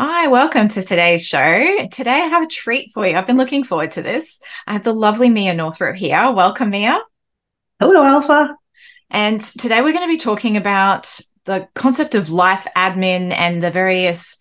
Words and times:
Hi, 0.00 0.28
welcome 0.28 0.68
to 0.68 0.80
today's 0.80 1.26
show. 1.26 1.88
Today 1.90 2.12
I 2.12 2.28
have 2.28 2.44
a 2.44 2.46
treat 2.46 2.92
for 2.92 3.04
you. 3.04 3.16
I've 3.16 3.26
been 3.26 3.36
looking 3.36 3.64
forward 3.64 3.90
to 3.92 4.02
this. 4.02 4.40
I 4.64 4.74
have 4.74 4.84
the 4.84 4.94
lovely 4.94 5.28
Mia 5.28 5.54
Northrop 5.54 5.96
here. 5.96 6.30
Welcome, 6.30 6.70
Mia. 6.70 7.02
Hello, 7.80 8.04
Alpha. 8.04 8.54
And 9.10 9.40
today 9.40 9.82
we're 9.82 9.92
going 9.92 10.08
to 10.08 10.14
be 10.14 10.16
talking 10.16 10.56
about 10.56 11.18
the 11.46 11.66
concept 11.74 12.14
of 12.14 12.30
life 12.30 12.64
admin 12.76 13.32
and 13.32 13.60
the 13.60 13.72
various 13.72 14.38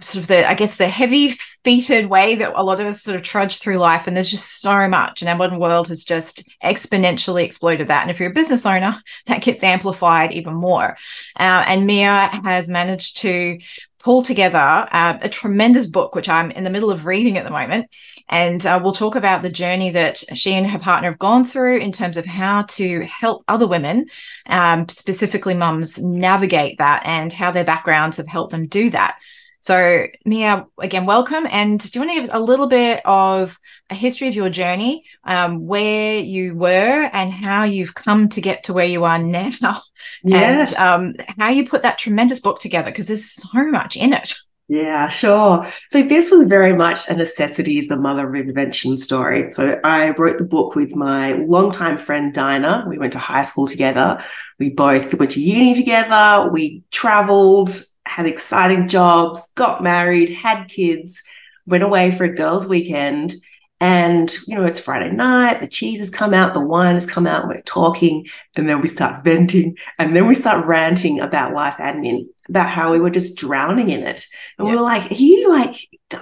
sort 0.00 0.22
of 0.22 0.28
the, 0.28 0.48
I 0.48 0.54
guess, 0.54 0.76
the 0.76 0.88
heavy 0.88 1.30
feeted 1.64 2.06
way 2.06 2.36
that 2.36 2.52
a 2.54 2.62
lot 2.62 2.80
of 2.80 2.86
us 2.86 3.02
sort 3.02 3.16
of 3.16 3.22
trudge 3.22 3.58
through 3.58 3.78
life. 3.78 4.06
And 4.06 4.16
there's 4.16 4.30
just 4.30 4.60
so 4.60 4.88
much. 4.88 5.20
And 5.20 5.28
our 5.28 5.36
modern 5.36 5.58
world 5.58 5.88
has 5.88 6.04
just 6.04 6.44
exponentially 6.62 7.44
exploded 7.44 7.88
that. 7.88 8.02
And 8.02 8.10
if 8.10 8.20
you're 8.20 8.30
a 8.30 8.34
business 8.34 8.66
owner, 8.66 8.94
that 9.26 9.42
gets 9.42 9.64
amplified 9.64 10.32
even 10.32 10.54
more. 10.54 10.96
Uh, 11.38 11.64
and 11.66 11.86
Mia 11.86 12.30
has 12.44 12.68
managed 12.68 13.18
to 13.18 13.58
pull 14.02 14.22
together 14.22 14.58
uh, 14.58 15.18
a 15.22 15.28
tremendous 15.28 15.86
book, 15.86 16.14
which 16.14 16.28
I'm 16.28 16.50
in 16.50 16.64
the 16.64 16.70
middle 16.70 16.90
of 16.90 17.06
reading 17.06 17.38
at 17.38 17.44
the 17.44 17.50
moment. 17.50 17.88
And 18.28 18.64
uh, 18.66 18.80
we'll 18.82 18.92
talk 18.92 19.14
about 19.14 19.42
the 19.42 19.50
journey 19.50 19.90
that 19.90 20.18
she 20.36 20.54
and 20.54 20.66
her 20.68 20.78
partner 20.78 21.10
have 21.10 21.18
gone 21.18 21.44
through 21.44 21.78
in 21.78 21.92
terms 21.92 22.16
of 22.16 22.26
how 22.26 22.62
to 22.62 23.02
help 23.02 23.44
other 23.46 23.66
women, 23.66 24.06
um, 24.46 24.88
specifically 24.88 25.54
mums, 25.54 26.02
navigate 26.02 26.78
that 26.78 27.02
and 27.06 27.32
how 27.32 27.50
their 27.50 27.64
backgrounds 27.64 28.16
have 28.16 28.26
helped 28.26 28.50
them 28.50 28.66
do 28.66 28.90
that. 28.90 29.18
So, 29.62 30.08
Mia, 30.24 30.66
again, 30.80 31.06
welcome. 31.06 31.46
And 31.48 31.78
do 31.78 31.96
you 31.96 32.04
want 32.04 32.16
to 32.16 32.20
give 32.20 32.34
a 32.34 32.40
little 32.40 32.66
bit 32.66 33.00
of 33.06 33.60
a 33.90 33.94
history 33.94 34.26
of 34.26 34.34
your 34.34 34.50
journey, 34.50 35.04
um, 35.22 35.64
where 35.68 36.18
you 36.18 36.56
were 36.56 37.08
and 37.12 37.30
how 37.30 37.62
you've 37.62 37.94
come 37.94 38.28
to 38.30 38.40
get 38.40 38.64
to 38.64 38.72
where 38.72 38.86
you 38.86 39.04
are 39.04 39.18
now? 39.18 39.80
And 40.24 40.74
um, 40.74 41.14
how 41.38 41.50
you 41.50 41.68
put 41.68 41.82
that 41.82 41.96
tremendous 41.96 42.40
book 42.40 42.58
together, 42.58 42.90
because 42.90 43.06
there's 43.06 43.24
so 43.24 43.64
much 43.64 43.96
in 43.96 44.12
it. 44.12 44.34
Yeah, 44.68 45.10
sure. 45.10 45.70
So 45.88 46.02
this 46.02 46.30
was 46.30 46.46
very 46.46 46.72
much 46.72 47.06
a 47.08 47.14
necessity 47.14 47.76
is 47.76 47.88
the 47.88 47.96
mother 47.96 48.26
of 48.26 48.34
invention 48.34 48.96
story. 48.96 49.50
So 49.50 49.78
I 49.84 50.10
wrote 50.12 50.38
the 50.38 50.44
book 50.44 50.74
with 50.74 50.96
my 50.96 51.32
longtime 51.32 51.98
friend 51.98 52.32
Dinah. 52.32 52.86
We 52.88 52.96
went 52.96 53.12
to 53.12 53.18
high 53.18 53.44
school 53.44 53.66
together. 53.66 54.22
We 54.58 54.70
both 54.70 55.12
went 55.12 55.32
to 55.32 55.42
uni 55.42 55.74
together. 55.74 56.48
We 56.50 56.84
traveled 56.90 57.68
had 58.06 58.26
exciting 58.26 58.88
jobs, 58.88 59.50
got 59.54 59.82
married, 59.82 60.30
had 60.30 60.68
kids, 60.68 61.22
went 61.66 61.84
away 61.84 62.10
for 62.10 62.24
a 62.24 62.34
girls' 62.34 62.66
weekend. 62.66 63.34
And, 63.80 64.32
you 64.46 64.54
know, 64.54 64.64
it's 64.64 64.78
Friday 64.78 65.10
night, 65.10 65.60
the 65.60 65.66
cheese 65.66 65.98
has 65.98 66.10
come 66.10 66.32
out, 66.32 66.54
the 66.54 66.60
wine 66.60 66.94
has 66.94 67.04
come 67.04 67.26
out, 67.26 67.48
we're 67.48 67.62
talking, 67.62 68.28
and 68.54 68.68
then 68.68 68.80
we 68.80 68.86
start 68.86 69.24
venting, 69.24 69.76
and 69.98 70.14
then 70.14 70.28
we 70.28 70.36
start 70.36 70.66
ranting 70.66 71.18
about 71.18 71.52
life 71.52 71.74
admin, 71.78 72.26
about 72.48 72.68
how 72.68 72.92
we 72.92 73.00
were 73.00 73.10
just 73.10 73.36
drowning 73.36 73.90
in 73.90 74.04
it. 74.06 74.24
And 74.56 74.68
yeah. 74.68 74.74
we 74.74 74.76
were 74.76 74.84
like, 74.84 75.10
are 75.10 75.14
you 75.14 75.50
like 75.50 75.74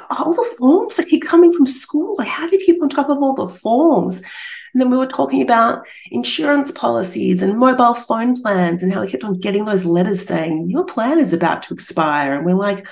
all 0.08 0.32
the 0.32 0.54
forms 0.56 0.96
that 0.96 1.08
keep 1.08 1.22
coming 1.22 1.52
from 1.52 1.66
school, 1.66 2.14
like 2.16 2.28
how 2.28 2.48
do 2.48 2.56
you 2.56 2.64
keep 2.64 2.82
on 2.82 2.88
top 2.88 3.10
of 3.10 3.18
all 3.18 3.34
the 3.34 3.46
forms? 3.46 4.22
And 4.72 4.80
then 4.80 4.90
we 4.90 4.96
were 4.96 5.06
talking 5.06 5.42
about 5.42 5.86
insurance 6.10 6.70
policies 6.72 7.42
and 7.42 7.58
mobile 7.58 7.94
phone 7.94 8.40
plans 8.40 8.82
and 8.82 8.92
how 8.92 9.00
we 9.00 9.08
kept 9.10 9.24
on 9.24 9.40
getting 9.40 9.64
those 9.64 9.84
letters 9.84 10.24
saying, 10.24 10.70
your 10.70 10.84
plan 10.84 11.18
is 11.18 11.32
about 11.32 11.62
to 11.62 11.74
expire. 11.74 12.34
And 12.34 12.44
we're 12.44 12.54
like, 12.54 12.86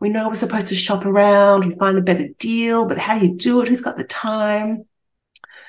we 0.00 0.08
know 0.10 0.28
we're 0.28 0.34
supposed 0.34 0.68
to 0.68 0.74
shop 0.74 1.04
around 1.04 1.64
and 1.64 1.78
find 1.78 1.98
a 1.98 2.02
better 2.02 2.28
deal, 2.38 2.86
but 2.86 2.98
how 2.98 3.18
do 3.18 3.26
you 3.26 3.34
do 3.34 3.60
it? 3.62 3.68
Who's 3.68 3.80
got 3.80 3.96
the 3.96 4.04
time? 4.04 4.84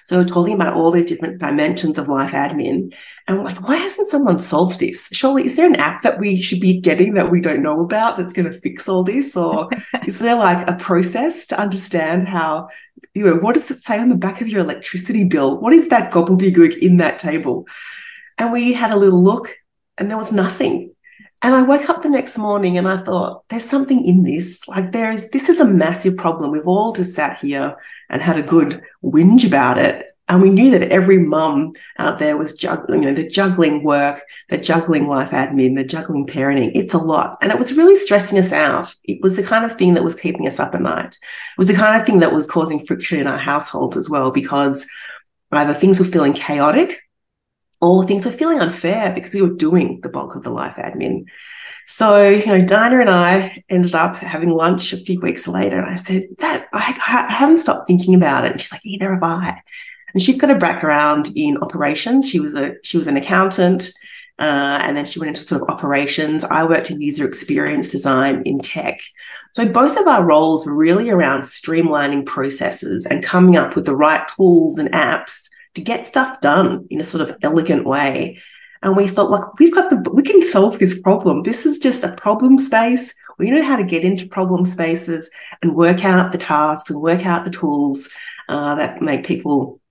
So 0.06 0.20
we're 0.20 0.26
talking 0.26 0.54
about 0.54 0.76
all 0.76 0.92
these 0.92 1.08
different 1.08 1.40
dimensions 1.40 1.98
of 1.98 2.08
life 2.08 2.32
admin. 2.32 2.94
And 3.28 3.38
we're 3.38 3.44
like, 3.44 3.68
why 3.68 3.76
hasn't 3.78 4.08
someone 4.08 4.38
solved 4.38 4.80
this? 4.80 5.10
Surely, 5.12 5.46
is 5.46 5.56
there 5.56 5.66
an 5.66 5.78
app 5.78 6.04
that 6.04 6.20
we 6.20 6.40
should 6.40 6.60
be 6.60 6.80
getting 6.80 7.16
that 7.16 7.32
we 7.32 7.42
don't 7.42 7.64
know 7.64 7.82
about 7.82 8.16
that's 8.16 8.34
going 8.34 8.46
to 8.46 8.60
fix 8.60 8.88
all 8.88 9.04
this? 9.04 9.36
Or 9.36 9.68
is 10.06 10.20
there 10.20 10.36
like 10.36 10.70
a 10.70 10.76
process 10.76 11.48
to 11.48 11.60
understand 11.60 12.28
how 12.28 12.70
you 13.14 13.26
know, 13.26 13.36
what 13.36 13.54
does 13.54 13.70
it 13.72 13.80
say 13.80 14.00
on 14.00 14.10
the 14.10 14.18
back 14.18 14.42
of 14.42 14.48
your 14.48 14.62
electricity 14.62 15.24
bill? 15.24 15.60
What 15.60 15.74
is 15.74 15.90
that 15.90 16.12
gobbledygook 16.12 16.78
in 16.78 16.98
that 16.98 17.20
table? 17.20 17.68
And 18.38 18.52
we 18.52 18.74
had 18.74 18.92
a 18.92 18.98
little 18.98 19.24
look 19.24 19.56
and 19.98 20.10
there 20.10 20.18
was 20.18 20.32
nothing. 20.32 20.92
And 21.42 21.54
I 21.54 21.62
woke 21.62 21.90
up 21.90 22.02
the 22.02 22.10
next 22.10 22.38
morning 22.38 22.78
and 22.78 22.88
I 22.88 22.98
thought, 22.98 23.44
there's 23.50 23.70
something 23.70 24.04
in 24.06 24.24
this. 24.24 24.68
Like, 24.68 24.92
there 24.92 25.12
is, 25.12 25.30
this 25.30 25.48
is 25.48 25.60
a 25.60 25.66
massive 25.66 26.18
problem. 26.18 26.52
We've 26.52 26.68
all 26.68 26.94
just 26.94 27.14
sat 27.14 27.40
here 27.40 27.76
and 28.10 28.22
had 28.22 28.38
a 28.38 28.42
good 28.42 28.82
whinge 29.04 29.46
about 29.46 29.78
it. 29.78 30.15
And 30.28 30.42
we 30.42 30.50
knew 30.50 30.72
that 30.72 30.92
every 30.92 31.20
mum 31.20 31.74
out 32.00 32.18
there 32.18 32.36
was 32.36 32.56
juggling, 32.56 33.04
you 33.04 33.10
know, 33.10 33.16
the 33.16 33.30
juggling 33.30 33.84
work, 33.84 34.22
the 34.50 34.58
juggling 34.58 35.08
life 35.08 35.30
admin, 35.30 35.76
the 35.76 35.84
juggling 35.84 36.26
parenting. 36.26 36.72
It's 36.74 36.96
a 36.96 36.98
lot. 36.98 37.38
And 37.42 37.52
it 37.52 37.60
was 37.60 37.78
really 37.78 37.96
stressing 37.96 38.40
us 38.40 38.52
out. 38.52 38.96
It 39.04 39.22
was 39.22 39.36
the 39.36 39.44
kind 39.44 39.66
of 39.66 39.78
thing 39.78 39.94
that 39.94 40.04
was 40.04 40.16
keeping 40.16 40.48
us 40.48 40.60
up 40.60 40.74
at 40.74 40.82
night. 40.82 41.14
It 41.14 41.58
was 41.60 41.68
the 41.68 41.76
kind 41.76 42.00
of 42.00 42.08
thing 42.08 42.22
that 42.22 42.34
was 42.34 42.50
causing 42.50 42.84
friction 42.84 43.20
in 43.20 43.28
our 43.28 43.38
household 43.38 43.96
as 43.98 44.10
well, 44.10 44.32
because 44.32 44.88
either 45.52 45.76
things 45.76 46.00
were 46.00 46.06
feeling 46.06 46.34
chaotic 46.34 47.02
or 47.80 48.04
things 48.04 48.26
were 48.26 48.32
feeling 48.32 48.60
unfair 48.60 49.14
because 49.14 49.34
we 49.36 49.44
were 49.44 49.54
doing 49.54 50.00
the 50.02 50.10
bulk 50.10 50.36
of 50.36 50.44
the 50.44 50.50
life 50.50 50.76
admin. 50.78 51.26
So, 51.86 52.28
you 52.28 52.48
know, 52.48 52.66
Dinah 52.66 53.00
and 53.00 53.10
I 53.12 53.64
ended 53.70 53.94
up 53.94 54.16
having 54.16 54.50
lunch 54.50 54.92
a 54.92 54.98
few 54.98 55.20
weeks 55.22 55.48
later. 55.48 55.78
And 55.78 55.88
I 55.88 55.98
said, 55.98 56.24
that 56.40 56.68
I, 56.74 57.00
I 57.08 57.32
haven't 57.32 57.60
stopped 57.60 57.86
thinking 57.86 58.16
about 58.16 58.44
it. 58.44 58.54
And 58.54 58.60
she's 58.60 58.72
like, 58.72 58.86
either 58.86 59.14
have 59.14 59.22
I. 59.22 59.62
And 60.16 60.24
she's 60.24 60.38
got 60.38 60.50
a 60.50 60.56
background 60.56 61.34
in 61.36 61.58
operations. 61.58 62.30
She 62.30 62.40
was 62.40 62.56
a 62.56 62.76
she 62.84 62.98
was 62.98 63.08
an 63.08 63.18
accountant, 63.18 63.92
uh, 64.40 64.80
and 64.82 64.96
then 64.96 65.04
she 65.04 65.20
went 65.20 65.28
into 65.28 65.44
sort 65.44 65.62
of 65.62 65.70
operations. 65.70 66.46
I 66.46 66.64
worked 66.64 66.90
in 66.90 67.02
user 67.02 67.28
experience 67.28 67.92
design 67.92 68.42
in 68.44 68.60
tech. 68.60 69.02
So 69.54 69.68
both 69.68 69.98
of 69.98 70.08
our 70.08 70.26
roles 70.26 70.66
were 70.66 70.74
really 70.74 71.10
around 71.10 71.42
streamlining 71.42 72.26
processes 72.26 73.06
and 73.06 73.22
coming 73.22 73.58
up 73.58 73.76
with 73.76 73.86
the 73.86 73.96
right 73.96 74.26
tools 74.30 74.80
and 74.80 74.90
apps 74.94 75.50
to 75.74 75.82
get 75.82 76.08
stuff 76.08 76.40
done 76.40 76.88
in 76.90 77.02
a 77.02 77.04
sort 77.04 77.30
of 77.30 77.38
elegant 77.42 77.86
way. 77.86 78.42
And 78.82 78.96
we 78.96 79.10
thought, 79.10 79.32
like, 79.32 79.60
we've 79.60 79.74
got 79.74 79.90
the, 79.90 80.10
we 80.12 80.24
can 80.24 80.46
solve 80.46 80.80
this 80.80 81.02
problem. 81.02 81.44
This 81.44 81.66
is 81.66 81.80
just 81.80 82.06
a 82.06 82.16
problem 82.16 82.58
space. 82.58 83.14
We 83.38 83.52
know 83.52 83.64
how 83.64 83.76
to 83.76 83.84
get 83.84 84.06
into 84.06 84.30
problem 84.30 84.64
spaces 84.64 85.30
and 85.62 85.76
work 85.76 86.06
out 86.06 86.32
the 86.32 86.38
tasks 86.38 86.90
and 86.90 87.02
work 87.02 87.26
out 87.26 87.44
the 87.44 87.52
tools 87.52 88.10
uh, 88.48 88.76
that 88.76 89.02
make 89.02 89.26
people 89.26 89.82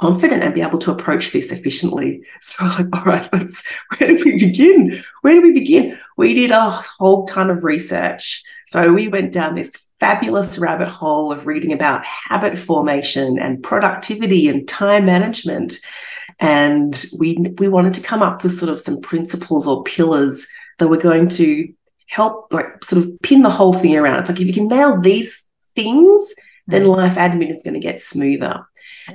confident 0.00 0.42
and 0.42 0.54
be 0.54 0.62
able 0.62 0.78
to 0.78 0.92
approach 0.92 1.32
this 1.32 1.52
efficiently. 1.52 2.22
So 2.40 2.64
like, 2.64 2.86
all 2.94 3.04
right, 3.04 3.28
let's, 3.32 3.62
where 3.98 4.16
do 4.16 4.24
we 4.24 4.38
begin? 4.38 4.98
Where 5.22 5.34
do 5.34 5.42
we 5.42 5.52
begin? 5.52 5.98
We 6.16 6.34
did 6.34 6.50
a 6.50 6.70
whole 6.70 7.24
ton 7.26 7.50
of 7.50 7.64
research. 7.64 8.42
So 8.68 8.92
we 8.92 9.08
went 9.08 9.32
down 9.32 9.54
this 9.54 9.76
fabulous 10.00 10.58
rabbit 10.58 10.88
hole 10.88 11.32
of 11.32 11.46
reading 11.46 11.72
about 11.72 12.04
habit 12.04 12.56
formation 12.56 13.38
and 13.38 13.62
productivity 13.62 14.48
and 14.48 14.68
time 14.68 15.06
management. 15.06 15.80
And 16.38 17.04
we, 17.18 17.36
we 17.58 17.68
wanted 17.68 17.94
to 17.94 18.02
come 18.02 18.22
up 18.22 18.42
with 18.42 18.52
sort 18.52 18.70
of 18.70 18.80
some 18.80 19.00
principles 19.00 19.66
or 19.66 19.82
pillars 19.82 20.46
that 20.78 20.88
were 20.88 20.96
going 20.96 21.28
to 21.30 21.72
help 22.08 22.52
like 22.52 22.84
sort 22.84 23.04
of 23.04 23.10
pin 23.22 23.42
the 23.42 23.50
whole 23.50 23.72
thing 23.72 23.96
around. 23.96 24.20
It's 24.20 24.28
like 24.28 24.40
if 24.40 24.46
you 24.46 24.54
can 24.54 24.68
nail 24.68 25.00
these 25.00 25.44
things, 25.74 26.34
then 26.66 26.84
mm. 26.84 26.96
life 26.96 27.16
admin 27.16 27.50
is 27.50 27.62
going 27.62 27.74
to 27.74 27.80
get 27.80 28.00
smoother. 28.00 28.64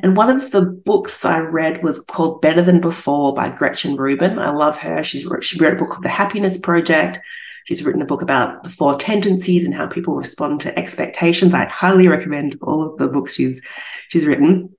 And 0.02 0.18
one 0.18 0.30
of 0.30 0.52
the 0.52 0.62
books 0.62 1.24
I 1.24 1.40
read 1.40 1.84
was 1.84 2.00
called 2.00 2.42
Better 2.42 2.62
Than 2.62 2.82
Before 2.82 3.34
by 3.34 3.56
Gretchen 3.56 3.96
Rubin. 3.96 4.40
I 4.40 4.52
love 4.52 4.80
her. 4.80 5.04
She's 5.04 5.28
she 5.42 5.60
wrote 5.60 5.74
a 5.74 5.76
book 5.76 5.90
called 5.90 6.04
The 6.04 6.10
Happiness 6.10 6.58
Project. 6.58 7.20
She's 7.66 7.84
written 7.84 8.02
a 8.02 8.06
book 8.06 8.22
about 8.22 8.64
the 8.64 8.70
four 8.70 8.98
tendencies 8.98 9.66
and 9.66 9.74
how 9.74 9.88
people 9.88 10.16
respond 10.16 10.62
to 10.62 10.78
expectations. 10.78 11.54
I 11.54 11.66
highly 11.66 12.08
recommend 12.08 12.58
all 12.62 12.84
of 12.84 12.98
the 12.98 13.08
books 13.08 13.36
she's 13.36 13.62
she's 14.10 14.26
written. 14.26 14.76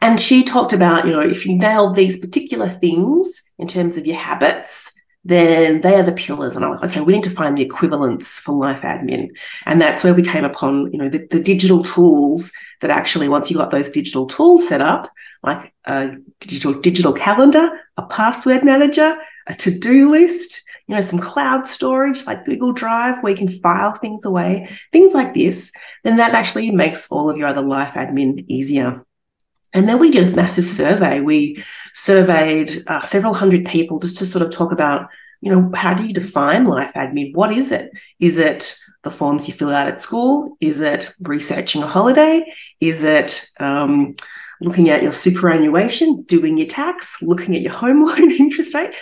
And 0.00 0.18
she 0.20 0.44
talked 0.44 0.72
about, 0.72 1.06
you 1.06 1.12
know, 1.12 1.20
if 1.20 1.46
you 1.46 1.56
nail 1.56 1.92
these 1.92 2.18
particular 2.18 2.68
things 2.68 3.42
in 3.58 3.66
terms 3.68 3.96
of 3.96 4.06
your 4.06 4.16
habits, 4.16 4.92
then 5.24 5.80
they 5.80 5.94
are 5.94 6.02
the 6.02 6.12
pillars. 6.12 6.56
And 6.56 6.64
I'm 6.64 6.72
like, 6.72 6.84
okay, 6.84 7.00
we 7.00 7.12
need 7.12 7.22
to 7.24 7.30
find 7.30 7.56
the 7.56 7.62
equivalents 7.62 8.40
for 8.40 8.52
life 8.52 8.82
admin. 8.82 9.28
And 9.66 9.80
that's 9.80 10.02
where 10.02 10.14
we 10.14 10.22
came 10.22 10.44
upon, 10.44 10.92
you 10.92 10.98
know, 10.98 11.08
the, 11.08 11.26
the 11.30 11.42
digital 11.42 11.82
tools 11.82 12.52
that 12.82 12.90
actually, 12.90 13.28
once 13.28 13.50
you 13.50 13.56
got 13.56 13.70
those 13.70 13.90
digital 13.90 14.26
tools 14.26 14.68
set 14.68 14.80
up, 14.80 15.10
like 15.42 15.72
a 15.86 16.16
digital 16.40 16.74
digital 16.74 17.12
calendar, 17.12 17.80
a 17.96 18.06
password 18.06 18.64
manager, 18.64 19.16
a 19.48 19.54
to-do 19.54 20.10
list, 20.10 20.62
you 20.86 20.94
know, 20.94 21.00
some 21.00 21.18
cloud 21.18 21.66
storage 21.66 22.26
like 22.26 22.44
Google 22.44 22.72
Drive 22.72 23.22
where 23.22 23.32
you 23.32 23.38
can 23.38 23.48
file 23.48 23.92
things 23.92 24.24
away, 24.24 24.68
things 24.92 25.14
like 25.14 25.34
this, 25.34 25.72
then 26.04 26.18
that 26.18 26.34
actually 26.34 26.70
makes 26.70 27.10
all 27.10 27.30
of 27.30 27.36
your 27.36 27.48
other 27.48 27.62
life 27.62 27.94
admin 27.94 28.44
easier. 28.46 29.04
And 29.72 29.88
then 29.88 29.98
we 29.98 30.10
did 30.10 30.32
a 30.32 30.36
massive 30.36 30.66
survey. 30.66 31.20
We 31.20 31.64
surveyed 31.94 32.72
uh, 32.86 33.02
several 33.02 33.34
hundred 33.34 33.64
people 33.64 33.98
just 33.98 34.18
to 34.18 34.26
sort 34.26 34.44
of 34.44 34.50
talk 34.50 34.70
about, 34.70 35.08
you 35.40 35.50
know, 35.50 35.70
how 35.74 35.94
do 35.94 36.04
you 36.04 36.12
define 36.12 36.66
life 36.66 36.92
admin? 36.94 37.34
What 37.34 37.52
is 37.52 37.72
it? 37.72 37.90
Is 38.20 38.38
it 38.38 38.76
the 39.02 39.10
forms 39.10 39.48
you 39.48 39.54
fill 39.54 39.70
out 39.70 39.88
at 39.88 40.00
school? 40.00 40.56
Is 40.60 40.80
it 40.80 41.12
researching 41.20 41.82
a 41.82 41.86
holiday? 41.86 42.44
Is 42.80 43.02
it 43.02 43.46
um, 43.60 44.14
looking 44.60 44.90
at 44.90 45.02
your 45.02 45.12
superannuation, 45.12 46.22
doing 46.22 46.58
your 46.58 46.68
tax, 46.68 47.20
looking 47.20 47.54
at 47.54 47.62
your 47.62 47.72
home 47.72 48.04
loan 48.06 48.30
interest 48.30 48.74
rate? 48.74 48.94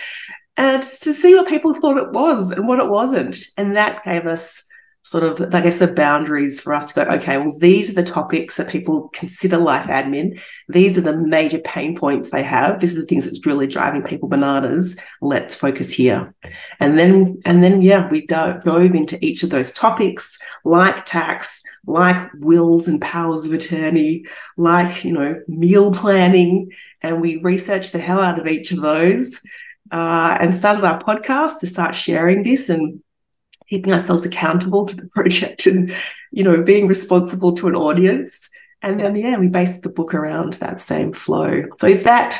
And 0.57 0.83
to 0.83 1.13
see 1.13 1.33
what 1.33 1.47
people 1.47 1.73
thought 1.73 1.97
it 1.97 2.11
was 2.11 2.51
and 2.51 2.67
what 2.67 2.79
it 2.79 2.89
wasn't. 2.89 3.37
And 3.57 3.75
that 3.77 4.03
gave 4.03 4.25
us 4.25 4.63
sort 5.03 5.23
of, 5.23 5.53
I 5.53 5.61
guess, 5.61 5.79
the 5.79 5.91
boundaries 5.91 6.61
for 6.61 6.73
us 6.73 6.91
to 6.91 7.03
go, 7.05 7.11
okay, 7.13 7.37
well, 7.37 7.57
these 7.59 7.89
are 7.89 7.93
the 7.93 8.03
topics 8.03 8.57
that 8.57 8.69
people 8.69 9.09
consider 9.13 9.57
life 9.57 9.87
admin. 9.87 10.39
These 10.69 10.97
are 10.97 11.01
the 11.01 11.17
major 11.17 11.57
pain 11.59 11.97
points 11.97 12.29
they 12.29 12.43
have. 12.43 12.79
This 12.79 12.91
is 12.91 13.01
the 13.01 13.05
things 13.07 13.25
that's 13.25 13.45
really 13.45 13.65
driving 13.65 14.03
people 14.03 14.29
bananas. 14.29 14.99
Let's 15.19 15.55
focus 15.55 15.91
here. 15.91 16.35
And 16.79 16.99
then, 16.99 17.39
and 17.45 17.63
then, 17.63 17.81
yeah, 17.81 18.09
we 18.09 18.27
dove 18.27 18.65
into 18.65 19.17
each 19.25 19.41
of 19.41 19.49
those 19.49 19.71
topics, 19.71 20.37
like 20.63 21.03
tax, 21.05 21.63
like 21.87 22.29
wills 22.39 22.87
and 22.87 23.01
powers 23.01 23.47
of 23.47 23.53
attorney, 23.53 24.25
like, 24.55 25.03
you 25.03 25.13
know, 25.13 25.41
meal 25.47 25.91
planning. 25.91 26.71
And 27.01 27.21
we 27.21 27.37
researched 27.37 27.93
the 27.93 27.99
hell 27.99 28.21
out 28.21 28.39
of 28.39 28.45
each 28.47 28.71
of 28.71 28.81
those. 28.81 29.41
Uh, 29.91 30.37
and 30.39 30.55
started 30.55 30.85
our 30.85 31.01
podcast 31.01 31.59
to 31.59 31.67
start 31.67 31.93
sharing 31.93 32.43
this 32.43 32.69
and 32.69 33.01
keeping 33.71 33.93
ourselves 33.93 34.25
accountable 34.25 34.85
to 34.85 34.95
the 34.95 35.07
project 35.15 35.65
and 35.65 35.95
you 36.31 36.43
know 36.43 36.61
being 36.61 36.87
responsible 36.87 37.53
to 37.53 37.67
an 37.67 37.75
audience. 37.75 38.49
And 38.83 38.99
then 38.99 39.15
yeah 39.15 39.39
we 39.39 39.47
based 39.47 39.81
the 39.81 39.89
book 39.89 40.13
around 40.13 40.53
that 40.53 40.81
same 40.81 41.13
flow. 41.13 41.63
So 41.79 41.93
that 41.93 42.37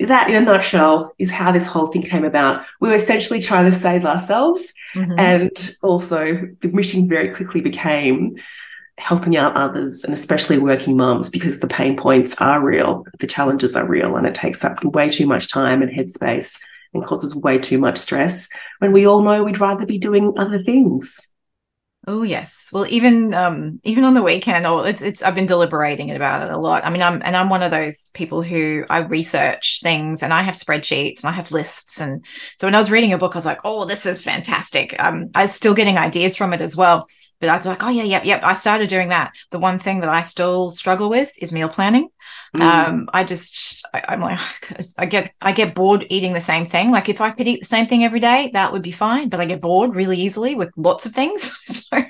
that 0.00 0.28
in 0.28 0.34
a 0.34 0.40
nutshell 0.40 1.14
is 1.18 1.30
how 1.30 1.52
this 1.52 1.66
whole 1.66 1.86
thing 1.86 2.02
came 2.02 2.24
about. 2.24 2.66
We 2.80 2.88
were 2.88 2.96
essentially 2.96 3.40
trying 3.40 3.70
to 3.70 3.76
save 3.76 4.04
ourselves 4.04 4.72
mm-hmm. 4.94 5.14
and 5.18 5.76
also 5.82 6.48
the 6.60 6.68
mission 6.72 7.08
very 7.08 7.32
quickly 7.32 7.60
became 7.60 8.36
helping 8.98 9.36
out 9.36 9.56
others 9.56 10.04
and 10.04 10.14
especially 10.14 10.58
working 10.58 10.96
moms 10.96 11.30
because 11.30 11.58
the 11.60 11.66
pain 11.66 11.96
points 11.96 12.40
are 12.40 12.60
real 12.64 13.04
the 13.18 13.26
challenges 13.26 13.74
are 13.74 13.88
real 13.88 14.14
and 14.14 14.24
it 14.24 14.36
takes 14.36 14.64
up 14.64 14.84
way 14.84 15.08
too 15.08 15.26
much 15.26 15.50
time 15.50 15.82
and 15.82 15.90
headspace 15.90 16.60
and 16.94 17.04
causes 17.04 17.34
way 17.34 17.58
too 17.58 17.78
much 17.78 17.98
stress 17.98 18.48
when 18.78 18.92
we 18.92 19.06
all 19.06 19.22
know 19.22 19.44
we'd 19.44 19.60
rather 19.60 19.86
be 19.86 19.98
doing 19.98 20.32
other 20.36 20.62
things. 20.62 21.32
Oh 22.06 22.22
yes. 22.22 22.68
Well, 22.70 22.86
even 22.88 23.32
um, 23.32 23.80
even 23.82 24.04
on 24.04 24.12
the 24.12 24.22
weekend, 24.22 24.66
or 24.66 24.86
it's 24.86 25.00
it's 25.00 25.22
I've 25.22 25.34
been 25.34 25.46
deliberating 25.46 26.10
about 26.10 26.46
it 26.46 26.52
a 26.52 26.58
lot. 26.58 26.84
I 26.84 26.90
mean, 26.90 27.00
I'm 27.00 27.22
and 27.24 27.34
I'm 27.34 27.48
one 27.48 27.62
of 27.62 27.70
those 27.70 28.10
people 28.12 28.42
who 28.42 28.84
I 28.90 28.98
research 28.98 29.80
things 29.82 30.22
and 30.22 30.32
I 30.32 30.42
have 30.42 30.54
spreadsheets 30.54 31.22
and 31.22 31.30
I 31.30 31.32
have 31.32 31.50
lists. 31.50 32.02
And 32.02 32.24
so 32.58 32.66
when 32.66 32.74
I 32.74 32.78
was 32.78 32.90
reading 32.90 33.14
a 33.14 33.18
book, 33.18 33.34
I 33.34 33.38
was 33.38 33.46
like, 33.46 33.60
oh, 33.64 33.86
this 33.86 34.04
is 34.04 34.22
fantastic. 34.22 34.94
Um, 34.98 35.30
I 35.34 35.42
was 35.42 35.54
still 35.54 35.72
getting 35.72 35.96
ideas 35.96 36.36
from 36.36 36.52
it 36.52 36.60
as 36.60 36.76
well. 36.76 37.08
But 37.40 37.50
I 37.50 37.56
was 37.56 37.66
like, 37.66 37.82
oh 37.82 37.88
yeah, 37.88 38.04
yep, 38.04 38.24
yep. 38.24 38.42
I 38.42 38.54
started 38.54 38.88
doing 38.88 39.08
that. 39.08 39.32
The 39.50 39.58
one 39.58 39.78
thing 39.78 40.00
that 40.00 40.08
I 40.08 40.22
still 40.22 40.70
struggle 40.70 41.10
with 41.10 41.30
is 41.42 41.52
meal 41.52 41.68
planning. 41.68 42.08
Mm. 42.54 42.62
Um, 42.62 43.08
I 43.12 43.24
just, 43.24 43.86
I, 43.92 44.14
am 44.14 44.20
like, 44.20 44.38
I 44.98 45.06
get, 45.06 45.32
I 45.40 45.52
get 45.52 45.74
bored 45.74 46.06
eating 46.08 46.32
the 46.32 46.40
same 46.40 46.64
thing. 46.64 46.90
Like 46.90 47.08
if 47.08 47.20
I 47.20 47.32
could 47.32 47.48
eat 47.48 47.60
the 47.60 47.66
same 47.66 47.86
thing 47.86 48.04
every 48.04 48.20
day, 48.20 48.50
that 48.54 48.72
would 48.72 48.82
be 48.82 48.92
fine. 48.92 49.28
But 49.28 49.40
I 49.40 49.44
get 49.46 49.60
bored 49.60 49.94
really 49.94 50.18
easily 50.18 50.54
with 50.54 50.70
lots 50.76 51.06
of 51.06 51.12
things. 51.12 51.58
so 51.64 52.02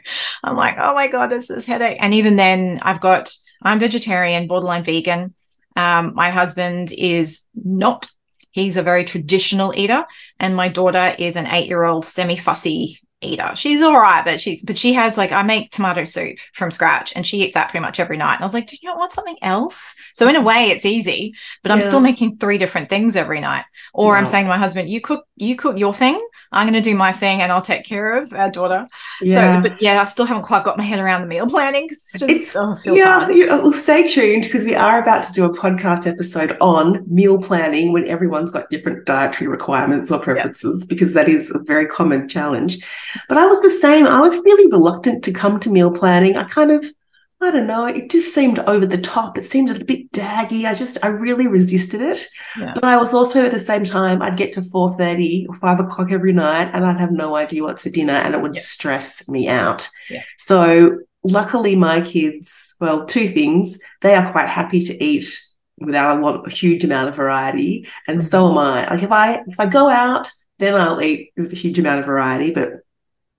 I'm 0.42 0.56
like, 0.56 0.76
oh 0.78 0.94
my 0.94 1.08
god, 1.08 1.28
this 1.28 1.50
is 1.50 1.66
headache. 1.66 1.98
And 2.00 2.14
even 2.14 2.36
then, 2.36 2.78
I've 2.82 3.00
got, 3.00 3.34
I'm 3.62 3.78
vegetarian, 3.78 4.46
borderline 4.46 4.84
vegan. 4.84 5.34
Um, 5.76 6.14
my 6.14 6.30
husband 6.30 6.92
is 6.96 7.42
not. 7.54 8.06
He's 8.50 8.76
a 8.76 8.82
very 8.84 9.02
traditional 9.02 9.74
eater, 9.76 10.04
and 10.38 10.54
my 10.54 10.68
daughter 10.68 11.12
is 11.18 11.34
an 11.34 11.48
eight-year-old 11.48 12.04
semi-fussy 12.04 13.00
eater. 13.20 13.52
She's 13.54 13.82
all 13.82 13.98
right, 13.98 14.24
but 14.24 14.40
she 14.40 14.60
but 14.64 14.78
she 14.78 14.92
has 14.94 15.16
like 15.16 15.32
I 15.32 15.42
make 15.42 15.70
tomato 15.70 16.04
soup 16.04 16.38
from 16.52 16.70
scratch 16.70 17.12
and 17.16 17.26
she 17.26 17.42
eats 17.42 17.54
that 17.54 17.70
pretty 17.70 17.82
much 17.82 18.00
every 18.00 18.16
night. 18.16 18.34
And 18.34 18.42
I 18.42 18.44
was 18.44 18.54
like, 18.54 18.66
do 18.66 18.76
you 18.80 18.88
not 18.88 18.98
want 18.98 19.12
something 19.12 19.36
else? 19.42 19.94
So 20.14 20.28
in 20.28 20.36
a 20.36 20.40
way 20.40 20.70
it's 20.70 20.84
easy, 20.84 21.34
but 21.62 21.72
I'm 21.72 21.80
still 21.80 22.00
making 22.00 22.36
three 22.36 22.58
different 22.58 22.88
things 22.88 23.16
every 23.16 23.40
night. 23.40 23.64
Or 23.92 24.16
I'm 24.16 24.26
saying 24.26 24.44
to 24.44 24.50
my 24.50 24.58
husband, 24.58 24.90
you 24.90 25.00
cook 25.00 25.26
you 25.36 25.56
cook 25.56 25.78
your 25.78 25.94
thing 25.94 26.20
I'm 26.54 26.68
going 26.68 26.82
to 26.82 26.88
do 26.90 26.96
my 26.96 27.12
thing 27.12 27.42
and 27.42 27.50
I'll 27.50 27.60
take 27.60 27.84
care 27.84 28.16
of 28.16 28.32
our 28.32 28.50
daughter. 28.50 28.86
Yeah. 29.20 29.62
So, 29.62 29.68
but 29.68 29.82
yeah, 29.82 30.00
I 30.00 30.04
still 30.04 30.24
haven't 30.24 30.44
quite 30.44 30.64
got 30.64 30.78
my 30.78 30.84
head 30.84 31.00
around 31.00 31.20
the 31.20 31.26
meal 31.26 31.46
planning. 31.46 31.88
It's 31.90 32.12
just, 32.12 32.30
it's, 32.30 32.56
oh, 32.56 32.78
it 32.84 32.96
yeah, 32.96 33.28
you, 33.28 33.48
oh, 33.50 33.60
well, 33.62 33.72
stay 33.72 34.06
tuned 34.06 34.44
because 34.44 34.64
we 34.64 34.74
are 34.74 35.02
about 35.02 35.22
to 35.24 35.32
do 35.32 35.44
a 35.44 35.50
podcast 35.52 36.06
episode 36.06 36.56
on 36.60 37.04
meal 37.12 37.40
planning 37.40 37.92
when 37.92 38.06
everyone's 38.06 38.50
got 38.50 38.70
different 38.70 39.04
dietary 39.04 39.48
requirements 39.48 40.10
or 40.10 40.20
preferences, 40.20 40.80
yep. 40.80 40.88
because 40.88 41.12
that 41.14 41.28
is 41.28 41.50
a 41.50 41.58
very 41.58 41.86
common 41.86 42.28
challenge. 42.28 42.78
But 43.28 43.38
I 43.38 43.46
was 43.46 43.60
the 43.60 43.70
same. 43.70 44.06
I 44.06 44.20
was 44.20 44.34
really 44.36 44.70
reluctant 44.70 45.24
to 45.24 45.32
come 45.32 45.58
to 45.60 45.70
meal 45.70 45.92
planning. 45.92 46.36
I 46.36 46.44
kind 46.44 46.70
of, 46.70 46.86
I 47.44 47.50
don't 47.50 47.66
know, 47.66 47.86
it 47.86 48.10
just 48.10 48.34
seemed 48.34 48.58
over 48.60 48.86
the 48.86 49.00
top. 49.00 49.36
It 49.36 49.44
seemed 49.44 49.70
a 49.70 49.84
bit 49.84 50.10
daggy. 50.12 50.64
I 50.64 50.74
just, 50.74 51.04
I 51.04 51.08
really 51.08 51.46
resisted 51.46 52.00
it. 52.00 52.24
Yeah. 52.58 52.72
But 52.74 52.84
I 52.84 52.96
was 52.96 53.12
also 53.12 53.44
at 53.44 53.52
the 53.52 53.58
same 53.58 53.84
time, 53.84 54.22
I'd 54.22 54.36
get 54.36 54.52
to 54.54 54.60
4.30 54.60 55.48
or 55.48 55.54
5 55.54 55.80
o'clock 55.80 56.10
every 56.10 56.32
night 56.32 56.70
and 56.72 56.86
I'd 56.86 57.00
have 57.00 57.12
no 57.12 57.36
idea 57.36 57.62
what's 57.62 57.82
for 57.82 57.90
dinner 57.90 58.14
and 58.14 58.34
it 58.34 58.40
would 58.40 58.56
yeah. 58.56 58.62
stress 58.62 59.28
me 59.28 59.48
out. 59.48 59.88
Yeah. 60.08 60.22
So 60.38 61.00
luckily 61.22 61.76
my 61.76 62.00
kids, 62.00 62.74
well, 62.80 63.06
two 63.06 63.28
things, 63.28 63.78
they 64.00 64.14
are 64.14 64.32
quite 64.32 64.48
happy 64.48 64.80
to 64.86 65.04
eat 65.04 65.40
without 65.78 66.18
a 66.18 66.20
lot, 66.20 66.46
a 66.46 66.50
huge 66.50 66.84
amount 66.84 67.08
of 67.08 67.16
variety. 67.16 67.86
And 68.08 68.18
mm-hmm. 68.18 68.26
so 68.26 68.50
am 68.50 68.58
I. 68.58 68.88
Like 68.88 69.02
if 69.02 69.12
I, 69.12 69.42
if 69.46 69.60
I 69.60 69.66
go 69.66 69.88
out, 69.88 70.30
then 70.58 70.74
I'll 70.74 71.02
eat 71.02 71.32
with 71.36 71.52
a 71.52 71.56
huge 71.56 71.78
amount 71.78 72.00
of 72.00 72.06
variety, 72.06 72.52
but 72.52 72.70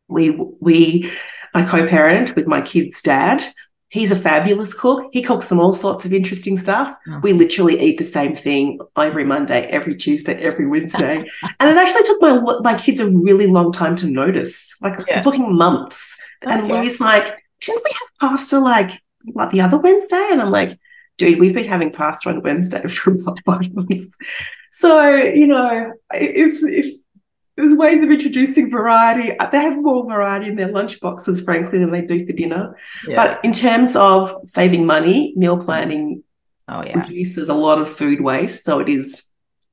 we, 0.08 0.30
we, 0.30 1.12
I 1.54 1.66
co-parent 1.66 2.36
with 2.36 2.48
my 2.48 2.62
kid's 2.62 3.02
dad 3.02 3.42
He's 3.90 4.12
a 4.12 4.16
fabulous 4.16 4.74
cook. 4.74 5.10
He 5.14 5.22
cooks 5.22 5.48
them 5.48 5.60
all 5.60 5.74
sorts 5.74 6.06
of 6.06 6.14
interesting 6.14 6.58
stuff. 6.58 6.96
Oh. 7.08 7.20
We 7.22 7.34
literally 7.34 7.80
eat 7.80 7.98
the 7.98 8.04
same 8.04 8.36
thing 8.36 8.80
every 8.98 9.24
Monday, 9.24 9.62
every 9.68 9.96
Tuesday, 9.96 10.34
every 10.36 10.68
Wednesday. 10.68 11.18
and 11.60 11.70
it 11.70 11.78
actually 11.78 12.04
took 12.04 12.22
my 12.22 12.40
my 12.62 12.78
kids 12.78 13.00
a 13.00 13.10
really 13.10 13.48
long 13.48 13.72
time 13.72 13.96
to 13.98 14.08
notice. 14.08 14.76
Like 14.82 15.00
yeah. 15.08 15.22
talking 15.22 15.56
months. 15.56 16.18
Okay. 16.44 16.54
And 16.54 16.68
Louis 16.68 17.00
like, 17.00 17.26
didn't 17.62 17.84
we 17.84 17.92
have 17.92 18.32
pasta 18.32 18.60
like 18.60 18.92
like 19.34 19.52
the 19.52 19.62
other 19.62 19.78
Wednesday? 19.78 20.28
And 20.32 20.42
I'm 20.42 20.52
like, 20.52 20.78
dude, 21.18 21.40
we've 21.40 21.54
been 21.54 21.66
having 21.66 21.92
pasta 21.92 22.30
on 22.30 22.42
Wednesday 22.42 22.88
for 22.88 23.12
about 23.12 23.40
five 23.46 23.74
months. 23.74 24.18
So, 24.72 25.10
you 25.10 25.48
know, 25.48 25.94
if 26.14 26.62
if 26.64 26.96
there's 27.56 27.76
ways 27.76 28.04
of 28.04 28.12
introducing 28.12 28.70
variety. 28.70 29.36
They 29.52 29.60
have 29.60 29.82
more 29.82 30.06
variety 30.06 30.50
in 30.50 30.56
their 30.56 30.72
lunch 30.72 31.00
boxes, 31.00 31.42
frankly, 31.42 31.80
than 31.80 31.92
they 31.92 32.02
do 32.02 32.26
for 32.26 32.34
dinner. 32.34 32.78
Yeah. 33.08 33.16
But 33.16 33.46
in 33.46 33.54
terms 33.54 33.96
of 33.96 34.36
saving 34.44 34.86
money, 34.86 35.34
meal 35.38 35.64
planning 35.64 36.24
oh, 36.68 36.84
yeah. 36.84 37.00
reduces 37.00 37.48
a 37.48 37.54
lot 37.54 37.80
of 37.80 37.90
food 37.90 38.22
waste. 38.22 38.66
So 38.66 38.80
it 38.80 38.90
is 38.90 39.32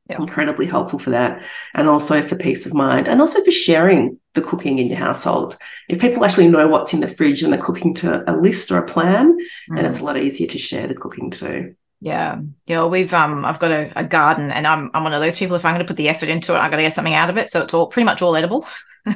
yeah. 0.08 0.18
incredibly 0.18 0.66
helpful 0.66 1.00
for 1.00 1.10
that. 1.10 1.42
And 1.74 1.88
also 1.88 2.22
for 2.22 2.36
peace 2.36 2.66
of 2.66 2.74
mind 2.74 3.08
and 3.08 3.20
also 3.20 3.42
for 3.42 3.50
sharing 3.50 4.18
the 4.34 4.42
cooking 4.42 4.78
in 4.78 4.86
your 4.86 4.98
household. 4.98 5.56
If 5.88 6.00
people 6.00 6.24
actually 6.24 6.48
know 6.48 6.68
what's 6.68 6.94
in 6.94 7.00
the 7.00 7.08
fridge 7.08 7.42
and 7.42 7.52
they're 7.52 7.60
cooking 7.60 7.94
to 7.94 8.30
a 8.30 8.34
list 8.36 8.70
or 8.70 8.78
a 8.78 8.86
plan, 8.86 9.36
mm. 9.36 9.76
then 9.76 9.84
it's 9.84 9.98
a 9.98 10.04
lot 10.04 10.16
easier 10.16 10.46
to 10.46 10.58
share 10.58 10.86
the 10.86 10.94
cooking 10.94 11.30
too. 11.30 11.74
Yeah. 12.02 12.40
Yeah. 12.66 12.86
We've 12.86 13.14
um 13.14 13.44
I've 13.44 13.60
got 13.60 13.70
a, 13.70 13.92
a, 13.94 14.02
garden 14.02 14.50
and 14.50 14.66
I'm 14.66 14.90
I'm 14.92 15.04
one 15.04 15.14
of 15.14 15.20
those 15.20 15.38
people 15.38 15.54
if 15.54 15.64
I'm 15.64 15.72
gonna 15.72 15.84
put 15.84 15.96
the 15.96 16.08
effort 16.08 16.28
into 16.28 16.52
it, 16.52 16.58
I 16.58 16.68
gotta 16.68 16.82
get 16.82 16.92
something 16.92 17.14
out 17.14 17.30
of 17.30 17.38
it. 17.38 17.48
So 17.48 17.62
it's 17.62 17.72
all 17.72 17.86
pretty 17.86 18.04
much 18.04 18.20
all 18.20 18.34
edible. 18.34 18.66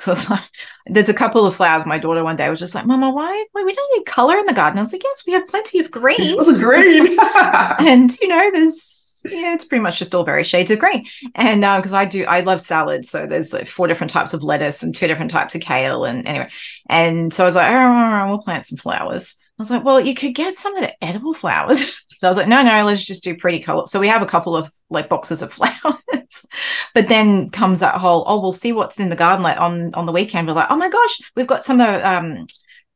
so 0.00 0.12
it's 0.12 0.30
like 0.30 0.40
there's 0.86 1.10
a 1.10 1.14
couple 1.14 1.46
of 1.46 1.54
flowers. 1.54 1.84
My 1.84 1.98
daughter 1.98 2.24
one 2.24 2.36
day 2.36 2.48
was 2.48 2.58
just 2.58 2.74
like, 2.74 2.86
Mama, 2.86 3.10
why, 3.10 3.44
why 3.52 3.64
we 3.64 3.74
don't 3.74 3.98
need 3.98 4.06
color 4.06 4.38
in 4.38 4.46
the 4.46 4.54
garden? 4.54 4.78
I 4.78 4.82
was 4.82 4.94
like, 4.94 5.04
Yes, 5.04 5.24
we 5.26 5.34
have 5.34 5.46
plenty 5.46 5.78
of 5.78 5.90
green. 5.90 6.38
The 6.38 6.58
green. 6.58 7.18
and 7.86 8.10
you 8.18 8.28
know, 8.28 8.50
there's 8.50 9.22
yeah, 9.30 9.52
it's 9.52 9.66
pretty 9.66 9.82
much 9.82 9.98
just 9.98 10.14
all 10.14 10.24
very 10.24 10.44
shades 10.44 10.70
of 10.70 10.78
green. 10.78 11.04
And 11.34 11.60
because 11.60 11.92
uh, 11.92 11.98
I 11.98 12.04
do, 12.06 12.24
I 12.24 12.40
love 12.40 12.62
salads. 12.62 13.10
So 13.10 13.26
there's 13.26 13.52
like 13.52 13.66
four 13.66 13.88
different 13.88 14.10
types 14.10 14.32
of 14.32 14.42
lettuce 14.42 14.82
and 14.82 14.94
two 14.94 15.06
different 15.06 15.30
types 15.30 15.54
of 15.54 15.60
kale. 15.60 16.04
And 16.04 16.26
anyway, 16.26 16.48
and 16.88 17.34
so 17.34 17.44
I 17.44 17.46
was 17.46 17.56
like, 17.56 17.70
oh, 17.70 18.26
we'll 18.28 18.38
plant 18.38 18.66
some 18.66 18.78
flowers. 18.78 19.36
I 19.58 19.62
was 19.62 19.70
like, 19.70 19.84
well, 19.84 20.00
you 20.00 20.14
could 20.14 20.34
get 20.34 20.58
some 20.58 20.76
of 20.76 20.82
the 20.82 21.04
edible 21.04 21.32
flowers. 21.32 22.04
I 22.22 22.28
was 22.28 22.36
like, 22.36 22.48
no, 22.48 22.62
no, 22.62 22.84
let's 22.84 23.04
just 23.04 23.24
do 23.24 23.36
pretty 23.36 23.60
color. 23.60 23.86
So 23.86 24.00
we 24.00 24.08
have 24.08 24.22
a 24.22 24.26
couple 24.26 24.56
of 24.56 24.70
like 24.90 25.08
boxes 25.08 25.42
of 25.42 25.52
flowers. 25.52 26.46
but 26.94 27.08
then 27.08 27.50
comes 27.50 27.80
that 27.80 27.96
whole, 27.96 28.24
oh, 28.26 28.40
we'll 28.40 28.52
see 28.52 28.72
what's 28.72 28.98
in 28.98 29.08
the 29.08 29.16
garden. 29.16 29.42
Like 29.42 29.58
on 29.58 29.94
on 29.94 30.06
the 30.06 30.12
weekend, 30.12 30.46
we're 30.46 30.54
like, 30.54 30.70
oh 30.70 30.76
my 30.76 30.88
gosh, 30.88 31.20
we've 31.34 31.46
got 31.46 31.64
some 31.64 31.80
uh, 31.80 32.00
um 32.02 32.46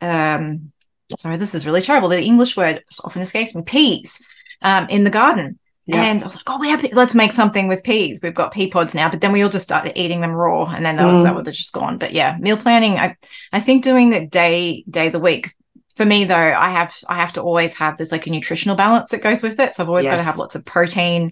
um 0.00 0.72
sorry, 1.16 1.36
this 1.36 1.54
is 1.54 1.66
really 1.66 1.82
terrible. 1.82 2.08
The 2.08 2.22
English 2.22 2.56
word 2.56 2.82
often 3.04 3.22
escapes 3.22 3.54
me, 3.54 3.62
peas 3.62 4.26
um 4.62 4.88
in 4.88 5.04
the 5.04 5.10
garden. 5.10 5.58
Yeah. 5.86 6.04
And 6.04 6.22
I 6.22 6.26
was 6.26 6.36
like, 6.36 6.48
oh, 6.48 6.58
we 6.58 6.68
have, 6.68 6.86
let's 6.92 7.16
make 7.16 7.32
something 7.32 7.66
with 7.66 7.82
peas. 7.82 8.20
We've 8.22 8.34
got 8.34 8.52
pea 8.52 8.68
pods 8.68 8.94
now, 8.94 9.10
but 9.10 9.20
then 9.20 9.32
we 9.32 9.42
all 9.42 9.48
just 9.48 9.64
started 9.64 9.98
eating 9.98 10.20
them 10.20 10.30
raw. 10.30 10.70
And 10.70 10.86
then 10.86 10.96
that 10.96 11.04
was, 11.04 11.14
mm. 11.14 11.24
that 11.24 11.34
was 11.34 11.56
just 11.56 11.72
gone. 11.72 11.98
But 11.98 12.12
yeah, 12.12 12.36
meal 12.38 12.56
planning, 12.56 12.96
I, 12.96 13.16
I 13.52 13.58
think 13.58 13.82
doing 13.82 14.10
the 14.10 14.24
day, 14.24 14.84
day 14.88 15.06
of 15.06 15.12
the 15.12 15.18
week, 15.18 15.48
for 16.00 16.06
me 16.06 16.24
though, 16.24 16.34
I 16.34 16.70
have 16.70 16.96
I 17.10 17.16
have 17.16 17.34
to 17.34 17.42
always 17.42 17.76
have 17.76 17.98
there's 17.98 18.10
like 18.10 18.26
a 18.26 18.30
nutritional 18.30 18.74
balance 18.74 19.10
that 19.10 19.20
goes 19.20 19.42
with 19.42 19.60
it. 19.60 19.74
So 19.74 19.82
I've 19.82 19.88
always 19.90 20.06
yes. 20.06 20.12
got 20.12 20.16
to 20.16 20.22
have 20.22 20.38
lots 20.38 20.54
of 20.54 20.64
protein, 20.64 21.30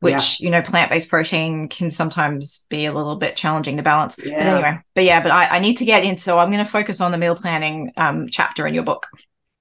which 0.00 0.40
yeah. 0.40 0.44
you 0.44 0.50
know 0.50 0.60
plant-based 0.60 1.08
protein 1.08 1.68
can 1.68 1.92
sometimes 1.92 2.66
be 2.68 2.86
a 2.86 2.92
little 2.92 3.14
bit 3.14 3.36
challenging 3.36 3.76
to 3.76 3.84
balance. 3.84 4.18
Yeah. 4.18 4.36
But 4.36 4.46
anyway, 4.46 4.80
but 4.96 5.04
yeah, 5.04 5.22
but 5.22 5.30
I, 5.30 5.58
I 5.58 5.58
need 5.60 5.76
to 5.76 5.84
get 5.84 6.02
into. 6.02 6.20
So 6.20 6.36
I'm 6.36 6.50
going 6.50 6.64
to 6.64 6.68
focus 6.68 7.00
on 7.00 7.12
the 7.12 7.18
meal 7.18 7.36
planning 7.36 7.92
um, 7.96 8.26
chapter 8.28 8.66
in 8.66 8.74
your 8.74 8.82
book. 8.82 9.06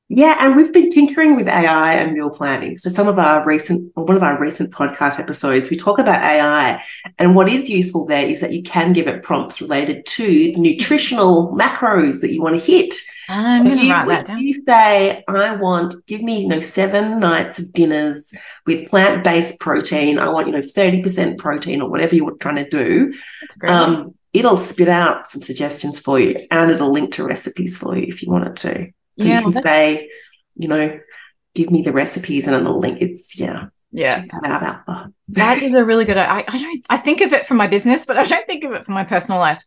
Yeah, 0.09 0.37
and 0.39 0.55
we've 0.55 0.71
been 0.71 0.89
tinkering 0.89 1.35
with 1.35 1.49
AI 1.49 1.93
and 1.93 2.13
meal 2.13 2.29
planning. 2.29 2.77
So 2.77 2.89
some 2.89 3.09
of 3.09 3.19
our 3.19 3.45
recent, 3.45 3.91
one 3.95 4.15
of 4.15 4.23
our 4.23 4.39
recent 4.39 4.71
podcast 4.71 5.19
episodes, 5.19 5.69
we 5.69 5.75
talk 5.75 5.99
about 5.99 6.23
AI, 6.23 6.81
and 7.17 7.35
what 7.35 7.49
is 7.49 7.69
useful 7.69 8.05
there 8.05 8.25
is 8.25 8.39
that 8.39 8.53
you 8.53 8.63
can 8.63 8.93
give 8.93 9.07
it 9.07 9.21
prompts 9.21 9.59
related 9.59 10.05
to 10.05 10.53
nutritional 10.53 11.53
macros 11.53 12.21
that 12.21 12.31
you 12.31 12.41
want 12.41 12.57
to 12.57 12.71
hit. 12.71 12.95
I'm 13.29 13.65
so 13.65 13.81
to 13.81 13.89
write 13.89 14.07
that 14.07 14.25
down. 14.27 14.39
You 14.39 14.63
say, 14.63 15.25
I 15.27 15.57
want, 15.57 15.93
give 16.05 16.21
me, 16.21 16.43
you 16.43 16.47
know, 16.47 16.61
seven 16.61 17.19
nights 17.19 17.59
of 17.59 17.73
dinners 17.73 18.33
with 18.65 18.87
plant 18.87 19.25
based 19.25 19.59
protein. 19.59 20.19
I 20.19 20.29
want, 20.29 20.47
you 20.47 20.53
know, 20.53 20.61
30% 20.61 21.37
protein 21.37 21.81
or 21.81 21.89
whatever 21.89 22.15
you're 22.15 22.37
trying 22.37 22.63
to 22.63 22.69
do. 22.69 23.13
Um, 23.67 24.15
it'll 24.31 24.55
spit 24.55 24.87
out 24.87 25.29
some 25.29 25.41
suggestions 25.41 25.99
for 25.99 26.17
you 26.17 26.47
and 26.49 26.71
it'll 26.71 26.93
link 26.93 27.11
to 27.13 27.25
recipes 27.25 27.77
for 27.77 27.97
you 27.97 28.05
if 28.07 28.23
you 28.23 28.31
want 28.31 28.47
it 28.47 28.55
to. 28.57 28.91
So 29.19 29.27
yeah, 29.27 29.39
you 29.39 29.51
can 29.51 29.61
say, 29.61 30.09
you 30.55 30.67
know, 30.67 30.99
give 31.55 31.71
me 31.71 31.81
the 31.81 31.91
recipes 31.91 32.47
and 32.47 32.55
it'll 32.55 32.79
link. 32.79 33.01
It's 33.01 33.39
yeah. 33.39 33.67
Yeah. 33.91 34.25
That, 34.43 35.11
that 35.29 35.61
is 35.61 35.73
a 35.73 35.83
really 35.83 36.05
good 36.05 36.17
I, 36.17 36.43
I 36.47 36.57
don't 36.57 36.85
I 36.89 36.97
think 36.97 37.21
of 37.21 37.33
it 37.33 37.47
for 37.47 37.53
my 37.55 37.67
business, 37.67 38.05
but 38.05 38.17
I 38.17 38.25
don't 38.25 38.45
think 38.45 38.63
of 38.63 38.73
it 38.73 38.85
for 38.85 38.91
my 38.91 39.03
personal 39.03 39.39
life. 39.39 39.61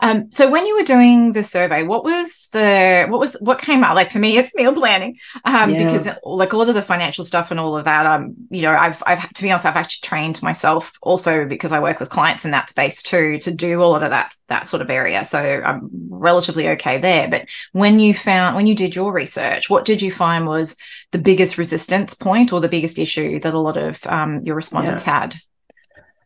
Um, 0.00 0.30
so 0.32 0.50
when 0.50 0.66
you 0.66 0.76
were 0.76 0.84
doing 0.84 1.32
the 1.32 1.42
survey, 1.42 1.82
what 1.82 2.04
was 2.04 2.48
the 2.52 3.06
what 3.08 3.20
was 3.20 3.34
what 3.40 3.58
came 3.58 3.84
out? 3.84 3.94
Like 3.94 4.10
for 4.10 4.18
me, 4.18 4.36
it's 4.36 4.54
meal 4.54 4.74
planning 4.74 5.18
um, 5.44 5.70
yeah. 5.70 5.84
because 5.84 6.08
like 6.24 6.52
a 6.52 6.56
lot 6.56 6.68
of 6.68 6.74
the 6.74 6.82
financial 6.82 7.24
stuff 7.24 7.50
and 7.50 7.60
all 7.60 7.76
of 7.76 7.84
that. 7.84 8.06
Um, 8.06 8.34
you 8.50 8.62
know, 8.62 8.72
I've 8.72 9.02
I've 9.06 9.32
to 9.32 9.42
be 9.42 9.50
honest, 9.50 9.66
I've 9.66 9.76
actually 9.76 10.06
trained 10.06 10.42
myself 10.42 10.92
also 11.02 11.44
because 11.44 11.72
I 11.72 11.80
work 11.80 12.00
with 12.00 12.10
clients 12.10 12.44
in 12.44 12.50
that 12.50 12.70
space 12.70 13.02
too 13.02 13.38
to 13.38 13.54
do 13.54 13.82
a 13.82 13.84
lot 13.84 14.02
of 14.02 14.10
that 14.10 14.34
that 14.48 14.66
sort 14.66 14.82
of 14.82 14.90
area. 14.90 15.24
So 15.24 15.38
I'm 15.38 15.88
relatively 16.08 16.68
okay 16.70 16.98
there. 16.98 17.28
But 17.28 17.48
when 17.72 18.00
you 18.00 18.14
found 18.14 18.56
when 18.56 18.66
you 18.66 18.74
did 18.74 18.96
your 18.96 19.12
research, 19.12 19.70
what 19.70 19.84
did 19.84 20.02
you 20.02 20.10
find 20.10 20.46
was 20.46 20.76
the 21.12 21.18
biggest 21.18 21.58
resistance 21.58 22.14
point 22.14 22.52
or 22.52 22.60
the 22.60 22.68
biggest 22.68 22.98
issue 22.98 23.38
that 23.40 23.54
a 23.54 23.58
lot 23.58 23.76
of 23.76 24.04
um, 24.06 24.42
your 24.44 24.56
respondents 24.56 25.06
yeah. 25.06 25.20
had? 25.20 25.36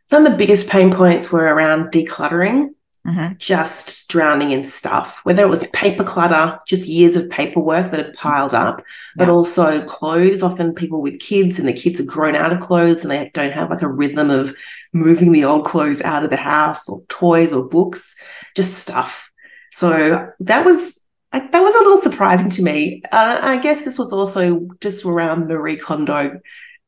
Some 0.07 0.25
of 0.25 0.33
the 0.33 0.39
biggest 0.39 0.71
pain 0.71 0.95
points 0.95 1.33
were 1.33 1.43
around 1.43 1.91
decluttering 1.91 2.71
mm-hmm. 3.07 3.35
just 3.39 4.09
drowning 4.09 4.51
in 4.51 4.65
stuff, 4.65 5.21
whether 5.25 5.43
it 5.43 5.49
was 5.49 5.67
paper 5.69 6.05
clutter, 6.05 6.59
just 6.67 6.89
years 6.89 7.17
of 7.17 7.31
paperwork 7.31 7.91
that 7.91 8.05
had 8.05 8.15
piled 8.15 8.55
up, 8.55 8.83
but 9.17 9.29
also 9.29 9.85
clothes. 9.85 10.43
Often 10.43 10.75
people 10.75 11.03
with 11.03 11.21
kids 11.21 11.59
and 11.59 11.69
the 11.69 11.73
kids 11.73 12.01
are 12.01 12.05
grown 12.05 12.35
out 12.35 12.53
of 12.53 12.61
clothes 12.61 13.03
and 13.03 13.11
they 13.11 13.31
don't 13.35 13.53
have 13.53 13.71
like 13.71 13.83
a 13.83 13.89
rhythm 13.89 14.31
of 14.31 14.55
moving 14.93 15.33
the 15.33 15.45
old 15.45 15.65
clothes 15.65 16.03
out 16.03 16.25
of 16.25 16.31
the 16.31 16.37
house 16.37 16.89
or 16.89 17.03
toys 17.09 17.53
or 17.53 17.69
books, 17.69 18.15
just 18.55 18.75
stuff. 18.75 19.31
So 19.73 20.29
that 20.41 20.65
was 20.65 21.01
that 21.33 21.61
was 21.61 21.75
a 21.75 21.83
little 21.83 21.99
surprising 21.99 22.49
to 22.51 22.63
me. 22.63 23.03
Uh, 23.13 23.39
I 23.43 23.59
guess 23.59 23.85
this 23.85 23.99
was 23.99 24.13
also 24.13 24.69
just 24.81 25.05
around 25.05 25.49
Marie 25.49 25.77
Kondo 25.77 26.41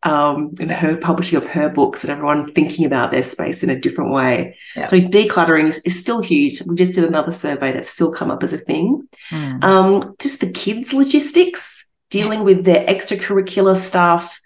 um, 0.05 0.55
and 0.61 0.71
her 0.71 0.97
publishing 0.97 1.37
of 1.37 1.47
her 1.49 1.69
books 1.69 2.05
and 2.05 2.11
everyone 2.11 2.52
thinking 2.52 2.85
about 2.85 3.11
their 3.11 3.23
space 3.23 3.64
in 3.64 3.71
a 3.71 3.78
different 3.78 4.12
way. 4.12 4.57
Yeah. 4.76 4.87
So 4.87 5.00
decluttering 5.00 5.64
is, 5.64 5.78
is, 5.85 5.99
still 5.99 6.23
huge. 6.23 6.62
We 6.62 6.76
just 6.76 6.95
did 6.95 7.05
another 7.05 7.33
survey 7.33 7.73
that's 7.73 7.90
still 7.90 8.12
come 8.12 8.31
up 8.31 8.45
as 8.45 8.52
a 8.52 8.59
thing. 8.59 9.09
Mm. 9.31 9.64
Um, 9.64 10.14
just 10.21 10.40
the 10.40 10.50
kids' 10.50 10.93
logistics, 10.93 11.88
dealing 12.11 12.45
with 12.45 12.64
their 12.64 12.87
extracurricular 12.87 13.76
stuff, 13.76 14.40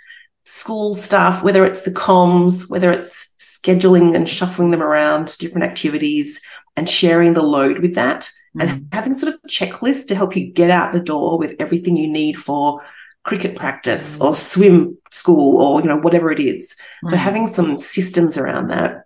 school 0.45 0.95
stuff, 0.95 1.43
whether 1.43 1.67
it's 1.67 1.83
the 1.83 1.91
comms, 1.91 2.71
whether 2.71 2.91
it's 2.91 3.35
scheduling 3.39 4.17
and 4.17 4.29
shuffling 4.29 4.71
them 4.71 4.83
around 4.83 5.37
different 5.39 5.65
activities 5.65 6.41
and 6.77 6.89
sharing 6.89 7.35
the 7.35 7.43
load 7.43 7.81
with 7.81 7.95
that 7.95 8.31
mm. 8.57 8.63
and 8.63 8.71
hmm. 8.71 8.85
having 8.93 9.13
sort 9.13 9.35
of 9.35 9.41
checklists 9.43 10.07
to 10.07 10.15
help 10.15 10.35
you 10.35 10.51
get 10.51 10.71
out 10.71 10.93
the 10.93 11.01
door 11.01 11.39
with 11.39 11.55
everything 11.59 11.97
you 11.97 12.11
need 12.11 12.37
for 12.37 12.83
cricket 13.25 13.57
practice 13.57 14.21
or 14.21 14.35
swim 14.35 14.99
school 15.11 15.61
or 15.61 15.81
you 15.81 15.87
know 15.87 15.97
whatever 15.97 16.31
it 16.33 16.41
is 16.41 16.75
mm. 17.05 17.11
so 17.11 17.17
having 17.17 17.47
some 17.47 17.79
systems 17.79 18.37
around 18.37 18.69
that 18.69 19.05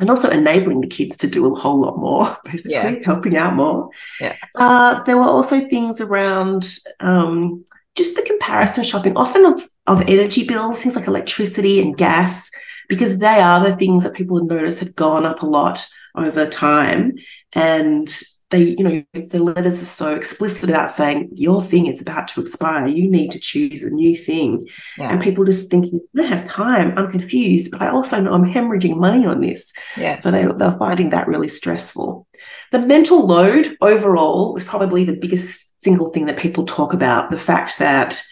and 0.00 0.10
also 0.10 0.28
enabling 0.28 0.80
the 0.80 0.88
kids 0.88 1.16
to 1.16 1.28
do 1.28 1.46
a 1.46 1.58
whole 1.58 1.80
lot 1.80 1.98
more 1.98 2.36
basically 2.44 2.72
yeah. 2.72 3.04
helping 3.04 3.36
out 3.36 3.54
more 3.54 3.90
yeah 4.20 4.36
uh, 4.56 5.02
there 5.04 5.16
were 5.16 5.22
also 5.22 5.60
things 5.68 6.00
around 6.00 6.78
um, 7.00 7.64
just 7.94 8.16
the 8.16 8.22
comparison 8.22 8.82
shopping 8.82 9.16
often 9.16 9.44
of, 9.44 9.62
of 9.86 10.02
energy 10.08 10.44
bills 10.44 10.82
things 10.82 10.96
like 10.96 11.06
electricity 11.06 11.80
and 11.80 11.96
gas 11.96 12.50
because 12.88 13.18
they 13.18 13.40
are 13.40 13.64
the 13.64 13.76
things 13.76 14.02
that 14.02 14.14
people 14.14 14.36
had 14.38 14.48
noticed 14.48 14.80
had 14.80 14.96
gone 14.96 15.24
up 15.24 15.42
a 15.42 15.46
lot 15.46 15.86
over 16.16 16.46
time 16.46 17.14
and 17.52 18.08
they, 18.54 18.76
you 18.78 18.84
know, 18.84 19.04
the 19.12 19.42
letters 19.42 19.82
are 19.82 19.86
so 19.86 20.14
explicit 20.14 20.70
about 20.70 20.92
saying 20.92 21.28
your 21.34 21.60
thing 21.60 21.86
is 21.86 22.00
about 22.00 22.28
to 22.28 22.40
expire. 22.40 22.86
You 22.86 23.10
need 23.10 23.32
to 23.32 23.40
choose 23.40 23.82
a 23.82 23.90
new 23.90 24.16
thing. 24.16 24.64
Yeah. 24.96 25.10
And 25.10 25.20
people 25.20 25.44
just 25.44 25.70
thinking, 25.70 26.00
I 26.14 26.18
don't 26.20 26.28
have 26.28 26.44
time. 26.44 26.96
I'm 26.96 27.10
confused, 27.10 27.72
but 27.72 27.82
I 27.82 27.88
also 27.88 28.20
know 28.20 28.32
I'm 28.32 28.44
hemorrhaging 28.44 28.96
money 28.96 29.26
on 29.26 29.40
this. 29.40 29.72
Yes. 29.96 30.22
So 30.22 30.30
they, 30.30 30.46
they're 30.56 30.78
finding 30.78 31.10
that 31.10 31.26
really 31.26 31.48
stressful. 31.48 32.28
The 32.70 32.78
mental 32.78 33.26
load 33.26 33.76
overall 33.80 34.56
is 34.56 34.62
probably 34.62 35.04
the 35.04 35.16
biggest 35.16 35.82
single 35.82 36.10
thing 36.10 36.26
that 36.26 36.38
people 36.38 36.64
talk 36.64 36.92
about. 36.92 37.30
The 37.30 37.38
fact 37.38 37.80
that 37.80 38.22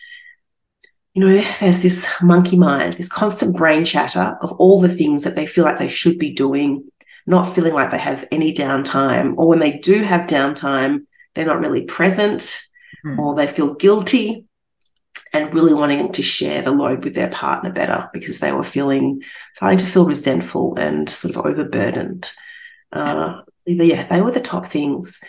you 1.14 1.20
know, 1.22 1.44
there's 1.60 1.82
this 1.82 2.08
monkey 2.22 2.56
mind, 2.56 2.94
this 2.94 3.08
constant 3.08 3.54
brain 3.54 3.84
chatter 3.84 4.38
of 4.40 4.52
all 4.52 4.80
the 4.80 4.88
things 4.88 5.24
that 5.24 5.34
they 5.34 5.44
feel 5.44 5.64
like 5.64 5.76
they 5.76 5.88
should 5.88 6.18
be 6.18 6.32
doing 6.32 6.90
not 7.26 7.44
feeling 7.44 7.74
like 7.74 7.90
they 7.90 7.98
have 7.98 8.26
any 8.32 8.52
downtime, 8.52 9.34
or 9.36 9.48
when 9.48 9.60
they 9.60 9.78
do 9.78 10.02
have 10.02 10.26
downtime, 10.26 11.06
they're 11.34 11.46
not 11.46 11.60
really 11.60 11.84
present 11.84 12.58
mm. 13.04 13.18
or 13.18 13.34
they 13.34 13.46
feel 13.46 13.74
guilty 13.74 14.46
and 15.32 15.54
really 15.54 15.72
wanting 15.72 16.12
to 16.12 16.22
share 16.22 16.62
the 16.62 16.70
load 16.70 17.04
with 17.04 17.14
their 17.14 17.30
partner 17.30 17.72
better 17.72 18.10
because 18.12 18.40
they 18.40 18.52
were 18.52 18.64
feeling 18.64 19.22
starting 19.54 19.78
to 19.78 19.86
feel 19.86 20.04
resentful 20.04 20.76
and 20.76 21.08
sort 21.08 21.34
of 21.34 21.46
overburdened. 21.46 22.30
Uh, 22.92 23.40
yeah, 23.64 24.06
they 24.08 24.20
were 24.20 24.30
the 24.30 24.40
top 24.40 24.66
things. 24.66 25.22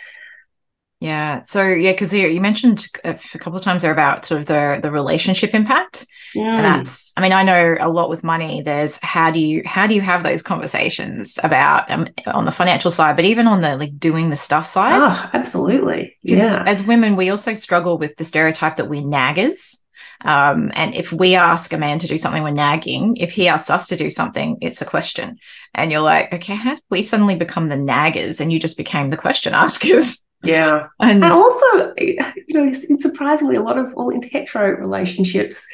Yeah. 1.00 1.42
So 1.42 1.66
yeah, 1.66 1.92
because 1.92 2.14
you, 2.14 2.28
you 2.28 2.40
mentioned 2.40 2.86
a 3.04 3.14
couple 3.14 3.56
of 3.56 3.62
times 3.62 3.82
there 3.82 3.92
about 3.92 4.24
sort 4.24 4.40
of 4.40 4.46
the 4.46 4.78
the 4.82 4.90
relationship 4.90 5.54
impact. 5.54 6.06
Yeah. 6.34 6.56
And 6.56 6.64
that's 6.64 7.12
I 7.16 7.20
mean, 7.20 7.32
I 7.32 7.42
know 7.42 7.76
a 7.78 7.90
lot 7.90 8.08
with 8.08 8.24
money, 8.24 8.62
there's 8.62 8.98
how 9.02 9.30
do 9.30 9.38
you 9.38 9.62
how 9.66 9.86
do 9.86 9.94
you 9.94 10.00
have 10.00 10.22
those 10.22 10.42
conversations 10.42 11.38
about 11.42 11.90
um, 11.90 12.08
on 12.26 12.44
the 12.44 12.50
financial 12.50 12.90
side, 12.90 13.16
but 13.16 13.24
even 13.24 13.46
on 13.46 13.60
the 13.60 13.76
like 13.76 13.98
doing 13.98 14.30
the 14.30 14.36
stuff 14.36 14.66
side? 14.66 15.00
Oh, 15.00 15.30
absolutely. 15.32 16.16
Yeah. 16.22 16.64
As, 16.66 16.80
as 16.80 16.86
women, 16.86 17.16
we 17.16 17.28
also 17.28 17.54
struggle 17.54 17.98
with 17.98 18.16
the 18.16 18.24
stereotype 18.24 18.76
that 18.76 18.88
we're 18.88 19.02
naggers. 19.02 19.78
Um, 20.22 20.70
and 20.74 20.94
if 20.94 21.12
we 21.12 21.34
ask 21.34 21.72
a 21.72 21.78
man 21.78 21.98
to 21.98 22.06
do 22.06 22.16
something, 22.16 22.42
we're 22.42 22.50
nagging. 22.50 23.16
If 23.18 23.32
he 23.32 23.48
asks 23.48 23.68
us 23.68 23.88
to 23.88 23.96
do 23.96 24.08
something, 24.08 24.56
it's 24.62 24.80
a 24.80 24.86
question. 24.86 25.38
And 25.74 25.92
you're 25.92 26.00
like, 26.00 26.32
okay, 26.32 26.54
how 26.54 26.76
did 26.76 26.82
we 26.88 27.02
suddenly 27.02 27.36
become 27.36 27.68
the 27.68 27.76
naggers 27.76 28.40
and 28.40 28.50
you 28.50 28.58
just 28.58 28.78
became 28.78 29.10
the 29.10 29.18
question 29.18 29.52
askers? 29.52 30.23
Yeah. 30.42 30.88
And, 31.00 31.24
and 31.24 31.32
also, 31.32 31.94
you 31.98 32.18
know, 32.50 32.72
surprisingly, 32.72 33.56
a 33.56 33.62
lot 33.62 33.78
of 33.78 33.94
all 33.94 34.10
in 34.10 34.22
hetero 34.22 34.72
relationships, 34.72 35.66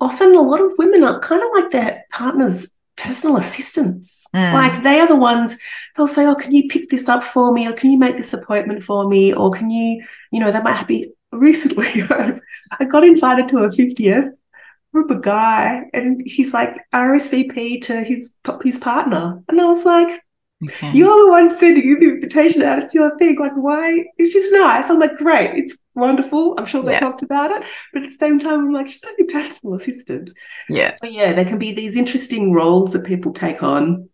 often 0.00 0.34
a 0.34 0.42
lot 0.42 0.60
of 0.60 0.72
women 0.78 1.04
are 1.04 1.20
kind 1.20 1.42
of 1.42 1.48
like 1.54 1.70
their 1.70 2.04
partner's 2.10 2.70
personal 2.96 3.36
assistants. 3.36 4.26
Mm. 4.34 4.52
Like 4.52 4.82
they 4.82 5.00
are 5.00 5.08
the 5.08 5.16
ones, 5.16 5.56
they'll 5.96 6.08
say, 6.08 6.26
Oh, 6.26 6.34
can 6.34 6.52
you 6.52 6.68
pick 6.68 6.88
this 6.90 7.08
up 7.08 7.22
for 7.22 7.52
me? 7.52 7.66
Or 7.68 7.72
can 7.72 7.90
you 7.90 7.98
make 7.98 8.16
this 8.16 8.34
appointment 8.34 8.82
for 8.82 9.08
me? 9.08 9.32
Or 9.32 9.50
can 9.50 9.70
you, 9.70 10.04
you 10.32 10.40
know, 10.40 10.50
they 10.50 10.60
might 10.60 10.86
be 10.86 11.12
recently, 11.32 11.86
I 12.10 12.84
got 12.84 13.04
invited 13.04 13.48
to 13.48 13.58
a 13.58 13.68
50th 13.68 14.32
group 14.92 15.10
of 15.10 15.22
guy 15.22 15.82
and 15.92 16.22
he's 16.24 16.54
like 16.54 16.76
RSVP 16.92 17.82
to 17.82 18.02
his 18.02 18.36
his 18.62 18.78
partner. 18.78 19.42
And 19.48 19.60
I 19.60 19.66
was 19.66 19.84
like, 19.84 20.22
Okay. 20.64 20.92
You're 20.92 21.24
the 21.24 21.30
one 21.30 21.50
sending 21.56 22.00
the 22.00 22.08
invitation 22.08 22.62
out. 22.62 22.80
It's 22.80 22.94
your 22.94 23.16
thing. 23.18 23.38
Like, 23.38 23.54
why? 23.54 24.06
It's 24.16 24.32
just 24.32 24.52
nice. 24.52 24.90
I'm 24.90 24.98
like, 24.98 25.16
great. 25.16 25.56
It's 25.56 25.76
wonderful. 25.94 26.56
I'm 26.58 26.66
sure 26.66 26.82
they 26.82 26.92
yeah. 26.92 26.98
talked 26.98 27.22
about 27.22 27.52
it. 27.52 27.64
But 27.92 28.02
at 28.02 28.08
the 28.08 28.16
same 28.16 28.40
time, 28.40 28.60
I'm 28.60 28.72
like, 28.72 28.88
she's 28.88 29.04
not 29.04 29.18
your 29.18 29.28
personal 29.28 29.74
assistant. 29.74 30.30
Yeah. 30.68 30.94
So, 30.94 31.06
yeah, 31.06 31.32
there 31.32 31.44
can 31.44 31.60
be 31.60 31.72
these 31.72 31.96
interesting 31.96 32.52
roles 32.52 32.92
that 32.92 33.06
people 33.06 33.32
take 33.32 33.62
on. 33.62 34.08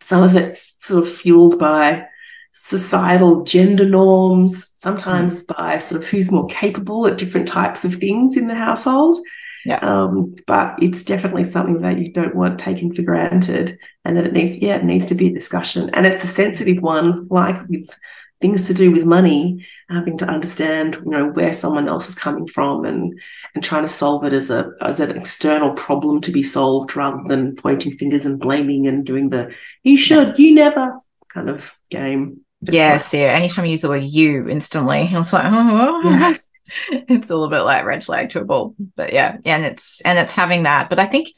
Some 0.00 0.22
of 0.22 0.34
it 0.36 0.56
sort 0.78 1.02
of 1.02 1.12
fueled 1.12 1.58
by 1.58 2.06
societal 2.52 3.42
gender 3.42 3.84
norms, 3.84 4.70
sometimes 4.74 5.44
mm. 5.44 5.56
by 5.56 5.78
sort 5.78 6.02
of 6.02 6.08
who's 6.08 6.32
more 6.32 6.46
capable 6.46 7.06
at 7.06 7.18
different 7.18 7.48
types 7.48 7.84
of 7.84 7.96
things 7.96 8.38
in 8.38 8.46
the 8.46 8.54
household. 8.54 9.18
Yeah. 9.64 9.78
Um, 9.78 10.34
but 10.46 10.74
it's 10.80 11.04
definitely 11.04 11.44
something 11.44 11.80
that 11.80 11.98
you 11.98 12.12
don't 12.12 12.34
want 12.34 12.58
taken 12.58 12.92
for 12.92 13.02
granted 13.02 13.78
and 14.04 14.16
that 14.16 14.26
it 14.26 14.32
needs, 14.32 14.58
yeah, 14.58 14.76
it 14.76 14.84
needs 14.84 15.06
to 15.06 15.14
be 15.14 15.28
a 15.28 15.32
discussion. 15.32 15.90
And 15.94 16.06
it's 16.06 16.24
a 16.24 16.28
sensitive 16.28 16.82
one, 16.82 17.26
like 17.28 17.66
with 17.68 17.88
things 18.40 18.66
to 18.66 18.74
do 18.74 18.90
with 18.90 19.06
money, 19.06 19.64
having 19.88 20.18
to 20.18 20.26
understand, 20.26 20.96
you 20.96 21.10
know, 21.10 21.28
where 21.28 21.54
someone 21.54 21.88
else 21.88 22.08
is 22.08 22.14
coming 22.14 22.46
from 22.46 22.84
and 22.84 23.18
and 23.54 23.64
trying 23.64 23.84
to 23.84 23.88
solve 23.88 24.24
it 24.24 24.32
as 24.32 24.50
a 24.50 24.70
as 24.80 25.00
an 25.00 25.16
external 25.16 25.72
problem 25.72 26.20
to 26.20 26.32
be 26.32 26.42
solved 26.42 26.96
rather 26.96 27.22
than 27.26 27.56
pointing 27.56 27.96
fingers 27.96 28.26
and 28.26 28.40
blaming 28.40 28.86
and 28.86 29.06
doing 29.06 29.30
the 29.30 29.54
you 29.82 29.96
should, 29.96 30.38
you 30.38 30.54
never 30.54 30.98
kind 31.28 31.48
of 31.48 31.78
game. 31.90 32.40
It's 32.62 32.72
yes, 32.72 33.12
like, 33.12 33.20
yeah. 33.20 33.32
Anytime 33.32 33.66
you 33.66 33.72
use 33.72 33.82
the 33.82 33.88
word 33.88 34.04
you 34.04 34.48
instantly, 34.48 35.08
it's 35.10 35.32
like, 35.32 35.44
oh, 35.46 36.00
yeah. 36.04 36.36
it's 36.90 37.30
a 37.30 37.34
little 37.34 37.50
bit 37.50 37.62
like 37.62 37.84
red 37.84 38.04
flag 38.04 38.30
to 38.30 38.40
a 38.40 38.44
bull. 38.44 38.74
But 38.96 39.12
yeah, 39.12 39.38
and 39.44 39.64
it's 39.64 40.00
and 40.02 40.18
it's 40.18 40.32
having 40.32 40.64
that. 40.64 40.90
But 40.90 40.98
I 40.98 41.06
think 41.06 41.28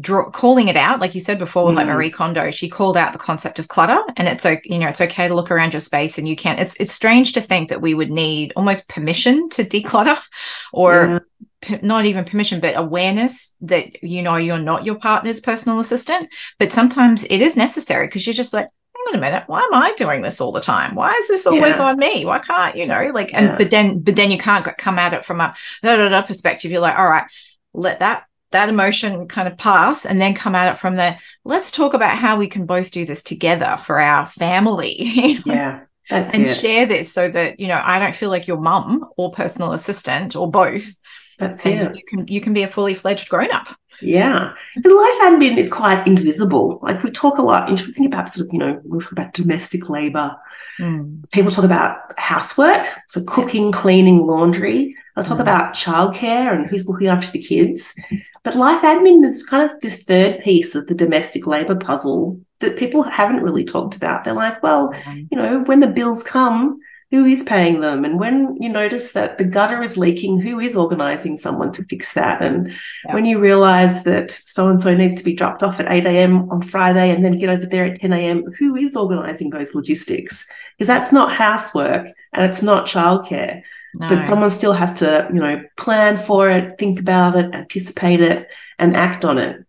draw, 0.00 0.30
calling 0.30 0.68
it 0.68 0.76
out, 0.76 1.00
like 1.00 1.14
you 1.14 1.20
said 1.20 1.38
before, 1.38 1.64
with 1.66 1.74
mm. 1.74 1.78
like 1.78 1.86
Marie 1.86 2.10
Kondo, 2.10 2.50
she 2.50 2.68
called 2.68 2.96
out 2.96 3.12
the 3.12 3.18
concept 3.18 3.58
of 3.58 3.68
clutter, 3.68 4.00
and 4.16 4.28
it's 4.28 4.46
okay, 4.46 4.60
you 4.64 4.78
know, 4.78 4.88
it's 4.88 5.00
okay 5.00 5.28
to 5.28 5.34
look 5.34 5.50
around 5.50 5.72
your 5.72 5.80
space, 5.80 6.18
and 6.18 6.28
you 6.28 6.36
can. 6.36 6.58
It's 6.58 6.74
it's 6.80 6.92
strange 6.92 7.32
to 7.34 7.40
think 7.40 7.68
that 7.68 7.80
we 7.80 7.94
would 7.94 8.10
need 8.10 8.52
almost 8.56 8.88
permission 8.88 9.48
to 9.50 9.64
declutter, 9.64 10.18
or 10.72 10.92
yeah. 10.92 11.18
p- 11.60 11.86
not 11.86 12.04
even 12.04 12.24
permission, 12.24 12.60
but 12.60 12.76
awareness 12.76 13.56
that 13.62 14.02
you 14.02 14.22
know 14.22 14.36
you're 14.36 14.58
not 14.58 14.84
your 14.84 14.96
partner's 14.96 15.40
personal 15.40 15.80
assistant. 15.80 16.28
But 16.58 16.72
sometimes 16.72 17.24
it 17.24 17.40
is 17.40 17.56
necessary 17.56 18.06
because 18.06 18.26
you're 18.26 18.34
just 18.34 18.54
like, 18.54 18.68
on 19.08 19.14
a 19.14 19.20
minute, 19.20 19.44
why 19.46 19.60
am 19.60 19.74
I 19.74 19.92
doing 19.96 20.22
this 20.22 20.40
all 20.40 20.52
the 20.52 20.60
time? 20.60 20.94
Why 20.94 21.12
is 21.12 21.28
this 21.28 21.46
always 21.46 21.78
yeah. 21.78 21.86
on 21.86 21.98
me? 21.98 22.24
Why 22.24 22.38
can't 22.38 22.76
you 22.76 22.86
know 22.86 23.10
like? 23.14 23.32
And 23.32 23.46
yeah. 23.46 23.56
but 23.56 23.70
then 23.70 24.00
but 24.00 24.16
then 24.16 24.30
you 24.30 24.38
can't 24.38 24.66
come 24.78 24.98
at 24.98 25.14
it 25.14 25.24
from 25.24 25.40
a 25.40 25.54
da, 25.82 25.96
da, 25.96 26.08
da 26.08 26.22
perspective. 26.22 26.70
You're 26.70 26.80
like, 26.80 26.98
all 26.98 27.08
right, 27.08 27.26
let 27.72 27.98
that 27.98 28.26
that 28.54 28.68
emotion 28.68 29.26
kind 29.26 29.48
of 29.48 29.58
pass 29.58 30.06
and 30.06 30.20
then 30.20 30.32
come 30.32 30.54
at 30.54 30.72
it 30.72 30.78
from 30.78 30.94
the 30.94 31.18
let's 31.44 31.72
talk 31.72 31.92
about 31.92 32.16
how 32.16 32.36
we 32.36 32.46
can 32.46 32.66
both 32.66 32.92
do 32.92 33.04
this 33.04 33.20
together 33.20 33.76
for 33.84 34.00
our 34.00 34.26
family 34.26 34.94
you 35.02 35.34
know? 35.44 35.52
yeah 35.52 35.80
and 36.08 36.32
it. 36.34 36.54
share 36.54 36.86
this 36.86 37.12
so 37.12 37.28
that 37.28 37.58
you 37.58 37.66
know 37.66 37.82
i 37.84 37.98
don't 37.98 38.14
feel 38.14 38.30
like 38.30 38.46
your 38.46 38.58
mum 38.58 39.04
or 39.16 39.32
personal 39.32 39.72
assistant 39.72 40.36
or 40.36 40.48
both 40.48 40.94
that's 41.38 41.66
and 41.66 41.90
it. 41.90 41.96
you 41.96 42.02
can 42.04 42.26
you 42.28 42.40
can 42.40 42.52
be 42.52 42.62
a 42.62 42.68
fully 42.68 42.94
fledged 42.94 43.28
grown-up 43.28 43.68
yeah 44.00 44.52
the 44.76 44.92
life 44.92 45.32
admin 45.32 45.56
is 45.56 45.72
quite 45.72 46.06
invisible 46.06 46.78
like 46.82 47.02
we 47.02 47.10
talk 47.10 47.38
a 47.38 47.42
lot 47.42 47.72
if 47.72 47.86
you 47.86 47.92
think 47.92 48.06
about 48.06 48.28
sort 48.28 48.46
of 48.46 48.52
you 48.52 48.58
know 48.58 48.80
we 48.84 48.98
talk 48.98 49.12
about 49.12 49.32
domestic 49.32 49.88
labor 49.88 50.36
mm. 50.78 51.30
people 51.30 51.50
talk 51.50 51.64
about 51.64 51.96
housework 52.18 52.86
so 53.08 53.22
cooking 53.24 53.70
cleaning 53.70 54.26
laundry 54.26 54.96
I'll 55.16 55.24
talk 55.24 55.38
mm. 55.38 55.42
about 55.42 55.74
childcare 55.74 56.52
and 56.52 56.66
who's 56.66 56.88
looking 56.88 57.06
after 57.06 57.30
the 57.30 57.42
kids. 57.42 57.94
But 58.42 58.56
life 58.56 58.82
admin 58.82 59.24
is 59.24 59.44
kind 59.44 59.68
of 59.68 59.80
this 59.80 60.02
third 60.02 60.40
piece 60.40 60.74
of 60.74 60.86
the 60.86 60.94
domestic 60.94 61.46
labor 61.46 61.76
puzzle 61.76 62.40
that 62.58 62.78
people 62.78 63.02
haven't 63.02 63.42
really 63.42 63.64
talked 63.64 63.96
about. 63.96 64.24
They're 64.24 64.34
like, 64.34 64.62
well, 64.62 64.92
mm. 64.92 65.28
you 65.30 65.38
know, 65.38 65.60
when 65.64 65.80
the 65.80 65.88
bills 65.88 66.22
come, 66.22 66.80
who 67.14 67.24
is 67.24 67.44
paying 67.44 67.78
them? 67.78 68.04
And 68.04 68.18
when 68.18 68.60
you 68.60 68.68
notice 68.68 69.12
that 69.12 69.38
the 69.38 69.44
gutter 69.44 69.80
is 69.80 69.96
leaking, 69.96 70.40
who 70.40 70.58
is 70.58 70.74
organizing 70.74 71.36
someone 71.36 71.70
to 71.70 71.84
fix 71.84 72.12
that? 72.14 72.42
And 72.42 72.72
yeah. 73.06 73.14
when 73.14 73.24
you 73.24 73.38
realize 73.38 74.02
that 74.02 74.32
so 74.32 74.68
and 74.68 74.80
so 74.80 74.96
needs 74.96 75.14
to 75.14 75.22
be 75.22 75.32
dropped 75.32 75.62
off 75.62 75.78
at 75.78 75.88
8 75.88 76.06
a.m. 76.06 76.50
on 76.50 76.60
Friday 76.60 77.14
and 77.14 77.24
then 77.24 77.38
get 77.38 77.50
over 77.50 77.66
there 77.66 77.84
at 77.84 78.00
10 78.00 78.12
a.m., 78.12 78.42
who 78.58 78.74
is 78.74 78.96
organizing 78.96 79.50
those 79.50 79.76
logistics? 79.76 80.50
Because 80.76 80.88
that's 80.88 81.12
not 81.12 81.30
housework 81.30 82.08
and 82.32 82.44
it's 82.44 82.62
not 82.62 82.86
childcare. 82.86 83.62
No. 83.94 84.08
But 84.08 84.26
someone 84.26 84.50
still 84.50 84.72
has 84.72 84.94
to, 84.94 85.28
you 85.32 85.38
know, 85.38 85.62
plan 85.76 86.18
for 86.18 86.50
it, 86.50 86.80
think 86.80 86.98
about 86.98 87.36
it, 87.36 87.54
anticipate 87.54 88.22
it, 88.22 88.48
and 88.80 88.96
act 88.96 89.24
on 89.24 89.38
it. 89.38 89.64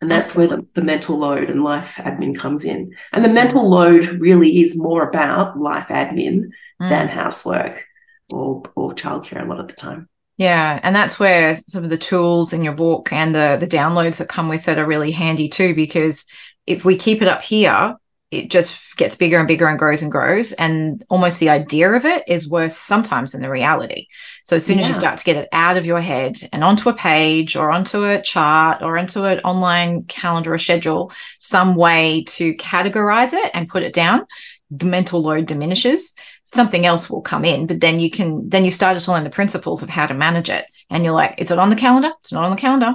And 0.00 0.10
that's 0.10 0.36
where 0.36 0.46
the, 0.46 0.66
the, 0.74 0.82
mental 0.82 1.18
load 1.18 1.50
and 1.50 1.64
life 1.64 1.96
admin 1.96 2.36
comes 2.36 2.64
in. 2.64 2.94
And 3.12 3.24
the 3.24 3.28
mental 3.28 3.68
load 3.68 4.20
really 4.20 4.60
is 4.60 4.76
more 4.76 5.08
about 5.08 5.58
life 5.58 5.88
admin 5.88 6.50
mm. 6.80 6.88
than 6.88 7.08
housework 7.08 7.84
or, 8.32 8.62
or 8.76 8.94
childcare 8.94 9.42
a 9.42 9.46
lot 9.46 9.58
of 9.58 9.66
the 9.66 9.74
time. 9.74 10.08
Yeah, 10.36 10.78
and 10.84 10.94
that's 10.94 11.18
where 11.18 11.56
some 11.66 11.82
of 11.82 11.90
the 11.90 11.98
tools 11.98 12.52
in 12.52 12.62
your 12.62 12.74
book 12.74 13.12
and 13.12 13.34
the 13.34 13.56
the 13.58 13.66
downloads 13.66 14.18
that 14.18 14.28
come 14.28 14.48
with 14.48 14.68
it 14.68 14.78
are 14.78 14.86
really 14.86 15.10
handy 15.10 15.48
too. 15.48 15.74
Because 15.74 16.26
if 16.64 16.84
we 16.84 16.94
keep 16.94 17.20
it 17.20 17.28
up 17.28 17.42
here, 17.42 17.96
it 18.30 18.50
just 18.50 18.96
gets 18.96 19.16
bigger 19.16 19.38
and 19.38 19.48
bigger 19.48 19.66
and 19.66 19.78
grows 19.78 20.02
and 20.02 20.12
grows. 20.12 20.52
And 20.52 21.02
almost 21.08 21.40
the 21.40 21.48
idea 21.48 21.90
of 21.92 22.04
it 22.04 22.24
is 22.26 22.48
worse 22.48 22.76
sometimes 22.76 23.32
than 23.32 23.40
the 23.40 23.48
reality. 23.48 24.08
So 24.44 24.56
as 24.56 24.66
soon 24.66 24.78
yeah. 24.78 24.84
as 24.84 24.88
you 24.88 24.94
start 24.94 25.18
to 25.18 25.24
get 25.24 25.36
it 25.36 25.48
out 25.50 25.78
of 25.78 25.86
your 25.86 26.00
head 26.00 26.38
and 26.52 26.62
onto 26.62 26.90
a 26.90 26.94
page 26.94 27.56
or 27.56 27.70
onto 27.70 28.04
a 28.04 28.20
chart 28.20 28.82
or 28.82 28.98
into 28.98 29.24
an 29.24 29.40
online 29.40 30.04
calendar 30.04 30.52
or 30.52 30.58
schedule, 30.58 31.10
some 31.38 31.74
way 31.74 32.24
to 32.28 32.54
categorize 32.56 33.32
it 33.32 33.50
and 33.54 33.68
put 33.68 33.82
it 33.82 33.94
down, 33.94 34.26
the 34.70 34.86
mental 34.86 35.22
load 35.22 35.46
diminishes. 35.46 36.14
Something 36.52 36.86
else 36.86 37.10
will 37.10 37.20
come 37.20 37.44
in, 37.44 37.66
but 37.66 37.80
then 37.80 38.00
you 38.00 38.10
can, 38.10 38.48
then 38.48 38.64
you 38.64 38.70
started 38.70 39.00
to 39.00 39.12
learn 39.12 39.24
the 39.24 39.30
principles 39.30 39.82
of 39.82 39.90
how 39.90 40.06
to 40.06 40.14
manage 40.14 40.48
it. 40.48 40.64
And 40.90 41.04
you're 41.04 41.14
like, 41.14 41.34
is 41.38 41.50
it 41.50 41.58
on 41.58 41.68
the 41.68 41.76
calendar? 41.76 42.10
It's 42.20 42.32
not 42.32 42.44
on 42.44 42.50
the 42.50 42.56
calendar. 42.56 42.94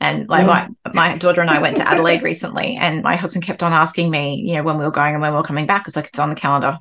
And 0.00 0.28
like 0.28 0.46
yeah. 0.46 0.68
my, 0.86 0.92
my 0.94 1.18
daughter 1.18 1.42
and 1.42 1.50
I 1.50 1.60
went 1.60 1.76
to 1.76 1.86
Adelaide 1.86 2.22
recently, 2.22 2.76
and 2.76 3.02
my 3.02 3.16
husband 3.16 3.44
kept 3.44 3.62
on 3.62 3.72
asking 3.72 4.10
me, 4.10 4.36
you 4.36 4.54
know, 4.54 4.62
when 4.62 4.78
we 4.78 4.84
were 4.84 4.90
going 4.90 5.12
and 5.14 5.20
when 5.20 5.30
we 5.32 5.36
were 5.36 5.42
coming 5.42 5.66
back. 5.66 5.86
It's 5.86 5.96
like, 5.96 6.06
it's 6.06 6.18
on 6.18 6.30
the 6.30 6.36
calendar. 6.36 6.78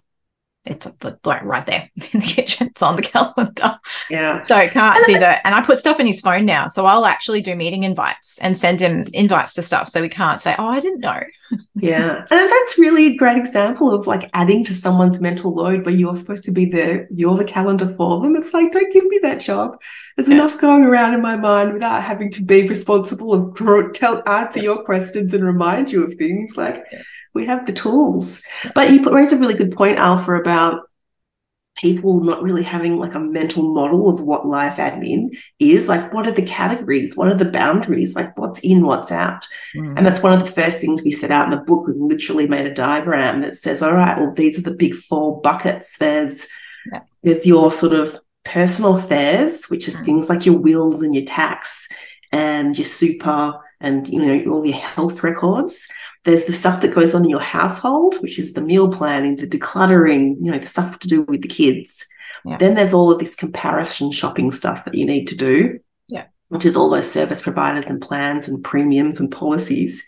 It's 0.69 0.87
like 1.25 1.43
right 1.43 1.65
there 1.65 1.89
in 2.13 2.19
the 2.19 2.25
kitchen. 2.25 2.67
It's 2.67 2.81
on 2.81 2.95
the 2.95 3.01
calendar. 3.01 3.79
Yeah. 4.09 4.41
So 4.41 4.57
it 4.57 4.71
can't 4.71 4.97
and 4.97 5.05
be 5.07 5.17
that. 5.17 5.41
And 5.43 5.55
I 5.55 5.61
put 5.61 5.77
stuff 5.77 5.99
in 5.99 6.05
his 6.05 6.21
phone 6.21 6.45
now. 6.45 6.67
So 6.67 6.85
I'll 6.85 7.05
actually 7.05 7.41
do 7.41 7.55
meeting 7.55 7.83
invites 7.83 8.37
and 8.39 8.57
send 8.57 8.79
him 8.79 9.05
invites 9.13 9.53
to 9.55 9.61
stuff. 9.61 9.89
So 9.89 10.01
we 10.01 10.09
can't 10.09 10.39
say, 10.39 10.55
oh, 10.57 10.67
I 10.67 10.79
didn't 10.79 10.99
know. 10.99 11.21
yeah. 11.75 12.25
And 12.29 12.51
that's 12.51 12.77
really 12.77 13.07
a 13.07 13.15
great 13.15 13.37
example 13.37 13.93
of 13.93 14.05
like 14.05 14.29
adding 14.33 14.63
to 14.65 14.73
someone's 14.73 15.19
mental 15.19 15.53
load 15.53 15.85
where 15.85 15.95
you're 15.95 16.15
supposed 16.15 16.43
to 16.45 16.51
be 16.51 16.65
the, 16.65 17.07
you're 17.09 17.37
the 17.37 17.45
calendar 17.45 17.87
for 17.95 18.21
them. 18.21 18.35
It's 18.35 18.53
like, 18.53 18.71
don't 18.71 18.93
give 18.93 19.05
me 19.05 19.19
that 19.23 19.39
job. 19.39 19.77
There's 20.15 20.29
yeah. 20.29 20.35
enough 20.35 20.59
going 20.59 20.83
around 20.83 21.15
in 21.15 21.21
my 21.21 21.35
mind 21.35 21.73
without 21.73 22.03
having 22.03 22.29
to 22.31 22.43
be 22.43 22.67
responsible 22.67 23.33
and 23.33 23.93
tell, 23.95 24.21
answer 24.27 24.59
your 24.59 24.83
questions 24.83 25.33
and 25.33 25.43
remind 25.43 25.91
you 25.91 26.03
of 26.03 26.13
things. 26.13 26.55
Like, 26.55 26.85
yeah 26.91 27.01
we 27.33 27.45
have 27.45 27.65
the 27.65 27.73
tools. 27.73 28.43
But 28.75 28.91
you 28.91 29.03
raise 29.03 29.33
a 29.33 29.37
really 29.37 29.53
good 29.53 29.71
point, 29.71 29.97
Alpha, 29.97 30.33
about 30.33 30.89
people 31.79 32.21
not 32.21 32.43
really 32.43 32.63
having 32.63 32.97
like 32.97 33.13
a 33.13 33.19
mental 33.19 33.73
model 33.73 34.09
of 34.09 34.21
what 34.21 34.45
life 34.45 34.75
admin 34.75 35.29
is 35.59 35.87
like 35.87 36.13
what 36.13 36.27
are 36.27 36.33
the 36.33 36.41
categories 36.41 37.15
what 37.15 37.29
are 37.29 37.35
the 37.35 37.49
boundaries 37.49 38.15
like 38.15 38.37
what's 38.37 38.59
in 38.59 38.85
what's 38.85 39.11
out 39.11 39.47
mm. 39.75 39.95
and 39.95 40.05
that's 40.05 40.21
one 40.21 40.33
of 40.33 40.39
the 40.39 40.51
first 40.51 40.81
things 40.81 41.01
we 41.03 41.11
set 41.11 41.31
out 41.31 41.45
in 41.45 41.51
the 41.51 41.65
book 41.65 41.87
we 41.87 41.93
literally 41.95 42.47
made 42.47 42.65
a 42.65 42.73
diagram 42.73 43.41
that 43.41 43.55
says 43.55 43.81
all 43.81 43.93
right 43.93 44.17
well 44.17 44.33
these 44.33 44.59
are 44.59 44.69
the 44.69 44.75
big 44.75 44.93
four 44.93 45.39
buckets 45.41 45.97
there's 45.99 46.47
yeah. 46.91 47.01
there's 47.23 47.47
your 47.47 47.71
sort 47.71 47.93
of 47.93 48.17
personal 48.43 48.97
affairs 48.97 49.65
which 49.69 49.87
is 49.87 49.95
mm. 49.97 50.05
things 50.05 50.27
like 50.27 50.45
your 50.45 50.57
wills 50.57 51.01
and 51.01 51.15
your 51.15 51.25
tax 51.25 51.87
and 52.31 52.77
your 52.77 52.85
super 52.85 53.53
and 53.79 54.07
you 54.09 54.19
know 54.19 54.51
all 54.51 54.65
your 54.65 54.77
health 54.77 55.23
records 55.23 55.87
there's 56.25 56.45
the 56.45 56.51
stuff 56.53 56.81
that 56.81 56.93
goes 56.93 57.15
on 57.15 57.23
in 57.23 57.29
your 57.29 57.39
household, 57.39 58.15
which 58.21 58.39
is 58.39 58.53
the 58.53 58.61
meal 58.61 58.91
planning, 58.91 59.35
the 59.35 59.47
decluttering, 59.47 60.35
you 60.41 60.51
know, 60.51 60.59
the 60.59 60.65
stuff 60.65 60.99
to 60.99 61.07
do 61.07 61.23
with 61.23 61.41
the 61.41 61.47
kids. 61.47 62.05
Yeah. 62.45 62.57
Then 62.57 62.75
there's 62.75 62.93
all 62.93 63.11
of 63.11 63.19
this 63.19 63.35
comparison 63.35 64.11
shopping 64.11 64.51
stuff 64.51 64.85
that 64.85 64.95
you 64.95 65.05
need 65.05 65.27
to 65.27 65.35
do. 65.35 65.79
Yeah. 66.07 66.25
Which 66.49 66.65
is 66.65 66.75
all 66.75 66.89
those 66.89 67.09
service 67.09 67.41
providers 67.41 67.89
and 67.89 68.01
plans 68.01 68.47
and 68.47 68.63
premiums 68.63 69.19
and 69.19 69.31
policies. 69.31 70.05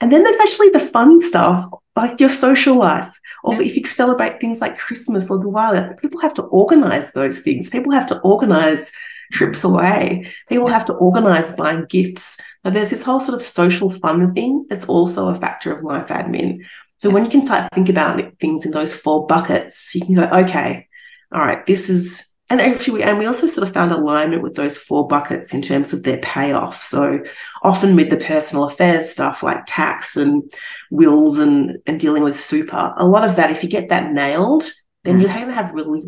And 0.00 0.12
then 0.12 0.22
there's 0.22 0.40
actually 0.40 0.70
the 0.70 0.80
fun 0.80 1.18
stuff, 1.18 1.68
like 1.96 2.20
your 2.20 2.28
social 2.28 2.76
life, 2.76 3.18
or 3.42 3.54
yeah. 3.54 3.62
if 3.62 3.76
you 3.76 3.84
celebrate 3.84 4.40
things 4.40 4.60
like 4.60 4.78
Christmas 4.78 5.28
or 5.28 5.38
the 5.38 5.44
Diwali, 5.44 6.00
people 6.00 6.20
have 6.20 6.34
to 6.34 6.42
organize 6.42 7.12
those 7.12 7.40
things. 7.40 7.68
People 7.68 7.92
have 7.92 8.06
to 8.06 8.20
organize 8.20 8.92
trips 9.32 9.64
away. 9.64 10.26
People 10.48 10.68
have 10.68 10.84
to 10.86 10.94
organize 10.94 11.52
buying 11.52 11.86
gifts. 11.88 12.38
Now, 12.64 12.70
there's 12.70 12.90
this 12.90 13.04
whole 13.04 13.20
sort 13.20 13.34
of 13.34 13.42
social 13.42 13.88
fun 13.88 14.34
thing 14.34 14.66
that's 14.68 14.86
also 14.86 15.28
a 15.28 15.34
factor 15.34 15.72
of 15.72 15.84
life 15.84 16.08
admin. 16.08 16.64
So 16.98 17.10
when 17.10 17.24
you 17.24 17.30
can 17.30 17.46
start 17.46 17.72
think 17.74 17.88
about 17.88 18.20
things 18.40 18.66
in 18.66 18.72
those 18.72 18.94
four 18.94 19.26
buckets, 19.26 19.94
you 19.94 20.00
can 20.04 20.14
go, 20.16 20.24
okay, 20.24 20.88
all 21.32 21.40
right, 21.40 21.64
this 21.64 21.88
is, 21.88 22.26
and 22.50 22.60
actually, 22.60 22.94
we, 22.94 23.02
and 23.02 23.18
we 23.18 23.26
also 23.26 23.46
sort 23.46 23.68
of 23.68 23.74
found 23.74 23.92
alignment 23.92 24.42
with 24.42 24.54
those 24.56 24.78
four 24.78 25.06
buckets 25.06 25.54
in 25.54 25.62
terms 25.62 25.92
of 25.92 26.02
their 26.02 26.18
payoff. 26.18 26.82
So 26.82 27.22
often 27.62 27.94
with 27.94 28.10
the 28.10 28.16
personal 28.16 28.64
affairs 28.64 29.10
stuff 29.10 29.42
like 29.42 29.64
tax 29.66 30.16
and 30.16 30.50
wills 30.90 31.38
and, 31.38 31.78
and 31.86 32.00
dealing 32.00 32.24
with 32.24 32.36
super, 32.36 32.94
a 32.96 33.06
lot 33.06 33.28
of 33.28 33.36
that, 33.36 33.50
if 33.50 33.62
you 33.62 33.68
get 33.68 33.90
that 33.90 34.12
nailed, 34.12 34.64
then 35.04 35.18
mm. 35.18 35.22
you're 35.22 35.32
going 35.32 35.46
to 35.46 35.54
have 35.54 35.72
really 35.72 36.02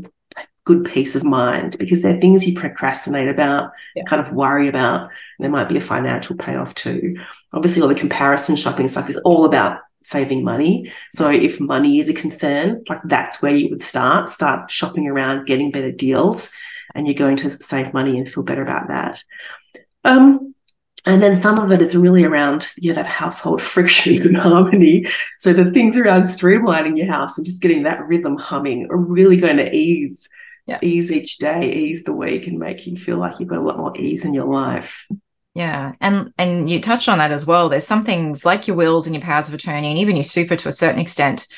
good 0.64 0.85
peace 0.85 1.16
of 1.16 1.25
mind 1.25 1.77
because 1.79 2.03
they're 2.03 2.20
things 2.20 2.46
you 2.46 2.59
procrastinate 2.59 3.29
about, 3.29 3.73
yeah. 3.94 4.05
kind 4.05 4.20
of 4.20 4.33
worry 4.33 4.68
about. 4.68 5.11
There 5.38 5.51
might 5.51 5.68
be 5.68 5.79
a 5.79 5.81
financial 5.81 6.37
payoff 6.37 6.75
too. 6.75 7.16
Obviously, 7.53 7.83
all 7.83 7.88
the 7.88 7.94
comparison 7.94 8.57
shopping 8.57 8.88
stuff 8.88 9.09
is 9.09 9.16
all 9.18 9.44
about 9.44 9.81
saving 10.03 10.44
money. 10.44 10.92
So 11.12 11.31
if 11.31 11.61
money 11.61 11.99
is 11.99 12.09
a 12.09 12.14
concern, 12.14 12.85
like 12.88 13.01
that's 13.05 13.42
where 13.42 13.55
you 13.55 13.68
would 13.70 13.83
start, 13.83 14.31
start 14.31 14.70
shopping 14.70 15.07
around, 15.09 15.46
getting 15.46 15.70
better 15.70 15.92
deals, 15.92 16.51
and 16.94 17.07
you're 17.07 17.14
going 17.14 17.37
to 17.37 17.51
save 17.51 17.92
money 17.94 18.18
and 18.18 18.31
feel 18.31 18.42
better 18.44 18.62
about 18.62 18.88
that. 18.88 19.25
Um, 20.05 20.55
And 21.07 21.23
then 21.23 21.40
some 21.40 21.59
of 21.59 21.73
it 21.73 21.81
is 21.81 21.96
really 21.96 22.25
around, 22.25 22.68
yeah, 22.77 22.92
that 22.92 23.07
household 23.07 23.62
friction 23.75 24.20
and 24.20 24.37
harmony. 24.37 25.07
So 25.38 25.53
the 25.53 25.70
things 25.70 25.96
around 25.96 26.25
streamlining 26.25 26.99
your 26.99 27.07
house 27.07 27.38
and 27.38 27.44
just 27.44 27.62
getting 27.62 27.85
that 27.85 28.07
rhythm 28.07 28.37
humming 28.37 28.87
are 28.90 28.99
really 28.99 29.38
going 29.38 29.57
to 29.57 29.75
ease, 29.75 30.29
yeah. 30.70 30.78
ease 30.83 31.11
each 31.11 31.38
day, 31.38 31.72
ease 31.72 32.04
the 32.04 32.12
week, 32.12 32.46
and 32.46 32.59
make 32.59 32.87
you 32.87 32.96
feel 32.96 33.18
like 33.18 33.40
you've 33.40 33.48
got 33.48 33.59
a 33.59 33.62
lot 33.62 33.76
more 33.76 33.92
ease 33.96 34.24
in 34.24 34.33
your 34.33 34.46
life. 34.46 35.06
Yeah. 35.54 35.94
And 36.00 36.33
and 36.38 36.70
you 36.70 36.80
touched 36.80 37.09
on 37.09 37.18
that 37.18 37.33
as 37.33 37.44
well. 37.44 37.68
There's 37.68 37.87
some 37.87 38.02
things 38.02 38.44
like 38.44 38.68
your 38.68 38.76
wills 38.76 39.06
and 39.06 39.14
your 39.16 39.22
powers 39.22 39.48
of 39.48 39.54
attorney 39.54 39.88
and 39.88 39.98
even 39.98 40.14
your 40.14 40.24
super 40.24 40.54
to 40.54 40.68
a 40.68 40.72
certain 40.72 41.00
extent, 41.00 41.48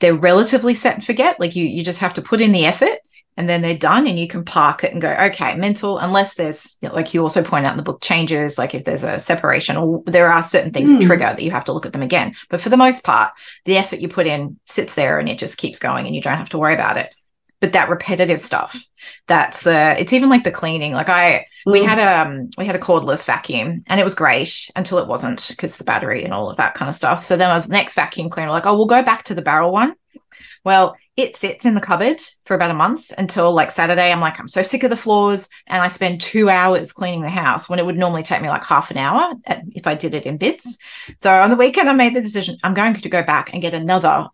they're 0.00 0.16
relatively 0.16 0.74
set 0.74 0.96
and 0.96 1.04
forget. 1.04 1.38
Like 1.38 1.54
you 1.54 1.64
you 1.64 1.84
just 1.84 2.00
have 2.00 2.14
to 2.14 2.22
put 2.22 2.40
in 2.40 2.50
the 2.50 2.66
effort 2.66 2.98
and 3.36 3.48
then 3.48 3.62
they're 3.62 3.78
done 3.78 4.06
and 4.06 4.18
you 4.18 4.26
can 4.26 4.44
park 4.44 4.82
it 4.82 4.92
and 4.92 5.00
go 5.00 5.12
okay 5.12 5.54
mental 5.56 5.98
unless 5.98 6.34
there's 6.34 6.78
like 6.82 7.12
you 7.12 7.22
also 7.22 7.42
point 7.42 7.66
out 7.66 7.72
in 7.72 7.76
the 7.76 7.82
book 7.82 8.02
changes 8.02 8.58
like 8.58 8.74
if 8.74 8.84
there's 8.84 9.04
a 9.04 9.18
separation 9.18 9.76
or 9.76 10.02
there 10.06 10.32
are 10.32 10.42
certain 10.42 10.72
things 10.72 10.90
mm. 10.90 10.98
that 10.98 11.06
trigger 11.06 11.24
that 11.24 11.42
you 11.42 11.50
have 11.50 11.64
to 11.64 11.72
look 11.72 11.86
at 11.86 11.92
them 11.92 12.02
again 12.02 12.34
but 12.48 12.60
for 12.60 12.70
the 12.70 12.76
most 12.76 13.04
part 13.04 13.32
the 13.64 13.76
effort 13.76 14.00
you 14.00 14.08
put 14.08 14.26
in 14.26 14.58
sits 14.64 14.94
there 14.94 15.18
and 15.18 15.28
it 15.28 15.38
just 15.38 15.58
keeps 15.58 15.78
going 15.78 16.06
and 16.06 16.14
you 16.14 16.22
don't 16.22 16.38
have 16.38 16.48
to 16.48 16.58
worry 16.58 16.74
about 16.74 16.96
it 16.96 17.14
but 17.66 17.72
that 17.72 17.88
repetitive 17.88 18.38
stuff 18.38 18.86
that's 19.26 19.62
the 19.62 20.00
it's 20.00 20.12
even 20.12 20.28
like 20.28 20.44
the 20.44 20.52
cleaning 20.52 20.92
like 20.92 21.08
i 21.08 21.44
mm. 21.66 21.72
we 21.72 21.82
had 21.82 21.98
a 21.98 22.28
um, 22.28 22.48
we 22.56 22.64
had 22.64 22.76
a 22.76 22.78
cordless 22.78 23.26
vacuum 23.26 23.82
and 23.88 24.00
it 24.00 24.04
was 24.04 24.14
great 24.14 24.70
until 24.76 24.98
it 24.98 25.08
wasn't 25.08 25.48
because 25.48 25.78
the 25.78 25.82
battery 25.82 26.22
and 26.22 26.32
all 26.32 26.48
of 26.48 26.56
that 26.58 26.74
kind 26.74 26.88
of 26.88 26.94
stuff 26.94 27.24
so 27.24 27.36
then 27.36 27.50
I 27.50 27.54
was 27.54 27.68
next 27.68 27.96
vacuum 27.96 28.30
cleaner 28.30 28.50
like 28.50 28.66
oh 28.66 28.76
we'll 28.76 28.86
go 28.86 29.02
back 29.02 29.24
to 29.24 29.34
the 29.34 29.42
barrel 29.42 29.72
one 29.72 29.96
well, 30.64 30.96
it 31.16 31.36
sits 31.36 31.64
in 31.64 31.76
the 31.76 31.80
cupboard 31.80 32.20
for 32.44 32.54
about 32.54 32.72
a 32.72 32.74
month 32.74 33.12
until 33.16 33.52
like 33.52 33.70
Saturday. 33.70 34.10
I'm 34.10 34.18
like, 34.18 34.40
I'm 34.40 34.48
so 34.48 34.62
sick 34.62 34.82
of 34.82 34.90
the 34.90 34.96
floors. 34.96 35.48
And 35.68 35.80
I 35.80 35.86
spend 35.86 36.20
two 36.20 36.50
hours 36.50 36.92
cleaning 36.92 37.22
the 37.22 37.30
house 37.30 37.68
when 37.68 37.78
it 37.78 37.86
would 37.86 37.96
normally 37.96 38.24
take 38.24 38.42
me 38.42 38.48
like 38.48 38.64
half 38.64 38.90
an 38.90 38.96
hour 38.96 39.34
if 39.46 39.86
I 39.86 39.94
did 39.94 40.12
it 40.12 40.26
in 40.26 40.38
bits. 40.38 40.78
So 41.20 41.32
on 41.32 41.50
the 41.50 41.56
weekend, 41.56 41.88
I 41.88 41.92
made 41.92 42.14
the 42.14 42.20
decision 42.20 42.56
I'm 42.64 42.74
going 42.74 42.94
to 42.94 43.08
go 43.08 43.22
back 43.22 43.52
and 43.52 43.62
get 43.62 43.74
another 43.74 44.26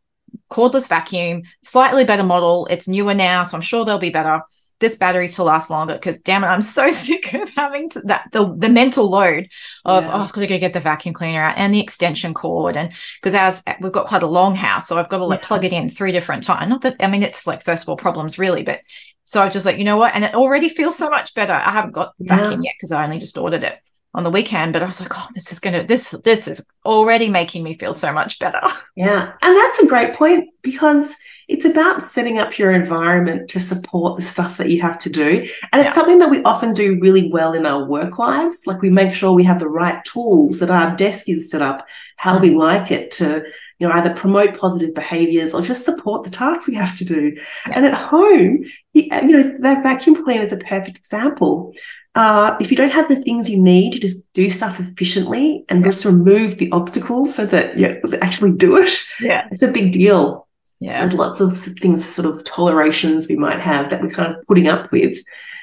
cordless 0.50 0.88
vacuum, 0.88 1.42
slightly 1.62 2.04
better 2.04 2.24
model. 2.24 2.66
It's 2.70 2.88
newer 2.88 3.14
now. 3.14 3.44
So 3.44 3.56
I'm 3.56 3.62
sure 3.62 3.84
they'll 3.84 3.98
be 3.98 4.10
better 4.10 4.42
this 4.82 4.96
battery 4.96 5.28
to 5.28 5.44
last 5.44 5.70
longer 5.70 5.94
because 5.94 6.18
damn 6.18 6.44
it, 6.44 6.48
I'm 6.48 6.60
so 6.60 6.90
sick 6.90 7.32
of 7.32 7.48
having 7.54 7.88
to, 7.90 8.02
that 8.02 8.28
the, 8.32 8.54
the 8.54 8.68
mental 8.68 9.08
load 9.08 9.48
of 9.86 10.04
yeah. 10.04 10.12
oh 10.12 10.20
I've 10.20 10.32
got 10.32 10.42
to 10.42 10.46
go 10.46 10.58
get 10.58 10.74
the 10.74 10.80
vacuum 10.80 11.14
cleaner 11.14 11.40
out 11.40 11.56
and 11.56 11.72
the 11.72 11.80
extension 11.80 12.34
cord 12.34 12.76
and 12.76 12.92
because 13.20 13.34
ours 13.34 13.62
we've 13.80 13.92
got 13.92 14.06
quite 14.06 14.22
a 14.22 14.26
long 14.26 14.54
house, 14.54 14.88
so 14.88 14.98
I've 14.98 15.08
got 15.08 15.18
to 15.18 15.24
like 15.24 15.40
yeah. 15.40 15.46
plug 15.46 15.64
it 15.64 15.72
in 15.72 15.88
three 15.88 16.12
different 16.12 16.42
times. 16.42 16.68
Not 16.68 16.82
that 16.82 16.96
I 17.00 17.06
mean 17.06 17.22
it's 17.22 17.46
like 17.46 17.62
first 17.62 17.84
of 17.84 17.88
all 17.88 17.96
problems 17.96 18.38
really, 18.38 18.62
but 18.62 18.80
so 19.24 19.40
I 19.40 19.48
just 19.48 19.64
like 19.64 19.78
you 19.78 19.84
know 19.84 19.96
what, 19.96 20.14
and 20.14 20.24
it 20.24 20.34
already 20.34 20.68
feels 20.80 20.98
so 20.98 21.08
much 21.08 21.34
better. 21.34 21.54
I 21.54 21.70
haven't 21.70 21.92
got 21.92 22.12
yeah. 22.18 22.36
vacuum 22.36 22.62
yet 22.62 22.74
because 22.76 22.92
I 22.92 23.04
only 23.04 23.18
just 23.18 23.38
ordered 23.38 23.64
it 23.64 23.78
on 24.14 24.24
the 24.24 24.30
weekend 24.30 24.72
but 24.72 24.82
i 24.82 24.86
was 24.86 25.00
like 25.00 25.12
oh 25.16 25.28
this 25.34 25.52
is 25.52 25.58
gonna 25.58 25.84
this 25.84 26.10
this 26.24 26.48
is 26.48 26.64
already 26.84 27.28
making 27.28 27.62
me 27.62 27.76
feel 27.76 27.94
so 27.94 28.12
much 28.12 28.38
better 28.38 28.60
yeah 28.96 29.32
and 29.42 29.56
that's 29.56 29.78
a 29.78 29.86
great 29.86 30.14
point 30.14 30.48
because 30.62 31.16
it's 31.52 31.66
about 31.66 32.02
setting 32.02 32.38
up 32.38 32.58
your 32.58 32.72
environment 32.72 33.50
to 33.50 33.60
support 33.60 34.16
the 34.16 34.22
stuff 34.22 34.56
that 34.56 34.70
you 34.70 34.80
have 34.80 34.98
to 34.98 35.10
do. 35.10 35.46
And 35.70 35.84
it's 35.84 35.94
something 35.94 36.18
that 36.18 36.30
we 36.30 36.42
often 36.44 36.72
do 36.72 36.98
really 36.98 37.30
well 37.30 37.52
in 37.52 37.66
our 37.66 37.84
work 37.84 38.18
lives. 38.18 38.66
Like 38.66 38.80
we 38.80 38.88
make 38.88 39.12
sure 39.12 39.32
we 39.32 39.44
have 39.44 39.60
the 39.60 39.68
right 39.68 40.02
tools, 40.04 40.60
that 40.60 40.70
our 40.70 40.96
desk 40.96 41.28
is 41.28 41.50
set 41.50 41.60
up 41.60 41.86
how 42.16 42.38
we 42.38 42.50
mm-hmm. 42.50 42.58
like 42.58 42.90
it 42.90 43.10
to, 43.12 43.44
you 43.78 43.86
know, 43.86 43.92
either 43.92 44.14
promote 44.14 44.56
positive 44.56 44.94
behaviors 44.94 45.52
or 45.52 45.60
just 45.60 45.84
support 45.84 46.24
the 46.24 46.30
tasks 46.30 46.68
we 46.68 46.74
have 46.74 46.96
to 46.96 47.04
do. 47.04 47.36
Yeah. 47.66 47.72
And 47.74 47.84
at 47.86 47.94
home, 47.94 48.64
uh, 48.96 49.20
you 49.22 49.36
know, 49.36 49.58
that 49.60 49.82
vacuum 49.82 50.24
cleaner 50.24 50.42
is 50.42 50.52
a 50.52 50.56
perfect 50.56 50.96
example. 50.96 51.74
Uh, 52.14 52.56
if 52.60 52.70
you 52.70 52.76
don't 52.76 52.92
have 52.92 53.08
the 53.08 53.22
things 53.22 53.48
you 53.48 53.62
need 53.62 53.92
to 53.92 53.98
just 53.98 54.30
do 54.34 54.50
stuff 54.50 54.78
efficiently 54.78 55.64
and 55.68 55.80
yeah. 55.80 55.86
just 55.86 56.04
remove 56.04 56.58
the 56.58 56.70
obstacles 56.70 57.34
so 57.34 57.46
that 57.46 57.78
you 57.78 58.00
actually 58.20 58.52
do 58.52 58.76
it, 58.76 58.92
yeah, 59.20 59.48
it's 59.50 59.62
a 59.62 59.72
big 59.72 59.92
deal. 59.92 60.46
Yeah. 60.78 61.00
There's 61.00 61.14
lots 61.14 61.40
of 61.40 61.56
things, 61.56 62.04
sort 62.04 62.26
of 62.26 62.44
tolerations 62.44 63.28
we 63.28 63.36
might 63.36 63.60
have 63.60 63.88
that 63.90 64.02
we're 64.02 64.08
kind 64.08 64.34
of 64.34 64.44
putting 64.46 64.68
up 64.68 64.90
with. 64.90 65.16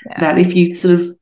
Yeah. 0.05 0.19
That 0.21 0.37
if 0.39 0.55
you 0.55 0.73
sort 0.73 0.99
of 0.99 1.17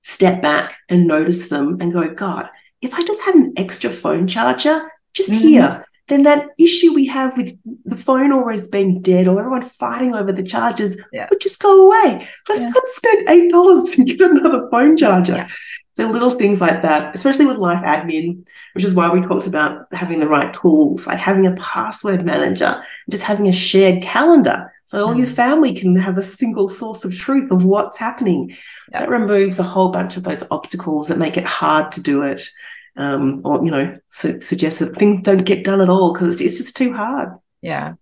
step 0.00 0.40
back 0.40 0.78
and 0.88 1.06
notice 1.06 1.50
them 1.50 1.76
and 1.80 1.92
go, 1.92 2.12
God, 2.14 2.48
if 2.80 2.94
I 2.94 3.04
just 3.04 3.22
had 3.22 3.34
an 3.34 3.52
extra 3.56 3.90
phone 3.90 4.26
charger 4.26 4.90
just 5.12 5.32
mm-hmm. 5.32 5.48
here, 5.48 5.84
then 6.10 6.24
that 6.24 6.48
issue 6.58 6.92
we 6.92 7.06
have 7.06 7.36
with 7.36 7.56
the 7.84 7.96
phone 7.96 8.32
always 8.32 8.68
being 8.68 9.00
dead 9.00 9.28
or 9.28 9.38
everyone 9.38 9.62
fighting 9.62 10.14
over 10.14 10.32
the 10.32 10.42
chargers 10.42 10.98
yeah. 11.12 11.26
would 11.30 11.40
just 11.40 11.60
go 11.60 11.86
away. 11.86 12.28
Let's 12.48 12.62
yeah. 12.62 12.72
spend 12.84 13.28
eight 13.30 13.50
dollars 13.50 13.90
to 13.92 14.04
get 14.04 14.20
another 14.20 14.68
phone 14.70 14.96
charger. 14.96 15.36
Yeah. 15.36 15.48
So 15.94 16.08
little 16.08 16.30
things 16.30 16.60
like 16.60 16.82
that, 16.82 17.14
especially 17.14 17.46
with 17.46 17.58
life 17.58 17.84
admin, 17.84 18.46
which 18.74 18.84
is 18.84 18.94
why 18.94 19.12
we 19.12 19.20
talked 19.20 19.46
about 19.46 19.86
having 19.92 20.20
the 20.20 20.28
right 20.28 20.52
tools, 20.52 21.06
like 21.06 21.18
having 21.18 21.46
a 21.46 21.54
password 21.56 22.24
manager, 22.24 22.82
just 23.10 23.24
having 23.24 23.48
a 23.48 23.52
shared 23.52 24.02
calendar. 24.02 24.72
So 24.86 25.06
all 25.06 25.14
mm. 25.14 25.18
your 25.18 25.26
family 25.26 25.74
can 25.74 25.94
have 25.96 26.16
a 26.16 26.22
single 26.22 26.68
source 26.68 27.04
of 27.04 27.16
truth 27.16 27.50
of 27.50 27.64
what's 27.64 27.98
happening. 27.98 28.50
Yep. 28.92 29.00
That 29.00 29.08
removes 29.08 29.58
a 29.58 29.64
whole 29.64 29.90
bunch 29.90 30.16
of 30.16 30.22
those 30.22 30.44
obstacles 30.50 31.08
that 31.08 31.18
make 31.18 31.36
it 31.36 31.44
hard 31.44 31.92
to 31.92 32.02
do 32.02 32.22
it. 32.22 32.42
Um, 32.96 33.40
or, 33.44 33.64
you 33.64 33.70
know, 33.70 33.98
su- 34.08 34.40
suggest 34.40 34.80
that 34.80 34.98
things 34.98 35.22
don't 35.22 35.44
get 35.44 35.64
done 35.64 35.80
at 35.80 35.88
all 35.88 36.12
because 36.12 36.40
it's 36.40 36.58
just 36.58 36.76
too 36.76 36.92
hard. 36.92 37.30
Yeah. 37.62 37.94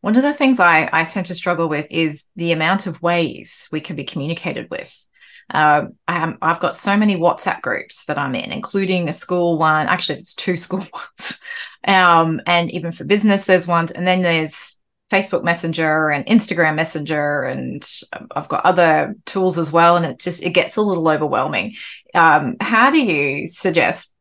One 0.00 0.16
of 0.16 0.22
the 0.22 0.32
things 0.32 0.60
I, 0.60 0.88
I 0.92 1.04
tend 1.04 1.26
to 1.26 1.34
struggle 1.34 1.68
with 1.68 1.86
is 1.90 2.26
the 2.36 2.52
amount 2.52 2.86
of 2.86 3.02
ways 3.02 3.68
we 3.70 3.80
can 3.80 3.96
be 3.96 4.04
communicated 4.04 4.70
with. 4.70 5.06
Uh, 5.52 5.86
I 6.06 6.34
have 6.42 6.60
got 6.60 6.76
so 6.76 6.96
many 6.96 7.16
WhatsApp 7.16 7.60
groups 7.60 8.04
that 8.04 8.18
I'm 8.18 8.34
in, 8.34 8.52
including 8.52 9.08
a 9.08 9.12
school 9.12 9.58
one. 9.58 9.88
Actually, 9.88 10.18
it's 10.18 10.34
two 10.34 10.56
school 10.56 10.86
ones, 10.92 11.38
um, 11.86 12.40
and 12.46 12.70
even 12.70 12.92
for 12.92 13.04
business, 13.04 13.44
there's 13.44 13.66
ones, 13.66 13.90
and 13.90 14.06
then 14.06 14.22
there's 14.22 14.78
Facebook 15.10 15.42
Messenger 15.42 16.10
and 16.10 16.24
Instagram 16.26 16.76
Messenger, 16.76 17.42
and 17.42 17.88
I've 18.30 18.48
got 18.48 18.64
other 18.64 19.16
tools 19.26 19.58
as 19.58 19.72
well. 19.72 19.96
And 19.96 20.06
it 20.06 20.20
just 20.20 20.42
it 20.42 20.50
gets 20.50 20.76
a 20.76 20.82
little 20.82 21.08
overwhelming. 21.08 21.74
Um, 22.14 22.56
how 22.60 22.90
do 22.90 22.98
you 22.98 23.46
suggest 23.48 24.14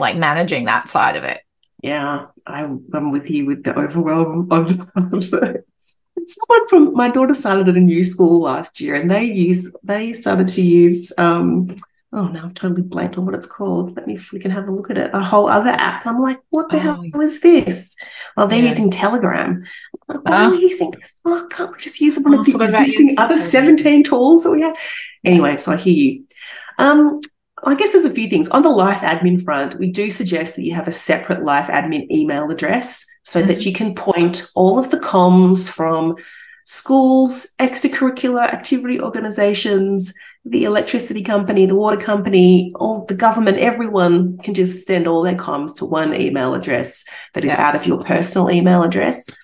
like 0.00 0.16
managing 0.16 0.64
that 0.64 0.88
side 0.88 1.16
of 1.16 1.24
it? 1.24 1.42
Yeah, 1.82 2.26
I'm, 2.46 2.84
I'm 2.92 3.10
with 3.10 3.30
you 3.30 3.46
with 3.46 3.64
the 3.64 3.78
overwhelm 3.78 4.48
of, 4.50 4.90
of 4.96 5.24
someone 6.26 6.68
from 6.68 6.94
my 6.94 7.08
daughter 7.08 7.34
started 7.34 7.68
at 7.68 7.76
a 7.76 7.80
new 7.80 8.04
school 8.04 8.42
last 8.42 8.80
year 8.80 8.94
and 8.94 9.10
they 9.10 9.24
use 9.24 9.74
they 9.82 10.12
started 10.12 10.48
to 10.48 10.62
use 10.62 11.12
um 11.18 11.74
oh 12.12 12.28
now 12.28 12.44
I've 12.44 12.54
totally 12.54 12.82
blanked 12.82 13.18
on 13.18 13.24
what 13.24 13.34
it's 13.34 13.46
called. 13.46 13.96
Let 13.96 14.06
me 14.06 14.16
flick 14.16 14.44
and 14.44 14.52
have 14.52 14.68
a 14.68 14.72
look 14.72 14.90
at 14.90 14.98
it. 14.98 15.10
A 15.14 15.22
whole 15.22 15.48
other 15.48 15.70
app. 15.70 16.06
I'm 16.06 16.20
like, 16.20 16.40
what 16.50 16.70
the 16.70 16.76
oh. 16.76 16.80
hell 16.80 17.20
is 17.20 17.40
this? 17.40 17.96
Well, 18.36 18.48
they're 18.48 18.58
yeah. 18.58 18.70
using 18.70 18.90
Telegram. 18.90 19.64
I'm 20.08 20.16
like, 20.16 20.24
why 20.24 20.44
uh, 20.44 20.48
are 20.48 20.50
we 20.50 20.62
using 20.62 20.90
this? 20.90 21.14
Oh, 21.24 21.46
can't 21.50 21.70
we 21.70 21.78
just 21.78 22.00
use 22.00 22.18
one 22.18 22.34
oh, 22.34 22.40
of 22.40 22.46
the 22.46 22.56
existing 22.56 23.14
other 23.16 23.38
17 23.38 24.02
tools 24.02 24.42
that 24.42 24.50
we 24.50 24.62
have? 24.62 24.76
Anyway, 25.24 25.56
so 25.58 25.72
I 25.72 25.76
hear 25.76 25.94
you. 25.94 26.24
Um, 26.78 27.20
I 27.64 27.74
guess 27.74 27.92
there's 27.92 28.04
a 28.04 28.10
few 28.10 28.28
things. 28.28 28.48
On 28.48 28.62
the 28.62 28.70
life 28.70 28.98
admin 28.98 29.42
front, 29.42 29.78
we 29.78 29.90
do 29.90 30.10
suggest 30.10 30.56
that 30.56 30.64
you 30.64 30.74
have 30.74 30.88
a 30.88 30.92
separate 30.92 31.44
life 31.44 31.66
admin 31.66 32.10
email 32.10 32.50
address 32.50 33.06
so 33.24 33.40
mm-hmm. 33.40 33.48
that 33.48 33.66
you 33.66 33.72
can 33.72 33.94
point 33.94 34.50
all 34.54 34.78
of 34.78 34.90
the 34.90 34.98
comms 34.98 35.68
from 35.68 36.16
schools, 36.64 37.48
extracurricular 37.58 38.42
activity 38.42 39.00
organizations, 39.00 40.14
the 40.44 40.64
electricity 40.64 41.22
company, 41.22 41.66
the 41.66 41.76
water 41.76 41.96
company, 41.96 42.72
all 42.76 43.04
the 43.06 43.14
government, 43.14 43.58
everyone 43.58 44.38
can 44.38 44.54
just 44.54 44.86
send 44.86 45.06
all 45.06 45.22
their 45.22 45.36
comms 45.36 45.76
to 45.76 45.84
one 45.84 46.14
email 46.14 46.54
address 46.54 47.04
that 47.34 47.44
is 47.44 47.50
yeah. 47.50 47.60
out 47.60 47.76
of 47.76 47.86
your 47.86 48.02
personal 48.02 48.50
email 48.50 48.82
address. 48.82 49.36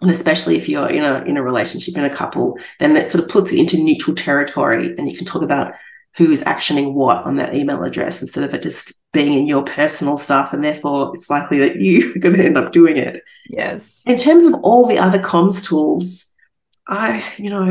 And 0.00 0.10
especially 0.10 0.56
if 0.56 0.68
you're 0.68 0.90
in 0.90 1.04
a 1.04 1.22
in 1.22 1.36
a 1.36 1.42
relationship 1.42 1.96
in 1.96 2.04
a 2.04 2.10
couple, 2.10 2.58
then 2.80 2.94
that 2.94 3.08
sort 3.08 3.24
of 3.24 3.30
puts 3.30 3.52
it 3.52 3.58
into 3.58 3.78
neutral 3.78 4.14
territory 4.14 4.94
and 4.96 5.10
you 5.10 5.16
can 5.16 5.26
talk 5.26 5.42
about 5.42 5.72
who 6.16 6.30
is 6.30 6.42
actioning 6.44 6.94
what 6.94 7.24
on 7.24 7.36
that 7.36 7.54
email 7.54 7.82
address 7.82 8.22
instead 8.22 8.44
of 8.44 8.54
it 8.54 8.62
just 8.62 8.94
being 9.12 9.38
in 9.38 9.46
your 9.46 9.62
personal 9.62 10.16
stuff. 10.16 10.52
And 10.52 10.64
therefore, 10.64 11.12
it's 11.14 11.28
likely 11.28 11.58
that 11.58 11.76
you 11.76 12.12
are 12.16 12.18
going 12.18 12.36
to 12.36 12.44
end 12.44 12.58
up 12.58 12.72
doing 12.72 12.96
it. 12.96 13.22
Yes. 13.48 14.02
In 14.06 14.16
terms 14.16 14.44
of 14.44 14.54
all 14.62 14.86
the 14.86 14.98
other 14.98 15.18
comms 15.18 15.66
tools, 15.66 16.30
I, 16.88 17.24
you 17.36 17.50
know, 17.50 17.70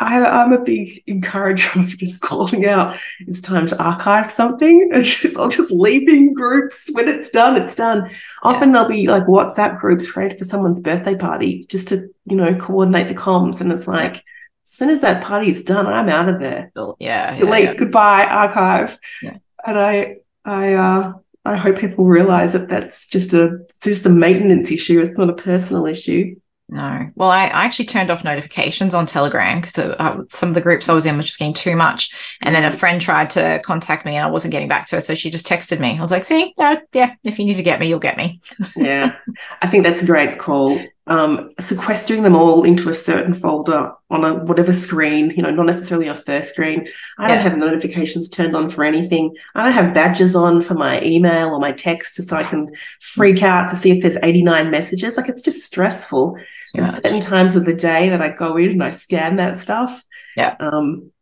I, 0.00 0.42
am 0.42 0.52
a 0.52 0.64
big 0.64 1.02
encourager 1.06 1.68
of 1.78 1.88
just 1.96 2.20
calling 2.20 2.66
out 2.66 2.96
it's 3.20 3.40
time 3.40 3.68
to 3.68 3.82
archive 3.82 4.30
something 4.30 4.90
and 4.92 5.04
just 5.04 5.38
I'll 5.38 5.48
just 5.48 5.70
leaving 5.70 6.34
groups 6.34 6.88
when 6.92 7.08
it's 7.08 7.30
done, 7.30 7.60
it's 7.60 7.76
done. 7.76 8.10
Often 8.42 8.70
yeah. 8.70 8.72
there'll 8.72 8.88
be 8.88 9.06
like 9.06 9.26
WhatsApp 9.26 9.78
groups 9.78 10.10
created 10.10 10.38
for 10.38 10.44
someone's 10.44 10.80
birthday 10.80 11.14
party 11.14 11.66
just 11.68 11.88
to, 11.88 12.08
you 12.24 12.36
know, 12.36 12.54
coordinate 12.56 13.06
the 13.06 13.14
comms. 13.14 13.60
And 13.60 13.70
it's 13.70 13.86
like, 13.86 14.24
soon 14.64 14.90
as 14.90 15.00
that 15.00 15.22
party's 15.22 15.62
done, 15.62 15.86
I'm 15.86 16.08
out 16.08 16.28
of 16.28 16.40
there. 16.40 16.72
Yeah. 16.98 17.38
Delete, 17.38 17.64
yeah. 17.64 17.74
goodbye, 17.74 18.24
archive. 18.24 18.98
Yeah. 19.22 19.38
And 19.66 19.78
I, 19.78 20.16
I, 20.44 20.74
uh, 20.74 21.12
I 21.44 21.56
hope 21.56 21.78
people 21.78 22.06
realize 22.06 22.52
that 22.54 22.68
that's 22.68 23.06
just 23.06 23.34
a, 23.34 23.58
it's 23.68 23.84
just 23.84 24.06
a 24.06 24.10
maintenance 24.10 24.70
issue. 24.70 25.00
It's 25.00 25.16
not 25.18 25.30
a 25.30 25.34
personal 25.34 25.86
issue. 25.86 26.36
No. 26.70 27.02
Well, 27.14 27.30
I, 27.30 27.44
I 27.44 27.64
actually 27.64 27.84
turned 27.84 28.10
off 28.10 28.24
notifications 28.24 28.94
on 28.94 29.04
Telegram 29.04 29.60
because 29.60 29.78
uh, 29.78 30.22
some 30.28 30.48
of 30.48 30.54
the 30.54 30.60
groups 30.62 30.88
I 30.88 30.94
was 30.94 31.04
in 31.04 31.16
was 31.16 31.26
just 31.26 31.38
getting 31.38 31.52
too 31.52 31.76
much. 31.76 32.10
And 32.40 32.54
then 32.54 32.64
a 32.64 32.72
friend 32.72 33.00
tried 33.00 33.30
to 33.30 33.60
contact 33.64 34.06
me 34.06 34.16
and 34.16 34.24
I 34.24 34.30
wasn't 34.30 34.52
getting 34.52 34.68
back 34.68 34.86
to 34.86 34.96
her. 34.96 35.00
So 35.00 35.14
she 35.14 35.30
just 35.30 35.46
texted 35.46 35.78
me. 35.78 35.96
I 35.96 36.00
was 36.00 36.10
like, 36.10 36.24
see, 36.24 36.54
no, 36.58 36.80
yeah, 36.92 37.14
if 37.22 37.38
you 37.38 37.44
need 37.44 37.54
to 37.54 37.62
get 37.62 37.80
me, 37.80 37.88
you'll 37.88 37.98
get 37.98 38.16
me. 38.16 38.40
yeah. 38.76 39.16
I 39.62 39.66
think 39.66 39.84
that's 39.84 40.02
a 40.02 40.06
great 40.06 40.38
call 40.38 40.78
um, 41.06 41.50
sequestering 41.60 42.22
them 42.22 42.34
all 42.34 42.64
into 42.64 42.88
a 42.88 42.94
certain 42.94 43.34
folder 43.34 43.92
on 44.10 44.24
a 44.24 44.34
whatever 44.44 44.72
screen, 44.72 45.30
you 45.30 45.42
know, 45.42 45.50
not 45.50 45.66
necessarily 45.66 46.08
a 46.08 46.14
first 46.14 46.50
screen. 46.50 46.88
I 47.18 47.28
don't 47.28 47.38
have 47.38 47.58
notifications 47.58 48.30
turned 48.30 48.56
on 48.56 48.70
for 48.70 48.84
anything. 48.84 49.34
I 49.54 49.62
don't 49.62 49.72
have 49.72 49.92
badges 49.92 50.34
on 50.34 50.62
for 50.62 50.74
my 50.74 51.02
email 51.02 51.48
or 51.48 51.60
my 51.60 51.72
text 51.72 52.22
so 52.22 52.36
I 52.36 52.42
can 52.42 52.70
freak 53.00 53.42
out 53.42 53.68
to 53.68 53.76
see 53.76 53.90
if 53.90 54.02
there's 54.02 54.16
89 54.22 54.70
messages. 54.70 55.16
Like 55.16 55.28
it's 55.28 55.42
just 55.42 55.64
stressful. 55.64 56.36
Certain 56.64 57.20
times 57.20 57.54
of 57.54 57.66
the 57.66 57.74
day 57.74 58.08
that 58.08 58.22
I 58.22 58.30
go 58.30 58.56
in 58.56 58.70
and 58.70 58.82
I 58.82 58.90
scan 58.90 59.36
that 59.36 59.58
stuff. 59.58 60.04
Yeah. 60.36 60.56
Um, 60.58 61.12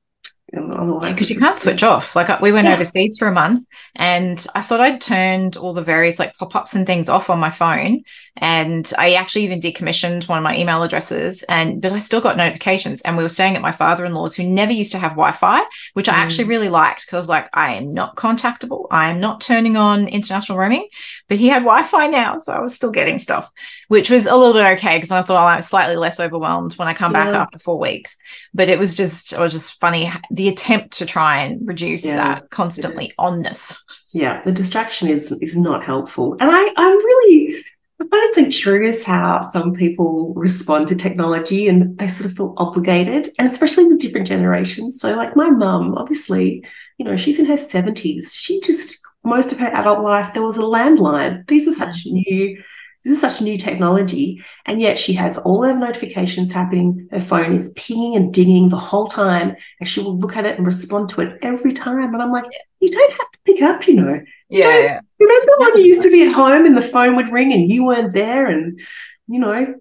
because 0.53 1.31
you 1.31 1.38
can't 1.38 1.59
switch 1.59 1.83
off. 1.83 2.15
Like 2.15 2.41
we 2.41 2.53
went 2.53 2.67
yeah. 2.67 2.75
overseas 2.75 3.17
for 3.19 3.27
a 3.27 3.33
month, 3.33 3.67
and 3.97 4.45
I 4.55 4.61
thought 4.61 4.81
I'd 4.81 5.01
turned 5.01 5.57
all 5.57 5.73
the 5.73 5.83
various 5.83 6.19
like 6.19 6.37
pop 6.37 6.55
ups 6.55 6.75
and 6.75 6.87
things 6.87 7.09
off 7.09 7.31
on 7.31 7.38
my 7.38 7.49
phone, 7.49 8.03
and 8.37 8.91
I 8.99 9.15
actually 9.15 9.45
even 9.45 9.61
decommissioned 9.61 10.29
one 10.29 10.38
of 10.38 10.45
my 10.45 10.57
email 10.57 10.83
addresses, 10.83 11.43
and 11.45 11.81
but 11.81 11.93
I 11.93 12.01
still 12.01 12.21
got 12.21 12.37
notifications. 12.37 13.01
And 13.03 13.17
we 13.17 13.23
were 13.23 13.31
staying 13.31 13.57
at 13.57 13.62
my 13.62 13.71
father 13.71 14.05
in 14.05 14.12
law's, 14.12 14.37
who 14.37 14.45
never 14.45 14.73
used 14.73 14.93
to 14.93 14.99
have 14.99 15.12
Wi 15.12 15.33
Fi, 15.33 15.62
which 15.95 16.07
mm. 16.07 16.12
I 16.12 16.17
actually 16.17 16.45
mm. 16.45 16.51
really 16.51 16.69
liked 16.69 17.07
because 17.07 17.31
like 17.31 17.49
I 17.55 17.75
am 17.75 17.91
not 17.91 18.17
contactable, 18.17 18.87
I 18.91 19.11
am 19.11 19.21
not 19.21 19.41
turning 19.41 19.79
on 19.79 20.07
international 20.07 20.59
roaming, 20.59 20.87
but 21.29 21.38
he 21.38 21.49
had 21.49 21.62
Wi 21.62 21.83
Fi 21.83 22.09
now, 22.09 22.38
so 22.38 22.53
I 22.53 22.61
was 22.61 22.75
still 22.75 22.91
getting 22.91 23.19
stuff, 23.19 23.51
which 23.88 24.11
was 24.11 24.27
a 24.27 24.37
little 24.37 24.53
bit 24.53 24.79
okay 24.79 24.99
because 24.99 25.11
I 25.11 25.23
thought 25.23 25.43
oh, 25.43 25.47
I'm 25.47 25.62
slightly 25.62 25.97
less 25.97 26.21
overwhelmed 26.21 26.75
when 26.75 26.88
I 26.88 26.95
come 26.95 27.12
yeah. 27.12 27.25
back 27.25 27.35
after 27.35 27.59
four 27.59 27.79
weeks. 27.79 28.17
But 28.53 28.69
it 28.69 28.79
was 28.79 28.95
just 28.95 29.33
it 29.33 29.38
was 29.38 29.53
just 29.53 29.81
funny 29.81 30.12
the 30.31 30.42
attempt 30.49 30.99
to 30.99 31.07
try 31.07 31.43
and 31.43 31.67
reduce 31.67 32.05
yeah. 32.05 32.17
that 32.17 32.51
constantly 32.51 33.13
onness. 33.19 33.77
Yeah, 34.13 34.43
the 34.43 34.53
distraction 34.53 35.09
is 35.09 35.33
is 35.33 35.57
not 35.57 35.85
helpful. 35.85 36.37
And 36.41 36.51
I 36.53 36.73
I'm 36.77 36.97
really 36.97 37.65
I 38.03 38.09
find 38.09 38.25
it 38.25 38.35
so 38.35 38.63
curious 38.63 39.05
how 39.05 39.41
some 39.43 39.75
people 39.75 40.35
respond 40.35 40.89
to 40.89 40.97
technology 40.97 41.69
and 41.69 41.97
they 41.99 42.09
sort 42.09 42.31
of 42.31 42.37
feel 42.37 42.55
obligated, 42.57 43.29
and 43.39 43.49
especially 43.49 43.85
with 43.85 44.01
different 44.01 44.27
generations. 44.27 44.99
So, 44.99 45.15
like 45.15 45.37
my 45.37 45.51
mum, 45.51 45.95
obviously, 45.97 46.65
you 46.99 47.05
know, 47.05 47.17
she's 47.17 47.39
in 47.39 47.47
her 47.47 47.55
70s. 47.55 48.35
She 48.35 48.61
just, 48.61 48.99
most 49.25 49.53
of 49.53 49.61
her 49.61 49.69
adult 49.69 50.01
life, 50.01 50.35
there 50.35 50.43
was 50.43 50.59
a 50.59 50.63
landline. 50.63 51.47
These 51.47 51.69
are 51.69 51.73
such 51.73 52.05
mm. 52.07 52.13
new 52.13 52.63
this 53.05 53.15
is 53.15 53.21
such 53.21 53.43
new 53.43 53.59
technology. 53.59 54.43
And 54.65 54.81
yet 54.81 54.99
she 54.99 55.12
has 55.15 55.38
all 55.38 55.65
her 55.65 55.77
notifications 55.77 56.53
happening. 56.53 57.09
Her 57.11 57.21
phone 57.21 57.53
is 57.53 57.73
pinging 57.75 58.15
and 58.15 58.33
dinging 58.33 58.69
the 58.69 58.77
whole 58.77 59.09
time. 59.09 59.57
And 59.81 59.88
she 59.88 60.01
will 60.01 60.17
look 60.17 60.37
at 60.37 60.47
it 60.47 60.57
and 60.57 60.67
respond 60.67 61.09
to 61.11 61.23
it 61.23 61.38
every 61.43 61.73
time. 61.73 62.15
And 62.15 62.23
I'm 62.23 62.31
like, 62.31 62.45
you 62.81 62.91
don't 62.91 63.11
have 63.11 63.31
to 63.31 63.38
pick 63.45 63.62
up, 63.62 63.88
you 63.88 63.95
know. 63.95 64.21
Yeah. 64.49 64.79
yeah. 64.79 65.01
Remember 65.19 65.53
when 65.59 65.79
you 65.79 65.85
used 65.85 66.03
to 66.03 66.11
be 66.11 66.25
at 66.25 66.33
home 66.33 66.65
and 66.65 66.77
the 66.77 66.83
phone 66.83 67.17
would 67.17 67.33
ring 67.33 67.53
and 67.53 67.71
you 67.71 67.85
weren't 67.85 68.12
there 68.12 68.47
and, 68.47 68.79
you 69.27 69.41
know, 69.41 69.75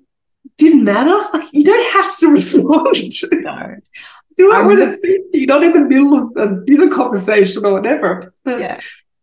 didn't 0.58 0.84
matter? 0.84 1.30
Like, 1.32 1.54
you 1.54 1.64
don't 1.64 1.94
have 1.94 2.18
to 2.20 2.28
respond. 2.32 2.96
to 2.96 3.30
No. 3.32 3.76
Do 4.38 4.54
I 4.54 4.62
want 4.66 4.80
to 4.80 4.98
see 4.98 5.20
you, 5.34 5.46
not 5.46 5.64
in 5.64 5.74
the 5.74 5.82
middle 5.82 6.18
of 6.18 6.32
a 6.38 6.66
dinner 6.66 6.90
conversation 6.90 7.66
or 7.66 7.74
whatever. 7.74 8.34
But 8.44 8.62
yeah. 8.62 8.80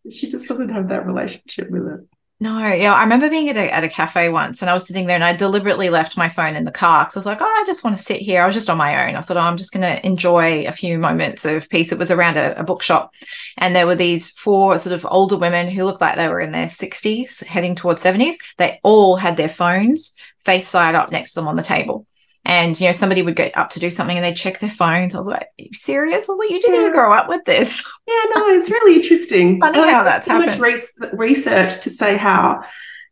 she 0.09 0.29
just 0.29 0.47
doesn't 0.49 0.69
have 0.69 0.89
that 0.91 1.07
relationship 1.07 1.71
with 1.71 1.87
it. 1.89 2.01
No, 2.41 2.65
yeah, 2.73 2.95
I 2.95 3.03
remember 3.03 3.29
being 3.29 3.49
at 3.49 3.57
a, 3.57 3.75
at 3.75 3.83
a 3.83 3.89
cafe 3.89 4.29
once 4.29 4.63
and 4.63 4.71
I 4.71 4.75
was 4.75 4.87
sitting 4.87 5.07
there 5.07 5.17
and 5.17 5.25
I 5.25 5.35
deliberately 5.35 5.91
left 5.91 6.17
my 6.17 6.29
phone 6.29 6.55
in 6.55 6.65
the 6.65 6.71
car 6.71 7.05
because 7.05 7.17
I 7.17 7.19
was 7.19 7.27
like, 7.27 7.41
oh, 7.41 7.45
I 7.45 7.65
just 7.67 7.83
want 7.83 7.97
to 7.97 8.03
sit 8.03 8.21
here. 8.21 8.43
I 8.43 8.47
was 8.47 8.55
just 8.55 8.71
on 8.71 8.79
my 8.79 9.09
own. 9.09 9.17
I 9.17 9.23
thought, 9.23 9.37
oh, 9.37 9.41
I'm 9.41 9.57
just 9.57 9.73
going 9.73 9.83
to 9.83 10.07
enjoy 10.07 10.65
a 10.69 10.71
few 10.71 10.99
moments 10.99 11.45
of 11.45 11.69
peace. 11.69 11.91
It 11.91 11.99
was 11.99 12.13
around 12.13 12.37
a, 12.37 12.61
a 12.61 12.63
bookshop 12.63 13.13
and 13.57 13.75
there 13.75 13.89
were 13.89 13.97
these 13.97 14.31
four 14.31 14.79
sort 14.79 14.95
of 14.95 15.05
older 15.11 15.37
women 15.37 15.69
who 15.69 15.83
looked 15.83 16.01
like 16.01 16.15
they 16.15 16.29
were 16.29 16.39
in 16.39 16.53
their 16.53 16.69
60s, 16.69 17.43
heading 17.43 17.75
towards 17.75 18.05
70s. 18.05 18.37
They 18.57 18.79
all 18.85 19.17
had 19.17 19.37
their 19.37 19.49
phones 19.49 20.15
face 20.45 20.69
side 20.69 20.95
up 20.95 21.11
next 21.11 21.33
to 21.33 21.41
them 21.41 21.49
on 21.49 21.57
the 21.57 21.63
table. 21.63 22.07
And 22.45 22.79
you 22.81 22.87
know, 22.87 22.93
somebody 22.93 23.23
would 23.23 23.37
get 23.37 23.57
up 23.57 23.71
to 23.71 23.81
do 23.81 23.91
something 23.91 24.17
and 24.17 24.25
they'd 24.25 24.37
check 24.37 24.59
their 24.59 24.71
phones. 24.71 25.15
I 25.15 25.19
was 25.19 25.27
like, 25.29 25.49
serious? 25.73 26.29
I 26.29 26.33
was 26.33 26.39
like, 26.39 26.51
you 26.51 26.61
didn't 26.61 26.75
yeah. 26.77 26.81
even 26.81 26.93
grow 26.93 27.13
up 27.13 27.29
with 27.29 27.45
this. 27.45 27.85
Yeah, 28.07 28.23
no, 28.35 28.49
it's 28.49 28.71
really 28.71 28.97
interesting. 28.97 29.61
Funny 29.61 29.79
how 29.79 30.03
that's 30.05 30.27
so 30.27 30.41
happened. 30.41 30.61
much 30.61 30.81
re- 30.99 31.09
research 31.13 31.81
to 31.83 31.91
say 31.91 32.17
how, 32.17 32.63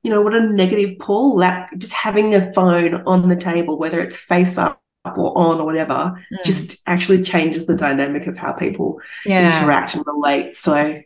you 0.02 0.10
know, 0.10 0.22
what 0.22 0.34
a 0.34 0.48
negative 0.52 0.98
pull 0.98 1.36
that 1.38 1.68
just 1.76 1.92
having 1.92 2.34
a 2.34 2.52
phone 2.52 2.94
on 3.06 3.28
the 3.28 3.36
table, 3.36 3.78
whether 3.78 4.00
it's 4.00 4.16
face 4.16 4.56
up 4.56 4.80
or 5.04 5.36
on 5.36 5.60
or 5.60 5.64
whatever, 5.64 6.20
mm. 6.32 6.44
just 6.44 6.82
actually 6.86 7.22
changes 7.22 7.66
the 7.66 7.76
dynamic 7.76 8.26
of 8.26 8.36
how 8.36 8.52
people 8.52 9.00
yeah. 9.24 9.46
interact 9.46 9.94
and 9.94 10.04
relate. 10.06 10.56
So, 10.56 11.00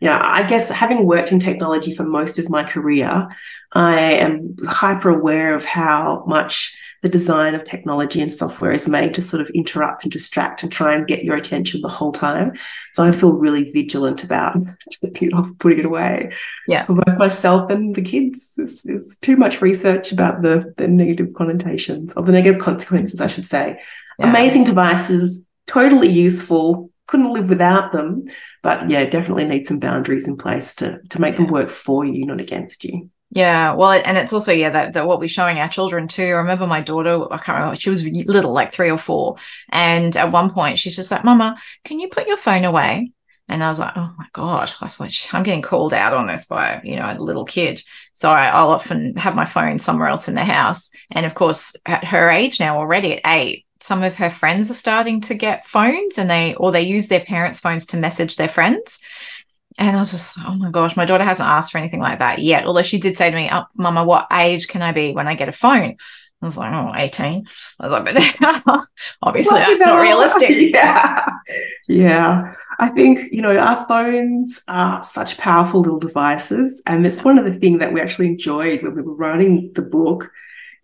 yeah, 0.00 0.20
I 0.22 0.46
guess 0.48 0.70
having 0.70 1.06
worked 1.06 1.30
in 1.30 1.38
technology 1.38 1.94
for 1.94 2.04
most 2.04 2.38
of 2.38 2.48
my 2.48 2.64
career, 2.64 3.28
I 3.72 4.00
am 4.00 4.56
hyper 4.66 5.10
aware 5.10 5.54
of 5.54 5.64
how 5.64 6.24
much 6.26 6.75
the 7.02 7.08
design 7.08 7.54
of 7.54 7.64
technology 7.64 8.20
and 8.20 8.32
software 8.32 8.72
is 8.72 8.88
made 8.88 9.14
to 9.14 9.22
sort 9.22 9.40
of 9.40 9.50
interrupt 9.50 10.04
and 10.04 10.12
distract 10.12 10.62
and 10.62 10.72
try 10.72 10.94
and 10.94 11.06
get 11.06 11.24
your 11.24 11.36
attention 11.36 11.80
the 11.80 11.88
whole 11.88 12.12
time. 12.12 12.52
So 12.92 13.04
I 13.04 13.12
feel 13.12 13.32
really 13.32 13.70
vigilant 13.70 14.24
about 14.24 14.56
you 15.20 15.28
know, 15.28 15.54
putting 15.58 15.80
it 15.80 15.84
away. 15.84 16.32
Yeah. 16.66 16.84
For 16.84 16.94
both 16.94 17.18
myself 17.18 17.70
and 17.70 17.94
the 17.94 18.02
kids. 18.02 18.54
There's, 18.56 18.82
there's 18.82 19.16
too 19.16 19.36
much 19.36 19.60
research 19.60 20.12
about 20.12 20.42
the, 20.42 20.74
the 20.76 20.88
negative 20.88 21.34
connotations 21.34 22.12
or 22.14 22.22
the 22.22 22.32
negative 22.32 22.60
consequences, 22.60 23.20
I 23.20 23.26
should 23.26 23.46
say. 23.46 23.80
Yeah. 24.18 24.30
Amazing 24.30 24.64
devices, 24.64 25.44
totally 25.66 26.08
useful, 26.08 26.90
couldn't 27.06 27.32
live 27.32 27.48
without 27.48 27.92
them. 27.92 28.24
But 28.62 28.90
yeah, 28.90 29.08
definitely 29.08 29.46
need 29.46 29.66
some 29.66 29.78
boundaries 29.78 30.26
in 30.26 30.36
place 30.36 30.74
to 30.76 31.00
to 31.10 31.20
make 31.20 31.34
yeah. 31.34 31.42
them 31.42 31.52
work 31.52 31.68
for 31.68 32.04
you, 32.04 32.24
not 32.26 32.40
against 32.40 32.84
you. 32.84 33.10
Yeah, 33.36 33.74
well, 33.74 33.90
and 33.90 34.16
it's 34.16 34.32
also 34.32 34.50
yeah 34.50 34.70
that, 34.70 34.94
that 34.94 35.06
what 35.06 35.20
we're 35.20 35.28
showing 35.28 35.58
our 35.58 35.68
children 35.68 36.08
too. 36.08 36.22
I 36.22 36.38
remember 36.38 36.66
my 36.66 36.80
daughter, 36.80 37.30
I 37.30 37.36
can't 37.36 37.58
remember, 37.58 37.76
she 37.76 37.90
was 37.90 38.02
little, 38.02 38.52
like 38.52 38.72
three 38.72 38.90
or 38.90 38.96
four, 38.96 39.36
and 39.68 40.16
at 40.16 40.32
one 40.32 40.48
point 40.50 40.78
she's 40.78 40.96
just 40.96 41.10
like, 41.10 41.22
"Mama, 41.22 41.58
can 41.84 42.00
you 42.00 42.08
put 42.08 42.26
your 42.28 42.38
phone 42.38 42.64
away?" 42.64 43.12
And 43.46 43.62
I 43.62 43.68
was 43.68 43.78
like, 43.78 43.92
"Oh 43.94 44.10
my 44.16 44.24
god!" 44.32 44.72
I 44.80 44.86
was 44.86 44.98
like, 45.00 45.10
"I'm 45.34 45.42
getting 45.42 45.60
called 45.60 45.92
out 45.92 46.14
on 46.14 46.26
this 46.26 46.46
by 46.46 46.80
you 46.82 46.96
know 46.96 47.12
a 47.12 47.20
little 47.20 47.44
kid." 47.44 47.82
So 48.14 48.30
I, 48.30 48.46
I'll 48.46 48.70
often 48.70 49.16
have 49.16 49.34
my 49.34 49.44
phone 49.44 49.78
somewhere 49.78 50.08
else 50.08 50.28
in 50.28 50.34
the 50.34 50.44
house, 50.44 50.90
and 51.10 51.26
of 51.26 51.34
course, 51.34 51.76
at 51.84 52.04
her 52.06 52.30
age 52.30 52.58
now, 52.58 52.78
already 52.78 53.16
at 53.18 53.20
eight, 53.26 53.66
some 53.80 54.02
of 54.02 54.14
her 54.16 54.30
friends 54.30 54.70
are 54.70 54.74
starting 54.74 55.20
to 55.22 55.34
get 55.34 55.66
phones, 55.66 56.16
and 56.16 56.30
they 56.30 56.54
or 56.54 56.72
they 56.72 56.82
use 56.82 57.08
their 57.08 57.20
parents' 57.20 57.60
phones 57.60 57.84
to 57.86 57.98
message 57.98 58.36
their 58.36 58.48
friends. 58.48 58.98
And 59.78 59.94
I 59.94 59.98
was 59.98 60.10
just, 60.10 60.38
like, 60.38 60.46
oh 60.48 60.54
my 60.54 60.70
gosh, 60.70 60.96
my 60.96 61.04
daughter 61.04 61.24
hasn't 61.24 61.48
asked 61.48 61.72
for 61.72 61.78
anything 61.78 62.00
like 62.00 62.20
that 62.20 62.38
yet. 62.38 62.64
Although 62.64 62.82
she 62.82 62.98
did 62.98 63.18
say 63.18 63.30
to 63.30 63.36
me, 63.36 63.48
oh, 63.52 63.64
Mama, 63.74 64.04
what 64.04 64.26
age 64.32 64.68
can 64.68 64.80
I 64.82 64.92
be 64.92 65.12
when 65.12 65.28
I 65.28 65.34
get 65.34 65.48
a 65.48 65.52
phone? 65.52 65.96
I 66.42 66.44
was 66.44 66.56
like, 66.56 66.72
oh, 66.72 66.92
18. 66.94 67.46
I 67.80 67.86
was 67.86 67.92
like, 67.92 68.04
but 68.04 68.84
obviously 69.22 69.54
well, 69.58 69.70
that's 69.70 69.84
not 69.84 70.00
realistic. 70.00 70.50
Yeah. 70.74 71.26
Yeah. 71.88 72.54
I 72.78 72.88
think, 72.90 73.32
you 73.32 73.40
know, 73.40 73.56
our 73.56 73.86
phones 73.88 74.62
are 74.68 75.02
such 75.02 75.38
powerful 75.38 75.80
little 75.80 75.98
devices. 75.98 76.82
And 76.86 77.06
it's 77.06 77.24
one 77.24 77.38
of 77.38 77.44
the 77.46 77.54
things 77.54 77.78
that 77.80 77.92
we 77.92 78.00
actually 78.00 78.26
enjoyed 78.26 78.82
when 78.82 78.94
we 78.94 79.02
were 79.02 79.14
writing 79.14 79.72
the 79.74 79.82
book 79.82 80.30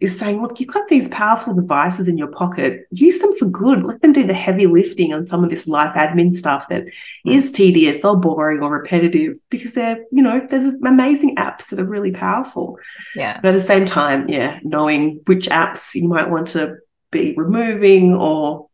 is 0.03 0.19
saying, 0.19 0.43
look, 0.43 0.59
you've 0.59 0.69
got 0.69 0.89
these 0.89 1.09
powerful 1.09 1.55
devices 1.55 2.09
in 2.09 2.19
your 2.19 2.29
pocket. 2.29 2.87
Use 2.91 3.21
them 3.21 3.37
for 3.37 3.47
good. 3.47 3.85
Let 3.85 4.03
them 4.03 4.13
do 4.13 4.25
the 4.25 4.35
heavy 4.35 4.67
lifting 4.67 5.15
on 5.15 5.27
some 5.27 5.45
of 5.45 5.51
this 5.51 5.69
life 5.69 5.95
admin 5.95 6.35
stuff 6.35 6.69
that 6.69 6.85
mm. 6.85 6.93
is 7.27 7.53
tedious 7.53 8.05
or 8.05 8.19
boring 8.19 8.63
or 8.63 8.71
repetitive 8.71 9.37
because 9.49 9.75
they're, 9.75 10.05
you 10.11 10.23
know, 10.23 10.45
there's 10.49 10.65
amazing 10.85 11.37
apps 11.37 11.71
that 11.71 11.79
are 11.79 11.85
really 11.85 12.11
powerful. 12.11 12.79
Yeah. 13.15 13.41
But 13.41 13.55
at 13.55 13.61
the 13.61 13.67
same 13.67 13.85
time, 13.85 14.29
yeah, 14.29 14.59
knowing 14.65 15.21
which 15.27 15.47
apps 15.47 15.95
you 15.95 16.09
might 16.09 16.31
want 16.31 16.49
to 16.49 16.79
be 17.13 17.35
removing 17.37 18.15
or 18.15 18.69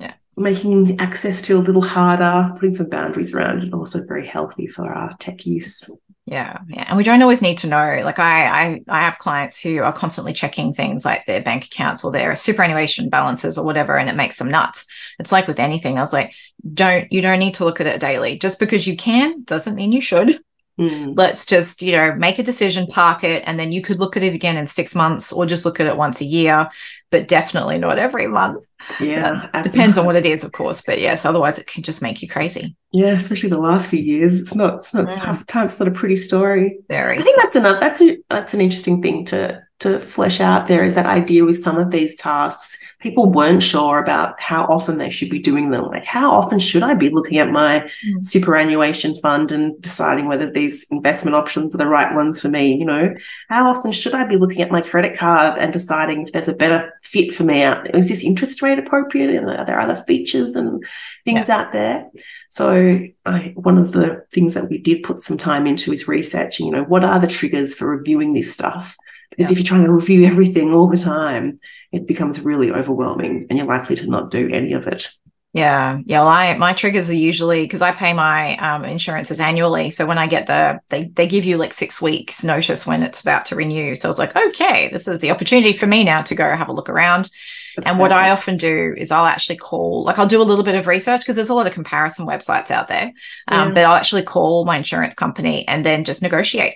yeah. 0.00 0.14
making 0.36 0.98
access 1.00 1.42
to 1.42 1.58
a 1.58 1.60
little 1.60 1.82
harder, 1.82 2.50
putting 2.54 2.74
some 2.74 2.88
boundaries 2.88 3.34
around 3.34 3.62
it, 3.62 3.74
also 3.74 4.02
very 4.04 4.26
healthy 4.26 4.66
for 4.66 4.90
our 4.90 5.14
tech 5.18 5.44
use. 5.44 5.90
Yeah, 6.24 6.58
yeah, 6.68 6.84
and 6.86 6.96
we 6.96 7.02
don't 7.02 7.20
always 7.20 7.42
need 7.42 7.58
to 7.58 7.66
know. 7.66 8.00
Like 8.04 8.20
I, 8.20 8.46
I, 8.46 8.80
I 8.88 9.00
have 9.00 9.18
clients 9.18 9.60
who 9.60 9.82
are 9.82 9.92
constantly 9.92 10.32
checking 10.32 10.72
things 10.72 11.04
like 11.04 11.26
their 11.26 11.42
bank 11.42 11.64
accounts 11.64 12.04
or 12.04 12.12
their 12.12 12.36
superannuation 12.36 13.08
balances 13.10 13.58
or 13.58 13.64
whatever, 13.64 13.98
and 13.98 14.08
it 14.08 14.14
makes 14.14 14.38
them 14.38 14.48
nuts. 14.48 14.86
It's 15.18 15.32
like 15.32 15.48
with 15.48 15.58
anything. 15.58 15.98
I 15.98 16.00
was 16.00 16.12
like, 16.12 16.32
don't 16.74 17.12
you 17.12 17.22
don't 17.22 17.40
need 17.40 17.54
to 17.54 17.64
look 17.64 17.80
at 17.80 17.88
it 17.88 18.00
daily. 18.00 18.38
Just 18.38 18.60
because 18.60 18.86
you 18.86 18.96
can 18.96 19.42
doesn't 19.42 19.74
mean 19.74 19.90
you 19.90 20.00
should. 20.00 20.38
Mm. 20.80 21.14
Let's 21.16 21.44
just, 21.44 21.82
you 21.82 21.92
know, 21.92 22.14
make 22.14 22.38
a 22.38 22.42
decision, 22.42 22.86
park 22.86 23.24
it, 23.24 23.42
and 23.46 23.58
then 23.58 23.72
you 23.72 23.82
could 23.82 23.98
look 23.98 24.16
at 24.16 24.22
it 24.22 24.34
again 24.34 24.56
in 24.56 24.66
six 24.66 24.94
months 24.94 25.32
or 25.32 25.44
just 25.44 25.64
look 25.64 25.80
at 25.80 25.86
it 25.86 25.96
once 25.96 26.20
a 26.20 26.24
year, 26.24 26.70
but 27.10 27.28
definitely 27.28 27.78
not 27.78 27.98
every 27.98 28.26
month. 28.26 28.66
Yeah. 28.98 29.48
Uh, 29.52 29.62
depends 29.62 29.98
on 29.98 30.06
what 30.06 30.16
it 30.16 30.24
is, 30.24 30.44
of 30.44 30.52
course. 30.52 30.82
But 30.82 31.00
yes, 31.00 31.24
otherwise 31.24 31.58
it 31.58 31.66
can 31.66 31.82
just 31.82 32.00
make 32.00 32.22
you 32.22 32.28
crazy. 32.28 32.74
Yeah, 32.90 33.12
especially 33.12 33.50
the 33.50 33.58
last 33.58 33.90
few 33.90 34.00
years. 34.00 34.40
It's 34.40 34.54
not 34.54 34.74
it's 34.76 34.94
not 34.94 35.06
mm. 35.06 35.38
the 35.38 35.44
time 35.44 35.66
it's 35.66 35.78
not 35.78 35.88
a 35.88 35.92
pretty 35.92 36.16
story. 36.16 36.78
Very. 36.88 37.18
I 37.18 37.22
think 37.22 37.40
that's 37.40 37.56
enough. 37.56 37.80
that's 37.80 38.00
a 38.00 38.18
that's 38.30 38.54
an 38.54 38.60
interesting 38.60 39.02
thing 39.02 39.26
to 39.26 39.62
to 39.82 40.00
flesh 40.00 40.40
out 40.40 40.66
there 40.66 40.82
is 40.82 40.94
that 40.94 41.06
idea 41.06 41.44
with 41.44 41.62
some 41.62 41.78
of 41.78 41.90
these 41.90 42.14
tasks 42.14 42.78
people 43.02 43.30
weren't 43.30 43.62
sure 43.62 44.00
about 44.00 44.40
how 44.40 44.64
often 44.66 44.96
they 44.96 45.10
should 45.10 45.28
be 45.28 45.38
doing 45.38 45.70
them. 45.70 45.86
Like 45.88 46.04
how 46.04 46.32
often 46.32 46.58
should 46.58 46.84
i 46.84 46.94
be 46.94 47.10
looking 47.10 47.38
at 47.38 47.50
my 47.50 47.90
mm. 48.06 48.24
superannuation 48.24 49.16
fund 49.16 49.50
and 49.50 49.80
deciding 49.82 50.26
whether 50.26 50.50
these 50.50 50.86
investment 50.90 51.34
options 51.34 51.74
are 51.74 51.78
the 51.78 51.88
right 51.88 52.14
ones 52.14 52.40
for 52.40 52.48
me? 52.48 52.76
You 52.76 52.84
know 52.84 53.14
how 53.48 53.68
often 53.68 53.92
should 53.92 54.14
i 54.14 54.24
be 54.24 54.36
looking 54.36 54.62
at 54.62 54.70
my 54.70 54.80
credit 54.80 55.16
card 55.16 55.58
and 55.58 55.72
deciding 55.72 56.22
if 56.22 56.32
there's 56.32 56.48
a 56.48 56.54
better 56.54 56.92
fit 57.02 57.34
for 57.34 57.42
me? 57.42 57.62
Is 57.62 58.08
this 58.08 58.24
interest 58.24 58.62
rate 58.62 58.78
appropriate? 58.78 59.34
And 59.34 59.50
are 59.50 59.66
there 59.66 59.80
other 59.80 59.96
features 60.06 60.54
and 60.54 60.84
things 61.24 61.48
yeah. 61.48 61.56
out 61.56 61.72
there? 61.72 62.08
So 62.48 63.00
I, 63.26 63.52
one 63.56 63.78
of 63.78 63.92
the 63.92 64.24
things 64.30 64.54
that 64.54 64.70
we 64.70 64.78
did 64.78 65.02
put 65.02 65.18
some 65.18 65.38
time 65.38 65.66
into 65.66 65.92
is 65.92 66.06
researching 66.06 66.66
you 66.66 66.72
know 66.72 66.84
what 66.84 67.04
are 67.04 67.18
the 67.18 67.26
triggers 67.26 67.74
for 67.74 67.88
reviewing 67.88 68.34
this 68.34 68.52
stuff 68.52 68.96
because 69.36 69.50
yeah. 69.50 69.52
if 69.52 69.58
you're 69.58 69.66
trying 69.66 69.84
to 69.84 69.92
review 69.92 70.24
everything 70.24 70.72
all 70.72 70.88
the 70.88 70.98
time, 70.98 71.58
it 71.90 72.06
becomes 72.06 72.40
really 72.40 72.70
overwhelming 72.70 73.46
and 73.48 73.58
you're 73.58 73.66
likely 73.66 73.96
to 73.96 74.06
not 74.06 74.30
do 74.30 74.48
any 74.50 74.72
of 74.72 74.86
it. 74.86 75.12
Yeah, 75.54 75.98
yeah. 76.06 76.20
Well, 76.20 76.28
I 76.28 76.56
my 76.56 76.72
triggers 76.72 77.10
are 77.10 77.14
usually 77.14 77.64
because 77.64 77.82
I 77.82 77.92
pay 77.92 78.14
my 78.14 78.56
um, 78.56 78.86
insurances 78.86 79.38
annually. 79.38 79.90
So 79.90 80.06
when 80.06 80.16
I 80.16 80.26
get 80.26 80.46
the, 80.46 80.80
they 80.88 81.04
they 81.04 81.26
give 81.26 81.44
you 81.44 81.58
like 81.58 81.74
six 81.74 82.00
weeks 82.00 82.42
notice 82.42 82.86
when 82.86 83.02
it's 83.02 83.20
about 83.20 83.44
to 83.46 83.56
renew. 83.56 83.94
So 83.94 84.08
I 84.08 84.10
was 84.10 84.18
like, 84.18 84.34
okay, 84.34 84.88
this 84.90 85.06
is 85.06 85.20
the 85.20 85.30
opportunity 85.30 85.74
for 85.74 85.86
me 85.86 86.04
now 86.04 86.22
to 86.22 86.34
go 86.34 86.56
have 86.56 86.70
a 86.70 86.72
look 86.72 86.88
around. 86.88 87.28
That's 87.76 87.88
and 87.88 87.98
perfect. 87.98 88.00
what 88.00 88.12
I 88.12 88.30
often 88.30 88.56
do 88.56 88.94
is 88.96 89.10
I'll 89.10 89.26
actually 89.26 89.56
call, 89.56 90.04
like 90.04 90.18
I'll 90.18 90.26
do 90.26 90.42
a 90.42 90.44
little 90.44 90.64
bit 90.64 90.74
of 90.74 90.86
research 90.86 91.20
because 91.20 91.36
there's 91.36 91.48
a 91.48 91.54
lot 91.54 91.66
of 91.66 91.72
comparison 91.72 92.26
websites 92.26 92.70
out 92.70 92.88
there. 92.88 93.12
Um, 93.48 93.68
yeah. 93.68 93.74
But 93.74 93.84
I'll 93.84 93.96
actually 93.96 94.22
call 94.22 94.64
my 94.64 94.76
insurance 94.76 95.14
company 95.14 95.66
and 95.66 95.84
then 95.84 96.04
just 96.04 96.22
negotiate. 96.22 96.74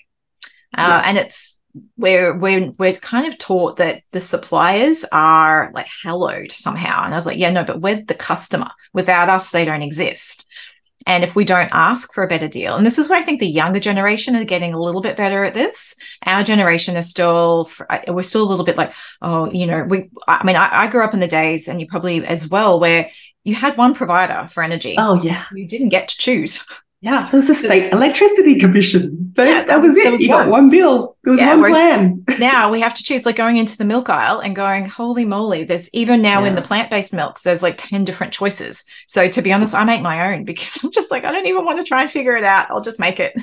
Uh, 0.77 0.83
yeah. 0.89 1.03
And 1.05 1.19
it's 1.19 1.56
we're 1.97 2.37
we're 2.37 2.73
we're 2.79 2.93
kind 2.93 3.27
of 3.27 3.39
taught 3.39 3.77
that 3.77 4.03
the 4.13 4.21
suppliers 4.21 5.05
are 5.13 5.71
like 5.75 5.89
hallowed 6.03 6.53
somehow. 6.53 7.05
And 7.05 7.15
i 7.15 7.17
was 7.17 7.27
like 7.27 7.39
yeah 7.39 7.51
no 7.51 7.65
but 7.65 7.81
we're 7.81 8.03
the 8.03 8.15
customer. 8.15 8.71
Without 8.93 9.29
us 9.29 9.51
they 9.51 9.65
don't 9.65 9.83
exist. 9.83 10.47
And 11.09 11.23
if 11.23 11.37
we 11.37 11.45
don't 11.45 11.71
ask 11.73 12.13
for 12.13 12.25
a 12.25 12.29
better 12.29 12.49
deal 12.49 12.75
and 12.75 12.85
this 12.85 12.99
is 12.99 13.09
where 13.09 13.19
i 13.19 13.23
think 13.23 13.41
the 13.41 13.47
younger 13.47 13.81
generation 13.81 14.35
are 14.37 14.45
getting 14.45 14.75
a 14.75 14.81
little 14.81 15.01
bit 15.01 15.17
better 15.17 15.45
at 15.45 15.55
this. 15.55 15.95
Our 16.25 16.43
generation 16.43 16.97
is 16.97 17.09
still 17.09 17.71
uh, 17.89 17.99
we're 18.09 18.23
still 18.23 18.43
a 18.43 18.51
little 18.51 18.65
bit 18.65 18.77
like 18.77 18.93
oh 19.23 19.51
you 19.51 19.67
know 19.67 19.85
we 19.85 20.11
i 20.27 20.45
mean 20.45 20.57
i, 20.57 20.85
I 20.85 20.87
grew 20.89 21.05
up 21.05 21.15
in 21.15 21.21
the 21.21 21.29
days 21.29 21.69
and 21.69 21.81
you 21.81 21.87
probably 21.87 22.25
as 22.27 22.49
well 22.49 22.81
where 22.81 23.11
you 23.47 23.55
had 23.55 23.77
one 23.77 23.95
provider 23.95 24.49
for 24.49 24.61
energy. 24.61 24.97
Oh 24.99 25.23
yeah. 25.23 25.45
You 25.55 25.69
didn't 25.69 25.91
get 25.91 26.09
to 26.09 26.19
choose 26.19 26.67
yeah, 27.01 27.29
there 27.31 27.41
was 27.41 27.51
a 27.51 27.55
state 27.55 27.93
electricity 27.93 28.59
commission. 28.59 29.33
Yeah, 29.37 29.65
that 29.65 29.81
was 29.83 29.97
it. 29.99 30.19
You 30.19 30.31
one. 30.31 30.39
got 30.39 30.49
one 30.49 30.71
bill. 30.71 31.17
There 31.23 31.33
was 31.33 31.41
yeah, 31.41 31.55
one 31.55 31.71
plan. 31.71 32.25
now 32.39 32.71
we 32.73 32.81
have 32.81 32.95
to 32.95 33.03
choose, 33.03 33.27
like 33.27 33.37
going 33.37 33.59
into 33.59 33.77
the 33.77 33.85
milk 33.85 34.09
aisle 34.09 34.41
and 34.41 34.57
going, 34.57 34.87
holy 34.87 35.27
moly, 35.27 35.65
there's 35.65 35.91
even 35.93 36.23
now 36.23 36.43
yeah. 36.43 36.49
in 36.49 36.55
the 36.55 36.63
plant-based 36.63 37.13
milks, 37.13 37.43
there's 37.43 37.63
like 37.63 37.77
10 37.77 38.05
different 38.05 38.33
choices. 38.33 38.85
So 39.07 39.29
to 39.29 39.43
be 39.43 39.53
honest, 39.53 39.75
I 39.75 39.85
make 39.85 40.01
my 40.01 40.33
own 40.33 40.45
because 40.45 40.81
I'm 40.85 40.91
just 40.91 41.11
like, 41.11 41.25
I 41.25 41.33
don't 41.33 41.47
even 41.47 41.65
want 41.67 41.79
to 41.79 41.85
try 41.85 42.03
and 42.03 42.11
figure 42.11 42.35
it 42.35 42.45
out. 42.45 42.71
I'll 42.71 42.81
just 42.81 42.99
make 42.99 43.21
it. 43.21 43.39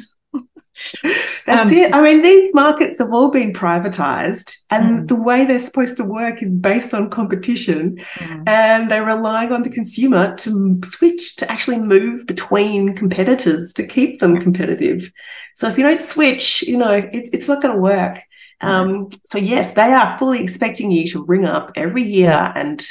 That's 1.45 1.71
um, 1.71 1.77
it. 1.77 1.93
I 1.93 2.01
mean, 2.01 2.21
these 2.21 2.53
markets 2.53 2.97
have 2.97 3.13
all 3.13 3.29
been 3.29 3.53
privatized, 3.53 4.57
and 4.69 5.01
mm. 5.01 5.07
the 5.07 5.15
way 5.15 5.45
they're 5.45 5.59
supposed 5.59 5.97
to 5.97 6.03
work 6.03 6.41
is 6.41 6.55
based 6.55 6.93
on 6.93 7.09
competition, 7.09 7.97
mm. 7.97 8.43
and 8.47 8.89
they're 8.89 9.05
relying 9.05 9.51
on 9.51 9.61
the 9.61 9.69
consumer 9.69 10.35
to 10.37 10.79
switch 10.85 11.35
to 11.37 11.51
actually 11.51 11.79
move 11.79 12.25
between 12.27 12.95
competitors 12.95 13.73
to 13.73 13.85
keep 13.85 14.19
them 14.19 14.39
competitive. 14.39 15.11
So 15.55 15.67
if 15.67 15.77
you 15.77 15.83
don't 15.83 16.01
switch, 16.01 16.63
you 16.63 16.77
know, 16.77 16.93
it, 16.93 17.09
it's 17.11 17.47
not 17.47 17.61
going 17.61 17.75
to 17.75 17.81
work. 17.81 18.19
Um, 18.61 19.09
so 19.25 19.37
yes, 19.37 19.73
they 19.73 19.91
are 19.91 20.17
fully 20.17 20.41
expecting 20.41 20.89
you 20.89 21.05
to 21.07 21.25
ring 21.25 21.43
up 21.43 21.73
every 21.75 22.03
year 22.03 22.53
and 22.55 22.81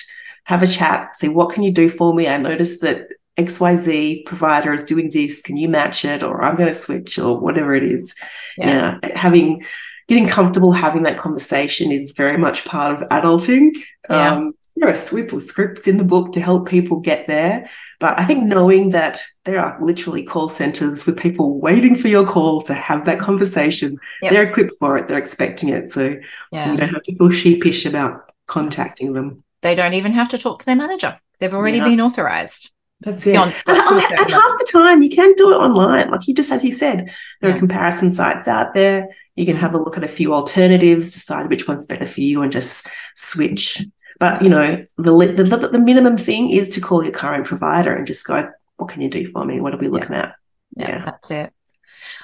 have 0.45 0.62
a 0.62 0.66
chat, 0.66 1.16
see 1.16 1.29
what 1.29 1.51
can 1.51 1.62
you 1.62 1.73
do 1.73 1.88
for 1.88 2.14
me? 2.14 2.29
I 2.29 2.37
noticed 2.37 2.83
that 2.83 3.09
XYZ 3.38 4.25
provider 4.27 4.73
is 4.73 4.85
doing 4.85 5.11
this. 5.11 5.42
Can 5.42 5.57
you 5.57 5.68
match 5.68 6.05
it? 6.05 6.23
Or 6.23 6.42
I'm 6.42 6.57
going 6.57 6.68
to 6.68 6.75
switch 6.75 7.18
or 7.18 7.38
whatever 7.38 7.75
it 7.75 7.85
is. 7.85 8.14
Yeah. 8.59 8.99
yeah. 9.03 9.18
Having, 9.18 9.64
getting 10.09 10.27
comfortable 10.27 10.73
having 10.73 11.05
that 11.05 11.18
conversation 11.18 11.92
is 11.92 12.12
very 12.12 12.37
much 12.37 12.64
part 12.64 13.01
of 13.01 13.09
adulting. 13.09 13.71
Yeah. 14.11 14.33
Um, 14.33 14.55
there 14.77 14.88
are 14.88 14.97
swift 14.97 15.38
scripts 15.42 15.87
in 15.87 15.99
the 15.99 16.05
book 16.05 16.33
to 16.33 16.40
help 16.40 16.68
people 16.68 17.01
get 17.01 17.27
there. 17.27 17.71
But 18.01 18.18
I 18.18 18.25
think 18.25 18.45
knowing 18.45 18.90
that 18.90 19.23
there 19.45 19.61
are 19.61 19.79
literally 19.81 20.25
call 20.25 20.49
centers 20.49 21.07
with 21.07 21.16
people 21.16 21.61
waiting 21.61 21.95
for 21.95 22.09
your 22.09 22.27
call 22.27 22.61
to 22.62 22.75
have 22.75 23.05
that 23.05 23.21
conversation, 23.21 23.99
yep. 24.21 24.33
they're 24.33 24.51
equipped 24.51 24.73
for 24.81 24.97
it, 24.97 25.07
they're 25.07 25.18
expecting 25.18 25.68
it. 25.68 25.88
So 25.88 26.16
yeah. 26.51 26.71
you 26.71 26.77
don't 26.77 26.88
have 26.88 27.03
to 27.03 27.14
feel 27.14 27.31
sheepish 27.31 27.87
about 27.87 28.33
contacting 28.47 29.12
them. 29.12 29.45
They 29.61 29.77
don't 29.77 29.95
even 29.95 30.12
have 30.12 30.29
to 30.31 30.38
talk 30.38 30.59
to 30.61 30.66
their 30.66 30.75
manager. 30.75 31.16
They've 31.38 31.55
already 31.55 31.79
yeah. 31.79 31.85
been 31.85 32.01
authorized. 32.01 32.72
That's 33.03 33.27
it. 33.27 33.37
and, 33.37 33.53
and 33.67 34.31
half 34.31 34.59
the 34.59 34.69
time, 34.73 35.03
you 35.03 35.09
can 35.09 35.35
do 35.35 35.53
it 35.53 35.57
online. 35.57 36.11
Like 36.11 36.27
you 36.29 36.35
just, 36.35 36.53
as 36.53 36.65
you 36.65 36.73
said, 36.73 37.12
there 37.41 37.51
yeah. 37.51 37.57
are 37.57 37.59
comparison 37.59 38.11
sites 38.11 38.47
out 38.47 38.75
there. 38.75 39.09
You 39.35 39.47
can 39.47 39.57
have 39.57 39.75
a 39.75 39.79
look 39.79 39.97
at 39.97 40.05
a 40.05 40.09
few 40.09 40.35
alternatives, 40.35 41.12
decide 41.12 41.49
which 41.49 41.67
one's 41.67 41.87
better 41.87 42.07
for 42.07 42.21
you, 42.21 42.43
and 42.43 42.53
just 42.53 42.87
switch. 43.17 43.83
But 44.21 44.43
you 44.43 44.49
know, 44.49 44.87
the 44.99 45.12
the, 45.12 45.69
the 45.73 45.79
minimum 45.81 46.17
thing 46.17 46.51
is 46.51 46.69
to 46.71 46.81
call 46.81 47.03
your 47.03 47.12
current 47.12 47.47
provider 47.47 47.95
and 47.95 48.07
just 48.07 48.25
go, 48.27 48.51
"What 48.77 48.91
can 48.91 49.03
you 49.03 49.09
do 49.09 49.31
for 49.33 49.45
me? 49.45 49.61
What 49.61 49.75
are 49.75 49.79
we 49.79 49.88
looking 49.88 50.12
yeah. 50.12 50.23
at?" 50.23 50.35
Yeah, 50.77 50.88
yeah, 50.88 51.05
that's 51.05 51.31
it. 51.31 51.53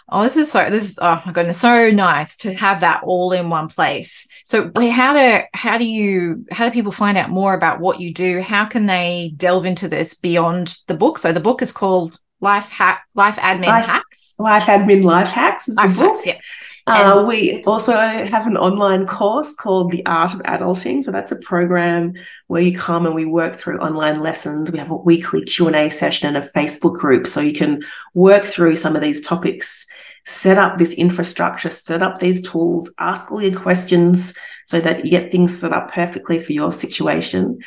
Oh, 0.09 0.23
this 0.23 0.37
is 0.37 0.53
so 0.53 0.71
this 0.71 0.91
is 0.91 0.99
oh 1.03 1.23
my 1.27 1.33
goodness, 1.33 1.61
so 1.61 1.91
nice 1.91 2.37
to 2.39 2.55
have 2.55 2.81
that 2.81 3.03
all 3.03 3.33
in 3.33 3.51
one 3.51 3.69
place. 3.69 4.28
So 4.49 4.73
how 4.75 5.13
do 5.13 5.45
how 5.53 5.77
do 5.77 5.85
you 5.85 6.47
how 6.51 6.65
do 6.65 6.73
people 6.73 6.91
find 6.91 7.19
out 7.19 7.29
more 7.29 7.53
about 7.53 7.81
what 7.81 8.01
you 8.01 8.15
do? 8.15 8.41
How 8.41 8.65
can 8.65 8.87
they 8.87 9.31
delve 9.37 9.67
into 9.67 9.89
this 9.89 10.15
beyond 10.15 10.79
the 10.87 10.95
book? 10.95 11.19
So 11.19 11.35
the 11.35 11.39
book 11.39 11.61
is 11.61 11.71
called 11.71 12.19
Life 12.41 12.71
Hack 12.71 13.05
Life 13.15 13.37
Admin 13.37 13.67
Life, 13.67 13.85
Hacks. 13.85 14.35
Life 14.39 14.63
Admin 14.63 15.05
Life 15.05 15.29
Hacks 15.29 15.69
is 15.69 15.77
life 15.77 15.91
the 15.91 16.01
book. 16.01 16.17
Hacks, 16.17 16.27
yeah. 16.27 16.41
Uh, 16.87 17.23
we 17.27 17.63
also 17.65 17.93
have 17.93 18.47
an 18.47 18.57
online 18.57 19.07
course 19.07 19.55
called 19.55 19.93
The 19.93 20.05
Art 20.07 20.33
of 20.33 20.41
Adulting. 20.41 21.03
So 21.03 21.11
that's 21.11 21.31
a 21.31 21.37
program 21.37 22.15
where 22.47 22.63
you 22.63 22.75
come 22.75 23.05
and 23.05 23.15
we 23.15 23.27
work 23.27 23.55
through 23.55 23.79
online 23.81 24.23
lessons. 24.23 24.73
We 24.73 24.79
have 24.79 24.91
a 24.91 24.97
weekly 24.97 25.43
Q&A 25.43 25.91
session 25.91 26.29
and 26.29 26.43
a 26.43 26.49
Facebook 26.49 26.95
group. 26.95 27.27
So 27.27 27.43
you 27.43 27.53
can 27.53 27.83
work 28.15 28.45
through 28.45 28.77
some 28.77 28.97
of 28.97 29.03
these 29.03 29.21
topics, 29.21 29.87
set 30.29 30.59
up 30.59 30.77
this 30.77 30.93
infrastructure, 30.95 31.71
set 31.71 32.03
up 32.03 32.19
these 32.19 32.43
tools, 32.43 32.91
ask 32.99 33.33
all 33.33 33.43
your 33.43 33.59
questions 33.59 34.37
so 34.67 34.79
that 34.81 35.05
you 35.05 35.11
get 35.11 35.33
things 35.33 35.59
set 35.59 35.73
up 35.73 35.91
perfectly 35.91 36.39
for 36.39 36.53
your 36.53 36.73
situation 36.73 37.59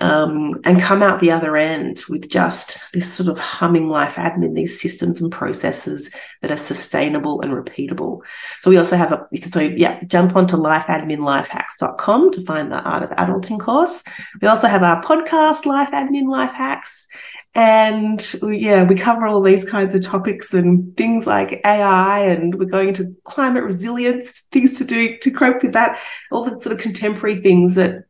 um, 0.00 0.52
and 0.64 0.80
come 0.80 1.02
out 1.02 1.20
the 1.20 1.30
other 1.30 1.56
end 1.56 2.02
with 2.08 2.30
just 2.30 2.92
this 2.92 3.12
sort 3.12 3.28
of 3.28 3.38
humming 3.38 3.88
life 3.88 4.14
admin, 4.14 4.54
these 4.54 4.80
systems 4.80 5.20
and 5.20 5.32
processes 5.32 6.10
that 6.40 6.50
are 6.50 6.56
sustainable 6.56 7.40
and 7.42 7.52
repeatable. 7.52 8.20
So 8.60 8.70
we 8.70 8.78
also 8.78 8.96
have 8.96 9.12
a, 9.12 9.26
so 9.50 9.60
yeah, 9.60 10.02
jump 10.04 10.36
onto 10.36 10.56
lifeadminlifehacks.com 10.56 12.32
to 12.32 12.44
find 12.44 12.72
the 12.72 12.80
Art 12.80 13.02
of 13.02 13.10
Adulting 13.10 13.60
course. 13.60 14.02
We 14.40 14.48
also 14.48 14.68
have 14.68 14.82
our 14.82 15.02
podcast, 15.02 15.66
Life 15.66 15.90
Admin 15.92 16.30
Life 16.30 16.52
Hacks. 16.52 17.06
And 17.54 18.24
yeah, 18.42 18.84
we 18.84 18.94
cover 18.94 19.26
all 19.26 19.42
these 19.42 19.64
kinds 19.64 19.94
of 19.94 20.02
topics 20.02 20.54
and 20.54 20.96
things 20.96 21.26
like 21.26 21.60
AI, 21.64 22.20
and 22.20 22.54
we're 22.54 22.66
going 22.66 22.88
into 22.88 23.16
climate 23.24 23.64
resilience, 23.64 24.42
things 24.52 24.78
to 24.78 24.84
do 24.84 25.18
to 25.18 25.30
cope 25.32 25.62
with 25.62 25.72
that, 25.72 25.98
all 26.30 26.44
the 26.44 26.60
sort 26.60 26.74
of 26.74 26.80
contemporary 26.80 27.36
things 27.36 27.74
that 27.74 28.04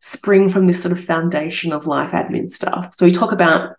spring 0.00 0.48
from 0.48 0.66
this 0.66 0.82
sort 0.82 0.90
of 0.90 1.02
foundation 1.02 1.72
of 1.72 1.86
life 1.86 2.10
admin 2.10 2.50
stuff. 2.50 2.92
So 2.94 3.06
we 3.06 3.12
talk 3.12 3.30
about 3.30 3.76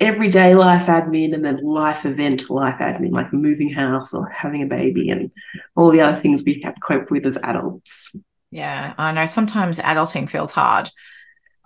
everyday 0.00 0.54
life 0.54 0.86
admin 0.86 1.34
and 1.34 1.44
then 1.44 1.62
life 1.62 2.06
event 2.06 2.48
life 2.48 2.80
admin, 2.80 3.12
like 3.12 3.32
moving 3.34 3.70
house 3.70 4.14
or 4.14 4.28
having 4.30 4.62
a 4.62 4.66
baby 4.66 5.10
and 5.10 5.30
all 5.74 5.90
the 5.90 6.00
other 6.00 6.18
things 6.18 6.42
we 6.44 6.62
have 6.62 6.74
to 6.74 6.80
cope 6.80 7.10
with 7.10 7.26
as 7.26 7.36
adults. 7.36 8.16
Yeah, 8.50 8.94
I 8.96 9.12
know 9.12 9.26
sometimes 9.26 9.78
adulting 9.78 10.30
feels 10.30 10.52
hard. 10.52 10.90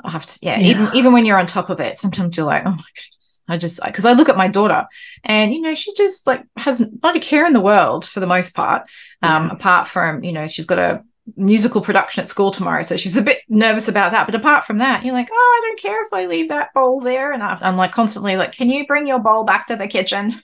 I 0.04 0.10
have 0.10 0.26
to, 0.26 0.38
yeah, 0.42 0.58
yeah. 0.58 0.68
even 0.68 0.88
even 0.94 1.12
when 1.12 1.26
you're 1.26 1.38
on 1.38 1.46
top 1.46 1.70
of 1.70 1.80
it, 1.80 1.96
sometimes 1.96 2.36
you're 2.36 2.46
like, 2.46 2.62
oh 2.64 2.70
my 2.70 2.76
goodness. 2.76 3.42
I 3.48 3.56
just 3.56 3.80
because 3.84 4.04
I 4.04 4.12
look 4.12 4.28
at 4.28 4.36
my 4.36 4.46
daughter 4.46 4.86
and 5.24 5.52
you 5.52 5.60
know 5.60 5.74
she 5.74 5.92
just 5.94 6.24
like 6.24 6.44
has 6.56 6.88
not 7.02 7.16
a 7.16 7.20
care 7.20 7.46
in 7.46 7.52
the 7.52 7.60
world 7.60 8.06
for 8.06 8.20
the 8.20 8.26
most 8.26 8.54
part. 8.54 8.82
Um, 9.22 9.46
yeah. 9.46 9.52
apart 9.52 9.88
from 9.88 10.22
you 10.22 10.30
know 10.32 10.46
she's 10.46 10.66
got 10.66 10.78
a 10.78 11.02
musical 11.36 11.80
production 11.80 12.22
at 12.22 12.28
school 12.28 12.50
tomorrow. 12.50 12.82
So 12.82 12.96
she's 12.96 13.16
a 13.16 13.22
bit 13.22 13.40
nervous 13.48 13.88
about 13.88 14.12
that. 14.12 14.26
But 14.26 14.34
apart 14.34 14.64
from 14.64 14.78
that, 14.78 15.04
you're 15.04 15.14
like, 15.14 15.28
oh, 15.30 15.58
I 15.58 15.66
don't 15.66 15.80
care 15.80 16.02
if 16.04 16.12
I 16.12 16.26
leave 16.26 16.48
that 16.48 16.72
bowl 16.74 17.00
there. 17.00 17.32
And 17.32 17.42
I'm 17.42 17.76
like 17.76 17.92
constantly 17.92 18.36
like, 18.36 18.52
can 18.52 18.68
you 18.68 18.86
bring 18.86 19.06
your 19.06 19.18
bowl 19.18 19.44
back 19.44 19.66
to 19.68 19.76
the 19.76 19.88
kitchen? 19.88 20.40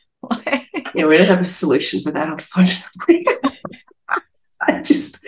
yeah, 0.95 1.07
we 1.07 1.17
don't 1.17 1.29
have 1.29 1.41
a 1.41 1.45
solution 1.45 2.01
for 2.03 2.13
that, 2.13 2.29
unfortunately. 2.29 3.27
I 4.61 4.81
just, 4.81 5.25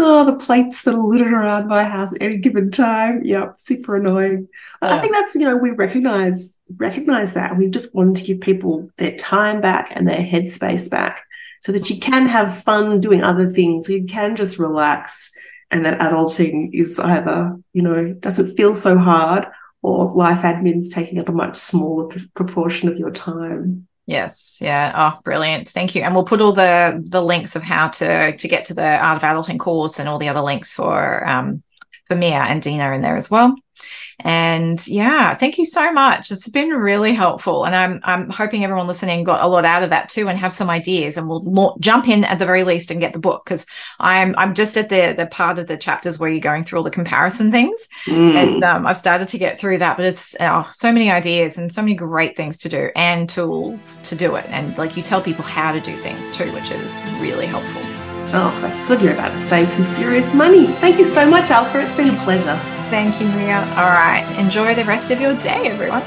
oh, 0.00 0.24
the 0.24 0.36
plates 0.36 0.82
that 0.82 0.94
are 0.94 1.02
littered 1.02 1.32
around 1.32 1.68
my 1.68 1.84
house 1.84 2.12
at 2.14 2.22
any 2.22 2.38
given 2.38 2.70
time. 2.70 3.22
Yep, 3.24 3.54
super 3.58 3.96
annoying. 3.96 4.48
Yeah. 4.82 4.94
I 4.94 4.98
think 4.98 5.14
that's, 5.14 5.34
you 5.34 5.42
know, 5.42 5.56
we 5.56 5.70
recognize 5.70 6.56
recognize 6.76 7.34
that. 7.34 7.56
We 7.56 7.68
just 7.68 7.94
wanted 7.94 8.16
to 8.16 8.24
give 8.24 8.40
people 8.40 8.90
their 8.96 9.16
time 9.16 9.60
back 9.60 9.92
and 9.94 10.08
their 10.08 10.18
headspace 10.18 10.90
back 10.90 11.24
so 11.60 11.72
that 11.72 11.90
you 11.90 12.00
can 12.00 12.26
have 12.26 12.62
fun 12.62 13.00
doing 13.00 13.22
other 13.22 13.48
things. 13.48 13.88
You 13.88 14.04
can 14.04 14.36
just 14.36 14.58
relax 14.58 15.30
and 15.70 15.84
that 15.84 16.00
adulting 16.00 16.70
is 16.72 16.98
either, 16.98 17.56
you 17.72 17.82
know, 17.82 18.12
doesn't 18.14 18.56
feel 18.56 18.74
so 18.74 18.98
hard 18.98 19.46
or 19.82 20.12
life 20.14 20.42
admin's 20.42 20.92
taking 20.92 21.18
up 21.18 21.28
a 21.28 21.32
much 21.32 21.56
smaller 21.56 22.08
proportion 22.34 22.88
of 22.88 22.98
your 22.98 23.10
time. 23.10 23.86
Yes. 24.10 24.58
Yeah. 24.60 24.92
Oh, 24.96 25.20
brilliant. 25.22 25.68
Thank 25.68 25.94
you. 25.94 26.02
And 26.02 26.16
we'll 26.16 26.24
put 26.24 26.40
all 26.40 26.52
the 26.52 27.00
the 27.08 27.22
links 27.22 27.54
of 27.54 27.62
how 27.62 27.86
to 27.90 28.36
to 28.36 28.48
get 28.48 28.64
to 28.64 28.74
the 28.74 28.96
Art 28.98 29.16
of 29.16 29.22
Adulting 29.22 29.60
course 29.60 30.00
and 30.00 30.08
all 30.08 30.18
the 30.18 30.28
other 30.28 30.40
links 30.40 30.74
for 30.74 31.24
um 31.28 31.62
for 32.06 32.16
Mia 32.16 32.40
and 32.40 32.60
Dinah 32.60 32.90
in 32.90 33.02
there 33.02 33.16
as 33.16 33.30
well. 33.30 33.54
And 34.24 34.86
yeah, 34.86 35.34
thank 35.36 35.58
you 35.58 35.64
so 35.64 35.92
much. 35.92 36.30
It's 36.30 36.48
been 36.48 36.70
really 36.70 37.12
helpful. 37.12 37.64
And 37.64 37.74
I'm 37.74 38.00
I'm 38.04 38.30
hoping 38.30 38.64
everyone 38.64 38.86
listening 38.86 39.24
got 39.24 39.42
a 39.42 39.46
lot 39.46 39.64
out 39.64 39.82
of 39.82 39.90
that 39.90 40.08
too 40.08 40.28
and 40.28 40.38
have 40.38 40.52
some 40.52 40.70
ideas 40.70 41.16
and 41.16 41.28
we'll 41.28 41.42
lo- 41.42 41.76
jump 41.80 42.08
in 42.08 42.24
at 42.24 42.38
the 42.38 42.46
very 42.46 42.64
least 42.64 42.90
and 42.90 43.00
get 43.00 43.12
the 43.12 43.18
book 43.18 43.44
because 43.44 43.66
I'm 43.98 44.34
I'm 44.36 44.54
just 44.54 44.76
at 44.76 44.88
the 44.88 45.14
the 45.16 45.26
part 45.26 45.58
of 45.58 45.66
the 45.66 45.76
chapters 45.76 46.18
where 46.18 46.30
you're 46.30 46.40
going 46.40 46.62
through 46.62 46.78
all 46.78 46.84
the 46.84 46.90
comparison 46.90 47.50
things. 47.50 47.88
Mm. 48.04 48.34
And 48.34 48.64
um, 48.64 48.86
I've 48.86 48.96
started 48.96 49.28
to 49.28 49.38
get 49.38 49.58
through 49.58 49.78
that, 49.78 49.96
but 49.96 50.06
it's 50.06 50.36
oh, 50.40 50.68
so 50.72 50.92
many 50.92 51.10
ideas 51.10 51.58
and 51.58 51.72
so 51.72 51.82
many 51.82 51.94
great 51.94 52.36
things 52.36 52.58
to 52.58 52.68
do 52.68 52.90
and 52.96 53.28
tools 53.28 53.98
to 53.98 54.14
do 54.14 54.34
it. 54.36 54.46
And 54.48 54.76
like 54.78 54.96
you 54.96 55.02
tell 55.02 55.22
people 55.22 55.44
how 55.44 55.72
to 55.72 55.80
do 55.80 55.96
things 55.96 56.30
too, 56.30 56.52
which 56.52 56.70
is 56.70 57.02
really 57.18 57.46
helpful. 57.46 57.82
Oh, 58.32 58.56
that's 58.60 58.80
good. 58.86 59.02
You're 59.02 59.14
about 59.14 59.32
to 59.32 59.40
save 59.40 59.70
some 59.70 59.84
serious 59.84 60.34
money. 60.34 60.66
Thank 60.66 60.98
you 60.98 61.04
so 61.04 61.28
much, 61.28 61.50
Alpha. 61.50 61.80
It's 61.80 61.96
been 61.96 62.14
a 62.14 62.24
pleasure. 62.24 62.79
Thank 62.90 63.20
you, 63.20 63.28
Mia. 63.28 63.60
All 63.76 63.90
right. 63.90 64.26
Enjoy 64.36 64.74
the 64.74 64.84
rest 64.84 65.12
of 65.12 65.20
your 65.20 65.34
day, 65.36 65.68
everyone. 65.68 66.02